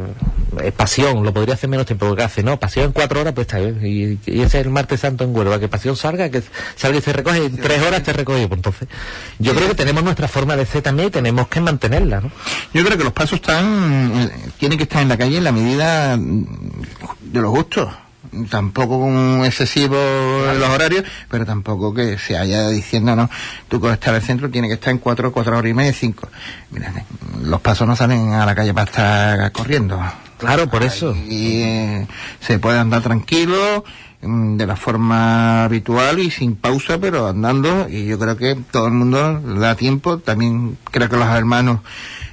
es 0.63 0.72
pasión, 0.72 1.24
lo 1.24 1.34
podría 1.34 1.53
hacer 1.53 1.70
menos 1.70 1.86
tiempo 1.86 2.15
que 2.15 2.24
hace, 2.24 2.41
¿no? 2.41 2.57
Pasión 2.57 2.86
en 2.86 2.91
cuatro 2.93 3.20
horas, 3.20 3.34
pues 3.34 3.47
está 3.47 3.59
bien. 3.59 3.80
Y, 3.86 4.32
ese 4.41 4.59
es 4.59 4.65
el 4.65 4.70
martes 4.70 5.01
santo 5.01 5.26
en 5.26 5.36
Huelva, 5.36 5.59
que 5.59 5.67
pasión 5.67 5.97
salga, 5.97 6.30
que 6.30 6.41
salga 6.76 6.99
y 6.99 7.01
se 7.01 7.11
recoge, 7.11 7.45
en 7.45 7.57
tres 7.57 7.82
horas 7.82 8.01
te 8.01 8.13
recoge. 8.13 8.47
Pues 8.47 8.57
entonces, 8.57 8.88
yo 9.38 9.53
creo 9.53 9.67
que 9.67 9.76
tenemos 9.76 10.03
nuestra 10.03 10.30
forma 10.30 10.55
de 10.55 10.65
ser 10.65 10.82
también 10.84 11.09
y 11.09 11.11
tenemos 11.11 11.49
que 11.49 11.59
mantenerla, 11.59 12.22
¿no? 12.22 12.32
Yo 12.74 12.86
creo 12.86 12.97
que 12.97 13.03
los 13.03 13.13
pasos 13.13 13.41
están, 13.41 14.11
eh, 14.15 14.51
tienen 14.57 14.78
que 14.78 14.86
estar 14.86 15.01
en 15.01 15.09
la 15.09 15.17
calle 15.17 15.38
en 15.38 15.43
la 15.43 15.51
medida 15.51 16.17
de 16.17 17.41
los 17.41 17.51
gustos 17.51 17.89
tampoco 18.49 18.99
con 18.99 19.43
excesivo 19.45 19.95
los 19.95 20.69
horarios, 20.69 21.03
pero 21.30 21.45
tampoco 21.45 21.93
que 21.93 22.17
se 22.17 22.38
haya 22.38 22.69
diciendo, 22.69 23.15
no, 23.15 23.30
tú 23.67 23.80
con 23.80 23.91
estar 23.91 24.13
al 24.13 24.21
centro 24.21 24.49
tiene 24.49 24.67
que 24.67 24.75
estar 24.75 24.91
en 24.91 24.99
cuatro, 24.99 25.32
cuatro 25.32 25.57
horas 25.57 25.69
y 25.69 25.73
media, 25.73 25.93
cinco. 25.93 26.30
Mira, 26.71 26.93
los 27.41 27.61
pasos 27.61 27.88
no 27.88 27.95
salen 27.95 28.34
a 28.34 28.45
la 28.45 28.55
calle 28.55 28.73
para 28.73 28.89
estar 28.89 29.51
corriendo. 29.51 29.99
Claro, 30.38 30.69
por 30.69 30.84
eso. 30.84 31.15
Y 31.15 31.61
eh, 31.61 32.07
se 32.39 32.59
puede 32.59 32.80
andar 32.80 33.01
tranquilo, 33.01 33.84
mm, 34.21 34.55
de 34.55 34.65
la 34.65 34.77
forma 34.77 35.65
habitual 35.65 36.19
y 36.19 36.32
sin 36.32 36.55
pausa, 36.55 36.97
pero 36.97 37.27
andando, 37.27 37.88
y 37.89 38.05
yo 38.05 38.17
creo 38.17 38.38
que 38.38 38.55
todo 38.71 38.88
el 38.88 38.93
mundo 38.93 39.39
da 39.59 39.75
tiempo, 39.75 40.19
también 40.19 40.77
creo 40.91 41.09
que 41.09 41.17
los 41.17 41.27
hermanos 41.27 41.82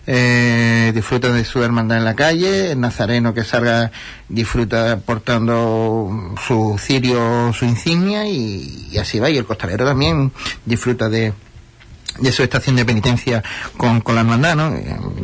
eh, 0.07 0.92
disfruta 0.94 1.32
de 1.32 1.44
su 1.44 1.62
hermandad 1.62 1.98
en 1.98 2.04
la 2.04 2.14
calle, 2.14 2.72
el 2.72 2.80
nazareno 2.80 3.34
que 3.34 3.44
salga 3.44 3.90
disfruta 4.28 4.98
portando 5.04 6.34
su 6.46 6.76
cirio, 6.78 7.52
su 7.52 7.64
insignia 7.64 8.26
y, 8.26 8.96
así 9.00 9.18
va, 9.18 9.30
y 9.30 9.36
el 9.36 9.44
costalero 9.44 9.84
también 9.84 10.32
disfruta 10.64 11.09
de, 11.09 11.32
de 12.20 12.32
su 12.32 12.42
estación 12.42 12.76
de 12.76 12.84
penitencia 12.84 13.42
con, 13.76 14.00
con 14.00 14.14
la 14.14 14.20
hermandad, 14.20 14.54
¿no? 14.57 14.74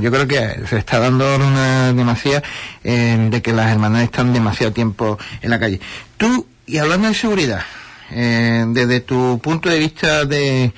Yo 0.01 0.11
creo 0.11 0.27
que 0.27 0.67
se 0.69 0.79
está 0.79 0.99
dando 0.99 1.37
una 1.37 1.93
demasía 1.93 2.43
eh, 2.83 3.29
de 3.31 3.41
que 3.43 3.53
las 3.53 3.71
hermandades 3.71 4.07
están 4.07 4.33
demasiado 4.33 4.73
tiempo 4.73 5.19
en 5.41 5.51
la 5.51 5.61
calle. 5.61 5.81
Tú, 6.17 6.47
y 6.67 6.79
hablando 6.79 7.09
de 7.09 7.15
seguridad, 7.15 7.63
eh, 8.11 8.65
desde 8.69 9.01
tu 9.01 9.39
punto 9.43 9.69
de 9.69 9.79
vista 9.79 10.25
de 10.25 10.73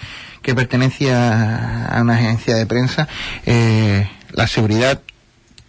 que 0.44 0.54
pertenece 0.54 1.12
a, 1.12 1.98
una 2.00 2.14
agencia 2.14 2.54
de 2.54 2.66
prensa, 2.66 3.08
eh, 3.46 4.08
la 4.30 4.46
seguridad 4.46 5.00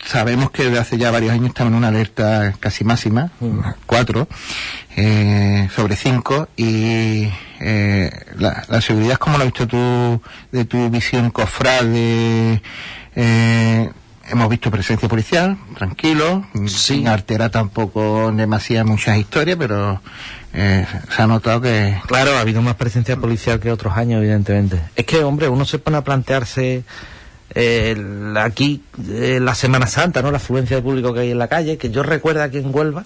sabemos 0.06 0.52
que 0.52 0.66
desde 0.66 0.80
hace 0.80 0.98
ya 0.98 1.10
varios 1.10 1.32
años 1.32 1.48
estamos 1.48 1.72
en 1.72 1.78
una 1.78 1.88
alerta 1.88 2.54
casi 2.60 2.84
máxima, 2.84 3.32
mm. 3.40 3.60
cuatro, 3.86 4.28
eh, 4.96 5.68
sobre 5.74 5.96
cinco, 5.96 6.50
y 6.58 7.30
eh, 7.60 8.12
la, 8.38 8.66
la, 8.68 8.82
seguridad, 8.82 9.16
como 9.16 9.38
lo 9.38 9.46
has 9.46 9.52
visto 9.52 9.68
tú, 9.68 10.22
de 10.52 10.66
tu 10.66 10.90
visión 10.90 11.32
cofrade, 11.32 12.62
eh, 13.16 13.90
hemos 14.28 14.50
visto 14.50 14.72
presencia 14.72 15.08
policial, 15.08 15.58
tranquilo, 15.78 16.46
sin 16.68 17.08
artera 17.08 17.50
tampoco 17.50 18.32
demasiadas 18.32 18.88
muchas 18.88 19.18
historias, 19.18 19.58
pero 19.58 20.02
eh, 20.54 20.86
se 21.16 21.22
ha 21.22 21.28
notado 21.28 21.62
que... 21.62 21.98
Claro, 22.08 22.36
ha 22.36 22.42
habido 22.42 22.62
más 22.62 22.76
presencia 22.76 23.18
policial 23.18 23.60
que 23.60 23.72
otros 23.72 23.96
años, 23.98 24.20
evidentemente. 24.22 24.80
Es 24.96 25.06
que, 25.06 25.24
hombre, 25.24 25.48
uno 25.48 25.66
se 25.66 25.80
pone 25.80 25.98
a 25.98 26.04
plantearse 26.04 26.84
eh, 27.54 28.34
aquí 28.38 28.84
eh, 29.10 29.40
la 29.42 29.56
Semana 29.56 29.88
Santa, 29.88 30.22
¿no? 30.22 30.32
La 30.32 30.38
afluencia 30.38 30.78
de 30.78 30.82
público 30.82 31.14
que 31.14 31.22
hay 31.22 31.32
en 31.32 31.40
la 31.40 31.48
calle, 31.48 31.78
que 31.78 31.90
yo 31.90 32.04
recuerdo 32.04 32.42
aquí 32.42 32.58
en 32.58 32.74
Huelva, 32.74 33.06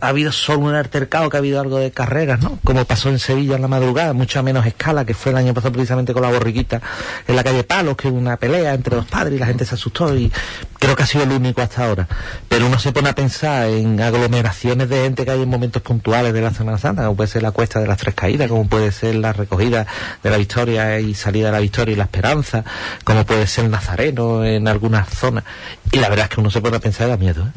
ha 0.00 0.08
habido 0.08 0.32
solo 0.32 0.60
un 0.60 0.74
altercado, 0.74 1.30
que 1.30 1.36
ha 1.36 1.40
habido 1.40 1.60
algo 1.60 1.78
de 1.78 1.90
carreras, 1.90 2.40
¿no? 2.40 2.58
Como 2.64 2.84
pasó 2.84 3.08
en 3.08 3.18
Sevilla 3.18 3.56
en 3.56 3.62
la 3.62 3.68
madrugada, 3.68 4.12
mucha 4.12 4.42
menos 4.42 4.66
escala, 4.66 5.04
que 5.04 5.14
fue 5.14 5.32
el 5.32 5.38
año 5.38 5.54
pasado 5.54 5.72
precisamente 5.72 6.12
con 6.12 6.22
la 6.22 6.30
borriquita 6.30 6.80
en 7.26 7.36
la 7.36 7.44
calle 7.44 7.64
Palos, 7.64 7.96
que 7.96 8.08
hubo 8.08 8.18
una 8.18 8.36
pelea 8.36 8.74
entre 8.74 8.96
dos 8.96 9.06
padres 9.06 9.34
y 9.34 9.38
la 9.38 9.46
gente 9.46 9.64
se 9.64 9.74
asustó 9.74 10.14
y 10.16 10.30
creo 10.78 10.96
que 10.96 11.02
ha 11.02 11.06
sido 11.06 11.24
el 11.24 11.32
único 11.32 11.60
hasta 11.60 11.86
ahora. 11.86 12.08
Pero 12.48 12.66
uno 12.66 12.78
se 12.78 12.92
pone 12.92 13.08
a 13.08 13.14
pensar 13.14 13.68
en 13.68 14.00
aglomeraciones 14.00 14.88
de 14.88 15.02
gente 15.02 15.24
que 15.24 15.30
hay 15.30 15.42
en 15.42 15.48
momentos 15.48 15.82
puntuales 15.82 16.32
de 16.32 16.40
la 16.40 16.52
Semana 16.52 16.78
Santa, 16.78 17.02
como 17.02 17.16
puede 17.16 17.28
ser 17.28 17.42
la 17.42 17.50
cuesta 17.50 17.80
de 17.80 17.86
las 17.86 17.98
tres 17.98 18.14
caídas, 18.14 18.48
como 18.48 18.66
puede 18.68 18.92
ser 18.92 19.16
la 19.16 19.32
recogida 19.32 19.86
de 20.22 20.30
la 20.30 20.36
victoria 20.36 21.00
y 21.00 21.14
salida 21.14 21.46
de 21.46 21.52
la 21.52 21.60
victoria 21.60 21.92
y 21.92 21.96
la 21.96 22.04
esperanza, 22.04 22.64
como 23.04 23.24
puede 23.24 23.46
ser 23.46 23.64
el 23.64 23.70
Nazareno 23.70 24.44
en 24.44 24.68
algunas 24.68 25.08
zonas. 25.08 25.44
Y 25.92 25.98
la 25.98 26.08
verdad 26.08 26.26
es 26.28 26.34
que 26.34 26.40
uno 26.40 26.50
se 26.50 26.60
pone 26.60 26.76
a 26.76 26.80
pensar 26.80 27.08
y 27.08 27.10
da 27.10 27.16
miedo, 27.16 27.42
¿eh? 27.42 27.52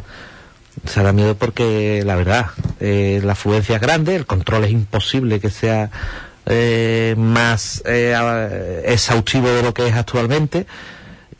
Se 0.85 1.03
da 1.03 1.11
miedo 1.13 1.35
porque, 1.35 2.03
la 2.05 2.15
verdad, 2.15 2.47
eh, 2.79 3.21
la 3.23 3.33
afluencia 3.33 3.75
es 3.75 3.81
grande, 3.81 4.15
el 4.15 4.25
control 4.25 4.63
es 4.65 4.71
imposible 4.71 5.39
que 5.39 5.49
sea 5.49 5.91
eh, 6.45 7.15
más 7.17 7.83
eh, 7.85 8.83
exhaustivo 8.85 9.49
de 9.49 9.63
lo 9.63 9.73
que 9.73 9.87
es 9.87 9.93
actualmente. 9.93 10.65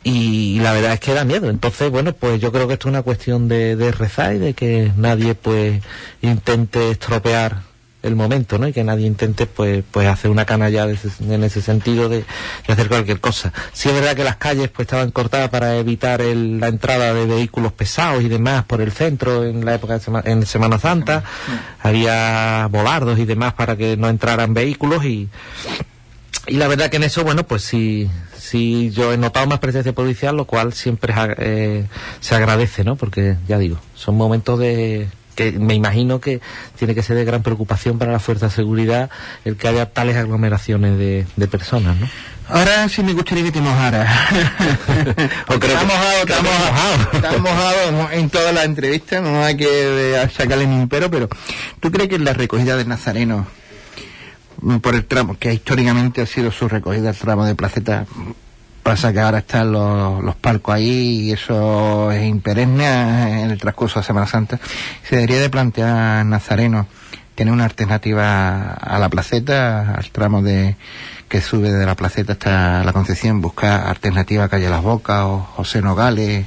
Y, 0.04 0.58
la 0.60 0.72
verdad 0.72 0.94
es 0.94 1.00
que 1.00 1.14
da 1.14 1.24
miedo. 1.24 1.48
Entonces, 1.48 1.90
bueno, 1.90 2.12
pues 2.12 2.40
yo 2.40 2.50
creo 2.52 2.66
que 2.66 2.74
esto 2.74 2.88
es 2.88 2.92
una 2.92 3.02
cuestión 3.02 3.48
de, 3.48 3.76
de 3.76 3.92
rezar 3.92 4.34
y 4.34 4.38
de 4.38 4.54
que 4.54 4.92
nadie 4.96 5.34
pues 5.34 5.80
intente 6.22 6.90
estropear 6.90 7.71
el 8.02 8.16
momento, 8.16 8.58
¿no? 8.58 8.68
Y 8.68 8.72
que 8.72 8.84
nadie 8.84 9.06
intente, 9.06 9.46
pues, 9.46 9.84
pues 9.90 10.08
hacer 10.08 10.30
una 10.30 10.44
canalla 10.44 10.84
en 10.84 11.44
ese 11.44 11.62
sentido 11.62 12.08
de, 12.08 12.24
hacer 12.68 12.88
cualquier 12.88 13.20
cosa. 13.20 13.52
Sí 13.72 13.88
es 13.88 13.94
verdad 13.94 14.16
que 14.16 14.24
las 14.24 14.36
calles, 14.36 14.68
pues, 14.68 14.86
estaban 14.86 15.10
cortadas 15.10 15.50
para 15.50 15.76
evitar 15.76 16.20
la 16.20 16.68
entrada 16.68 17.14
de 17.14 17.26
vehículos 17.26 17.72
pesados 17.72 18.22
y 18.22 18.28
demás 18.28 18.64
por 18.64 18.80
el 18.80 18.92
centro 18.92 19.44
en 19.44 19.64
la 19.64 19.74
época 19.74 19.98
de 19.98 20.22
en 20.24 20.46
Semana 20.46 20.78
Santa. 20.78 21.22
Había 21.80 22.68
volardos 22.70 23.18
y 23.18 23.24
demás 23.24 23.54
para 23.54 23.76
que 23.76 23.96
no 23.96 24.08
entraran 24.08 24.54
vehículos 24.54 25.04
y, 25.04 25.28
y 26.46 26.54
la 26.54 26.68
verdad 26.68 26.90
que 26.90 26.96
en 26.96 27.04
eso, 27.04 27.22
bueno, 27.24 27.44
pues 27.46 27.62
sí, 27.62 28.10
sí 28.36 28.90
yo 28.90 29.12
he 29.12 29.16
notado 29.16 29.46
más 29.46 29.60
presencia 29.60 29.92
policial, 29.92 30.36
lo 30.36 30.44
cual 30.44 30.72
siempre 30.72 31.14
eh, 31.38 31.86
se 32.20 32.34
agradece, 32.34 32.84
¿no? 32.84 32.96
Porque, 32.96 33.36
ya 33.46 33.58
digo, 33.58 33.78
son 33.94 34.16
momentos 34.16 34.58
de 34.58 35.08
que 35.34 35.52
me 35.52 35.74
imagino 35.74 36.20
que 36.20 36.40
tiene 36.78 36.94
que 36.94 37.02
ser 37.02 37.16
de 37.16 37.24
gran 37.24 37.42
preocupación 37.42 37.98
para 37.98 38.12
la 38.12 38.18
fuerza 38.18 38.46
de 38.46 38.52
seguridad 38.52 39.10
el 39.44 39.56
que 39.56 39.68
haya 39.68 39.86
tales 39.86 40.16
aglomeraciones 40.16 40.98
de, 40.98 41.48
personas, 41.48 41.98
¿no? 41.98 42.08
Ahora 42.48 42.88
sí 42.88 43.02
me 43.02 43.12
gustaría 43.12 43.44
que 43.44 43.52
te 43.52 43.60
mojaras. 43.60 44.08
estamos 45.48 45.84
mojados, 45.86 47.08
estamos 47.12 47.40
mojados 47.40 48.12
en 48.12 48.30
toda 48.30 48.52
la 48.52 48.64
entrevista, 48.64 49.20
no 49.20 49.42
hay 49.44 49.56
que 49.56 50.28
sacarle 50.34 50.66
ni 50.66 50.76
un 50.76 50.88
pero, 50.88 51.10
pero 51.10 51.28
¿tú 51.80 51.90
crees 51.90 52.08
que 52.08 52.18
la 52.18 52.32
recogida 52.32 52.76
del 52.76 52.88
Nazareno, 52.88 53.46
por 54.80 54.94
el 54.94 55.04
tramo, 55.04 55.38
que 55.38 55.52
históricamente 55.52 56.22
ha 56.22 56.26
sido 56.26 56.50
su 56.52 56.68
recogida, 56.68 57.10
el 57.10 57.16
tramo 57.16 57.44
de 57.44 57.54
placeta, 57.54 58.06
Pasa 58.82 59.12
que 59.12 59.20
ahora 59.20 59.38
están 59.38 59.70
los, 59.72 60.22
los 60.24 60.34
palcos 60.34 60.74
ahí 60.74 61.28
y 61.28 61.32
eso 61.32 62.10
es 62.10 62.24
imperenne 62.24 63.42
en 63.44 63.50
el 63.50 63.58
transcurso 63.58 64.00
de 64.00 64.04
Semana 64.06 64.26
Santa. 64.26 64.58
Se 65.08 65.16
debería 65.16 65.40
de 65.40 65.50
plantear 65.50 66.26
Nazareno 66.26 66.86
tener 67.34 67.54
una 67.54 67.64
alternativa 67.64 68.72
a 68.74 68.98
la 68.98 69.08
placeta, 69.08 69.94
al 69.94 70.10
tramo 70.10 70.42
de 70.42 70.76
que 71.28 71.40
sube 71.40 71.70
de 71.70 71.86
la 71.86 71.94
placeta 71.94 72.34
hasta 72.34 72.84
la 72.84 72.92
Concepción, 72.92 73.40
buscar 73.40 73.86
alternativa 73.86 74.44
a 74.44 74.48
Calle 74.48 74.68
Las 74.68 74.82
Bocas 74.82 75.24
o 75.24 75.38
José 75.38 75.80
Nogales 75.80 76.46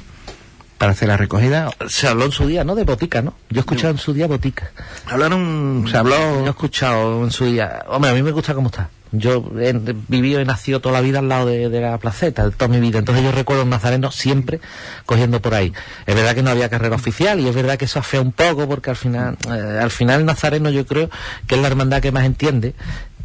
para 0.78 0.92
hacer 0.92 1.08
la 1.08 1.16
recogida. 1.16 1.70
Se 1.88 2.06
habló 2.06 2.26
en 2.26 2.32
su 2.32 2.46
día, 2.46 2.62
¿no? 2.62 2.74
De 2.74 2.84
botica, 2.84 3.22
¿no? 3.22 3.34
Yo 3.50 3.58
he 3.58 3.60
escuchado 3.60 3.92
en 3.92 3.98
su 3.98 4.12
día 4.12 4.26
botica. 4.26 4.70
Hablaron, 5.06 5.86
se 5.90 5.96
habló... 5.96 6.16
Yo 6.16 6.46
he 6.46 6.50
escuchado 6.50 7.24
en 7.24 7.30
su 7.30 7.46
día... 7.46 7.84
Hombre, 7.88 8.10
a 8.10 8.14
mí 8.14 8.22
me 8.22 8.30
gusta 8.30 8.54
cómo 8.54 8.68
está. 8.68 8.90
Yo 9.18 9.44
he 9.58 9.72
vivido 10.08 10.40
y 10.40 10.44
nacido 10.44 10.80
toda 10.80 10.94
la 10.94 11.00
vida 11.00 11.18
al 11.18 11.28
lado 11.28 11.46
de, 11.46 11.68
la 11.68 11.98
placeta, 11.98 12.50
toda 12.50 12.68
mi 12.68 12.80
vida. 12.80 12.98
Entonces 12.98 13.24
yo 13.24 13.32
recuerdo 13.32 13.64
un 13.64 13.70
nazareno 13.70 14.10
siempre 14.10 14.60
cogiendo 15.04 15.40
por 15.40 15.54
ahí. 15.54 15.72
Es 16.06 16.14
verdad 16.14 16.34
que 16.34 16.42
no 16.42 16.50
había 16.50 16.68
carrera 16.68 16.96
oficial 16.96 17.40
y 17.40 17.48
es 17.48 17.54
verdad 17.54 17.76
que 17.76 17.86
eso 17.86 17.98
afea 17.98 18.20
un 18.20 18.32
poco 18.32 18.68
porque 18.68 18.90
al 18.90 18.96
final, 18.96 19.36
eh, 19.48 19.78
al 19.80 19.90
final 19.90 20.20
el 20.20 20.26
nazareno 20.26 20.70
yo 20.70 20.86
creo 20.86 21.10
que 21.46 21.54
es 21.54 21.60
la 21.60 21.68
hermandad 21.68 22.00
que 22.00 22.12
más 22.12 22.24
entiende, 22.24 22.74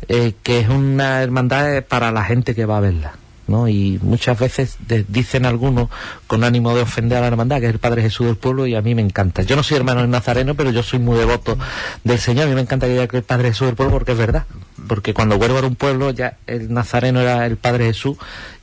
eh, 0.07 0.33
que 0.43 0.59
es 0.59 0.69
una 0.69 1.21
hermandad 1.21 1.83
para 1.83 2.11
la 2.11 2.23
gente 2.23 2.55
que 2.55 2.65
va 2.65 2.77
a 2.77 2.81
verla. 2.81 3.13
¿No? 3.47 3.67
Y 3.67 3.99
muchas 4.01 4.39
veces 4.39 4.77
dicen 5.07 5.45
algunos 5.45 5.89
con 6.27 6.43
ánimo 6.43 6.75
de 6.75 6.81
ofender 6.81 7.17
a 7.17 7.21
la 7.21 7.27
hermandad, 7.27 7.59
que 7.59 7.67
es 7.67 7.73
el 7.73 7.79
Padre 7.79 8.01
Jesús 8.01 8.27
del 8.27 8.37
pueblo, 8.37 8.67
y 8.67 8.75
a 8.75 8.81
mí 8.81 8.95
me 8.95 9.01
encanta. 9.01 9.41
Yo 9.43 9.55
no 9.55 9.63
soy 9.63 9.77
hermano 9.77 10.01
del 10.01 10.09
Nazareno, 10.09 10.55
pero 10.55 10.71
yo 10.71 10.83
soy 10.83 10.99
muy 10.99 11.17
devoto 11.17 11.57
del 12.03 12.19
Señor. 12.19 12.45
A 12.45 12.49
mí 12.49 12.55
me 12.55 12.61
encanta 12.61 12.87
que 12.87 12.93
diga 12.93 13.07
que 13.07 13.17
el 13.17 13.23
Padre 13.23 13.49
Jesús 13.49 13.67
del 13.67 13.75
pueblo 13.75 13.93
porque 13.93 14.13
es 14.13 14.17
verdad. 14.17 14.45
Porque 14.87 15.13
cuando 15.13 15.37
Huelva 15.37 15.59
era 15.59 15.67
un 15.67 15.75
pueblo, 15.75 16.11
ya 16.11 16.37
el 16.47 16.73
Nazareno 16.73 17.21
era 17.21 17.45
el 17.45 17.57
Padre 17.57 17.85
Jesús, 17.85 18.17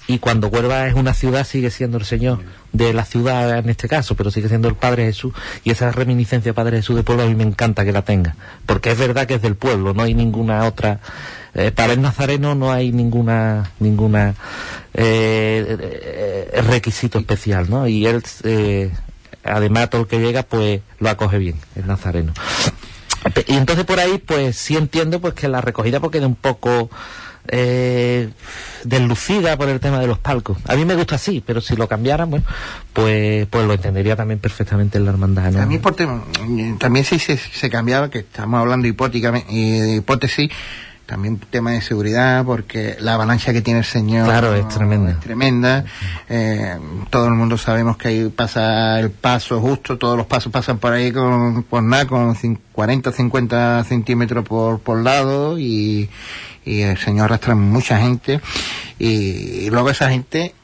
y 0.08 0.18
cuando 0.18 0.48
Huelva 0.48 0.88
es 0.88 0.94
una 0.94 1.14
ciudad, 1.14 1.46
sigue 1.46 1.70
siendo 1.70 1.98
el 1.98 2.04
Señor 2.04 2.40
de 2.72 2.92
la 2.92 3.04
ciudad 3.04 3.58
en 3.58 3.68
este 3.68 3.88
caso, 3.88 4.16
pero 4.16 4.30
sigue 4.30 4.48
siendo 4.48 4.66
el 4.66 4.74
Padre 4.74 5.04
Jesús, 5.04 5.34
y 5.64 5.70
esa 5.70 5.92
reminiscencia 5.92 6.54
Padre 6.54 6.78
Jesús 6.78 6.96
del 6.96 7.04
pueblo 7.04 7.24
a 7.24 7.26
mí 7.26 7.34
me 7.34 7.44
encanta 7.44 7.84
que 7.84 7.92
la 7.92 8.02
tenga. 8.02 8.34
Porque 8.66 8.90
es 8.90 8.98
verdad 8.98 9.26
que 9.26 9.34
es 9.34 9.42
del 9.42 9.54
pueblo, 9.54 9.94
no 9.94 10.02
hay 10.02 10.14
ninguna 10.14 10.64
otra 10.64 11.00
eh, 11.54 11.72
para 11.72 11.92
el 11.92 12.00
nazareno 12.00 12.54
no 12.54 12.70
hay 12.70 12.92
ninguna 12.92 13.72
ninguna 13.80 14.34
eh, 14.94 16.46
eh, 16.52 16.62
requisito 16.62 17.18
especial, 17.18 17.68
¿no? 17.68 17.88
Y 17.88 18.06
él, 18.06 18.22
además, 19.44 19.90
todo 19.90 20.02
el 20.02 20.06
que 20.06 20.20
llega, 20.20 20.42
pues 20.42 20.82
lo 21.00 21.08
acoge 21.08 21.38
bien, 21.38 21.56
el 21.74 21.86
nazareno. 21.86 22.32
Y 23.46 23.56
entonces 23.56 23.84
por 23.84 23.98
ahí, 23.98 24.18
pues 24.18 24.56
sí 24.56 24.76
entiendo 24.76 25.20
pues 25.20 25.34
que 25.34 25.48
la 25.48 25.60
recogida 25.60 26.00
porque 26.00 26.18
queda 26.18 26.28
un 26.28 26.36
poco 26.36 26.90
eh, 27.48 28.30
deslucida 28.84 29.56
por 29.56 29.68
el 29.68 29.80
tema 29.80 29.98
de 29.98 30.06
los 30.06 30.18
palcos. 30.18 30.58
A 30.66 30.76
mí 30.76 30.84
me 30.84 30.94
gusta 30.94 31.16
así, 31.16 31.42
pero 31.44 31.60
si 31.60 31.76
lo 31.76 31.88
cambiaran, 31.88 32.30
bueno, 32.30 32.44
pues, 32.92 33.46
pues 33.46 33.66
lo 33.66 33.74
entendería 33.74 34.16
también 34.16 34.38
perfectamente 34.38 34.98
en 34.98 35.04
la 35.04 35.10
hermandad. 35.10 35.56
A 35.56 35.66
mí 35.66 35.78
por 35.78 35.96
también 36.78 37.04
si 37.04 37.18
se, 37.18 37.36
se 37.36 37.70
cambiaba, 37.70 38.10
que 38.10 38.20
estamos 38.20 38.60
hablando 38.60 38.86
hipóticamente, 38.86 39.52
de 39.52 39.96
hipótesis, 39.96 40.50
también 41.08 41.38
tema 41.38 41.70
de 41.70 41.80
seguridad, 41.80 42.44
porque 42.44 42.96
la 43.00 43.14
avalancha 43.14 43.54
que 43.54 43.62
tiene 43.62 43.80
el 43.80 43.86
señor 43.86 44.26
claro, 44.26 44.54
es 44.54 44.68
tremenda. 44.68 45.18
tremenda. 45.18 45.84
Eh, 46.28 46.76
todo 47.08 47.28
el 47.28 47.34
mundo 47.34 47.56
sabemos 47.56 47.96
que 47.96 48.08
ahí 48.08 48.28
pasa 48.28 49.00
el 49.00 49.10
paso 49.10 49.58
justo, 49.58 49.96
todos 49.96 50.18
los 50.18 50.26
pasos 50.26 50.52
pasan 50.52 50.76
por 50.76 50.92
ahí 50.92 51.10
con, 51.10 51.62
por 51.62 51.82
nada, 51.82 52.06
con 52.06 52.36
40 52.72 53.12
50 53.12 53.84
centímetros 53.84 54.44
por, 54.44 54.80
por 54.80 55.02
lado 55.02 55.58
y, 55.58 56.10
y 56.68 56.82
el 56.82 56.98
señor 56.98 57.26
arrastra 57.26 57.54
mucha 57.54 57.98
gente 57.98 58.40
y, 58.98 59.70
luego 59.70 59.90
esa 59.90 60.10
gente 60.10 60.54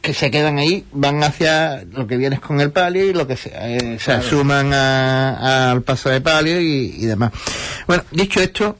que 0.00 0.14
se 0.14 0.30
quedan 0.30 0.58
ahí 0.58 0.84
van 0.92 1.22
hacia 1.24 1.84
lo 1.92 2.06
que 2.06 2.16
vienes 2.16 2.40
con 2.40 2.60
el 2.60 2.70
palio 2.70 3.04
y 3.04 3.12
lo 3.12 3.26
que 3.26 3.36
se, 3.36 3.50
eh, 3.52 3.98
se 3.98 4.12
asuman 4.12 4.72
al 4.72 5.82
paso 5.82 6.08
de 6.08 6.20
palio 6.20 6.60
y, 6.60 6.94
y 6.98 7.06
demás. 7.06 7.32
Bueno, 7.86 8.04
dicho 8.12 8.40
esto, 8.40 8.76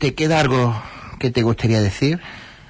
¿Te 0.00 0.14
queda 0.14 0.40
algo 0.40 0.82
que 1.18 1.30
te 1.30 1.42
gustaría 1.42 1.82
decir? 1.82 2.20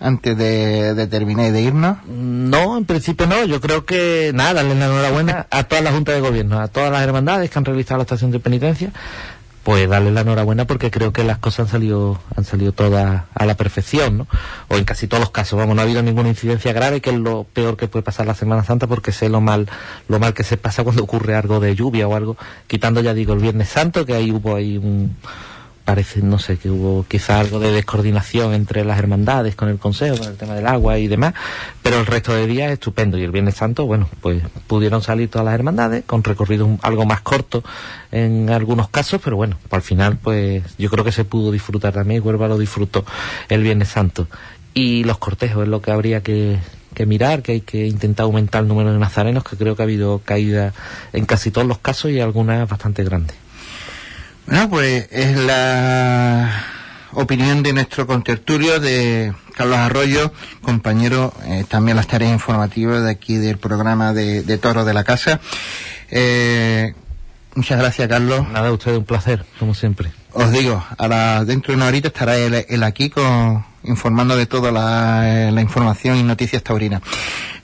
antes 0.01 0.37
de, 0.37 1.07
terminar 1.09 1.47
y 1.47 1.51
de 1.51 1.63
irnos? 1.63 1.99
No, 2.09 2.77
en 2.77 2.87
principio 2.87 3.29
no. 3.29 3.45
Yo 3.45 3.61
creo 3.61 3.85
que 3.85 4.33
nada, 4.35 4.55
darle 4.55 4.75
la 4.75 4.87
enhorabuena 4.87 5.47
a 5.51 5.63
todas 5.63 5.85
las 5.85 5.95
juntas 5.95 6.17
de 6.17 6.23
gobierno, 6.23 6.59
a 6.59 6.67
todas 6.67 6.91
las 6.91 7.03
hermandades 7.03 7.49
que 7.49 7.59
han 7.59 7.65
realizado 7.65 7.99
la 7.99 8.03
estación 8.03 8.33
de 8.33 8.41
penitencia. 8.41 8.91
Pues 9.63 9.89
darle 9.89 10.11
la 10.11 10.23
enhorabuena 10.23 10.67
porque 10.67 10.91
creo 10.91 11.13
que 11.13 11.23
las 11.23 11.39
cosas 11.39 11.61
han 11.61 11.69
salido, 11.69 12.19
han 12.35 12.45
salido 12.45 12.73
todas 12.73 13.25
a 13.35 13.47
la 13.47 13.57
perfección, 13.57 14.19
¿no? 14.19 14.27
O 14.69 14.77
en 14.77 14.85
casi 14.85 15.07
todos 15.07 15.21
los 15.21 15.31
casos, 15.31 15.59
vamos, 15.59 15.77
no 15.77 15.83
ha 15.83 15.85
habido 15.85 16.03
ninguna 16.03 16.31
incidencia 16.31 16.73
grave, 16.73 17.03
que 17.03 17.11
es 17.11 17.17
lo 17.17 17.45
peor 17.45 17.77
que 17.77 17.87
puede 17.87 18.03
pasar 18.03 18.27
la 18.27 18.35
Semana 18.35 18.65
Santa, 18.65 18.87
porque 18.87 19.13
sé 19.13 19.29
lo 19.29 19.43
mal, 19.43 19.69
lo 20.09 20.19
mal 20.19 20.33
que 20.33 20.45
se 20.45 20.57
pasa 20.57 20.83
cuando 20.85 21.03
ocurre 21.03 21.35
algo 21.35 21.61
de 21.61 21.75
lluvia 21.75 22.09
o 22.09 22.17
algo, 22.17 22.37
quitando 22.67 23.03
ya 23.03 23.13
digo 23.13 23.35
el 23.35 23.41
Viernes 23.41 23.69
Santo, 23.69 24.07
que 24.07 24.15
ahí 24.15 24.33
hubo 24.33 24.57
ahí 24.57 24.79
un, 24.79 25.17
parece, 25.91 26.23
no 26.23 26.39
sé, 26.39 26.57
que 26.57 26.71
hubo 26.71 27.05
quizá 27.09 27.41
algo 27.41 27.59
de 27.59 27.73
descoordinación 27.73 28.55
entre 28.55 28.85
las 28.85 28.97
hermandades 28.97 29.57
con 29.57 29.69
el 29.69 29.79
Consejo, 29.79 30.19
con 30.19 30.29
el 30.29 30.37
tema 30.37 30.55
del 30.55 30.69
agua 30.69 30.99
y 30.99 31.09
demás, 31.09 31.35
pero 31.83 31.99
el 31.99 32.07
resto 32.07 32.33
de 32.33 32.47
días 32.47 32.71
estupendo. 32.71 33.19
Y 33.19 33.25
el 33.25 33.33
Viernes 33.33 33.57
Santo, 33.57 33.87
bueno, 33.87 34.09
pues 34.21 34.41
pudieron 34.69 35.03
salir 35.03 35.29
todas 35.29 35.47
las 35.47 35.55
hermandades 35.55 36.05
con 36.07 36.23
recorrido 36.23 36.79
algo 36.83 37.07
más 37.07 37.23
corto 37.23 37.65
en 38.13 38.51
algunos 38.51 38.89
casos, 38.89 39.21
pero 39.25 39.35
bueno, 39.35 39.59
al 39.69 39.83
final, 39.83 40.17
pues 40.17 40.63
yo 40.79 40.89
creo 40.91 41.05
que 41.05 41.11
se 41.11 41.25
pudo 41.25 41.51
disfrutar 41.51 41.93
también, 41.93 42.25
Huelva 42.25 42.47
lo 42.47 42.57
disfrutó 42.57 43.05
el 43.49 43.65
Viernes 43.65 43.89
Santo. 43.89 44.29
Y 44.73 45.03
los 45.03 45.19
cortejos 45.19 45.65
es 45.65 45.69
lo 45.69 45.83
que 45.83 45.91
habría 45.91 46.23
que, 46.23 46.61
que 46.95 47.05
mirar, 47.05 47.43
que 47.43 47.51
hay 47.51 47.61
que 47.63 47.89
intentar 47.89 48.27
aumentar 48.27 48.63
el 48.63 48.69
número 48.69 48.93
de 48.93 48.99
nazarenos, 49.01 49.43
que 49.43 49.57
creo 49.57 49.75
que 49.75 49.83
ha 49.83 49.87
habido 49.87 50.21
caída 50.25 50.73
en 51.13 51.27
casi 51.27 51.51
todos 51.51 51.67
los 51.67 51.79
casos 51.79 52.13
y 52.13 52.21
algunas 52.21 52.69
bastante 52.69 53.03
grandes. 53.03 53.50
Bueno, 54.51 54.69
pues 54.69 55.07
es 55.13 55.37
la 55.37 56.51
opinión 57.13 57.63
de 57.63 57.73
nuestro 57.73 58.09
contertulio 58.09 58.81
de 58.81 59.33
Carlos 59.55 59.79
Arroyo, 59.79 60.33
compañero 60.61 61.33
eh, 61.45 61.65
también 61.69 61.97
las 61.97 62.09
tareas 62.09 62.33
informativas 62.33 63.05
de 63.05 63.11
aquí 63.13 63.37
del 63.37 63.59
programa 63.59 64.13
de, 64.13 64.43
de 64.43 64.59
Toro 64.59 64.85
de 64.85 64.93
la 64.93 65.05
Casa. 65.05 65.39
Eh, 66.11 66.95
muchas 67.55 67.79
gracias, 67.79 68.09
Carlos. 68.09 68.49
Nada, 68.49 68.73
usted 68.73 68.97
un 68.97 69.05
placer, 69.05 69.47
como 69.61 69.73
siempre. 69.73 70.11
Os 70.33 70.51
digo, 70.51 70.85
a 70.99 71.45
dentro 71.45 71.73
de 71.73 71.77
una 71.77 71.87
horita 71.87 72.09
estará 72.09 72.37
él, 72.37 72.83
aquí 72.83 73.09
con, 73.09 73.65
informando 73.85 74.37
de 74.37 74.47
toda 74.47 74.73
la, 74.73 75.47
eh, 75.47 75.53
la 75.53 75.61
información 75.61 76.17
y 76.17 76.25
noticias 76.25 76.65
taurinas. 76.65 77.03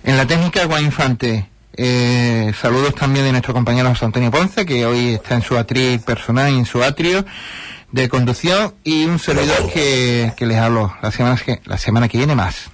En 0.05 0.17
la 0.17 0.25
técnica, 0.25 0.65
Juan 0.67 0.85
Infante. 0.85 1.49
Eh, 1.79 2.53
saludos 2.61 2.95
también 2.95 3.27
de 3.27 3.33
nuestro 3.33 3.53
compañero 3.53 3.91
José 3.91 4.07
Antonio 4.07 4.31
Ponce, 4.31 4.65
que 4.65 4.87
hoy 4.87 5.15
está 5.15 5.35
en 5.35 5.43
su 5.43 5.59
atril 5.59 6.01
personal 6.01 6.49
en 6.49 6.65
su 6.65 6.83
atrio 6.83 7.25
de 7.93 8.09
conducción, 8.09 8.75
y 8.83 9.05
un 9.05 9.19
servidor 9.19 9.71
que, 9.73 10.33
que 10.37 10.47
les 10.47 10.59
hablo 10.59 10.95
la 11.03 11.11
semana, 11.11 11.37
que, 11.37 11.61
la 11.65 11.79
semana 11.79 12.09
que 12.09 12.19
viene 12.19 12.35
más. 12.35 12.71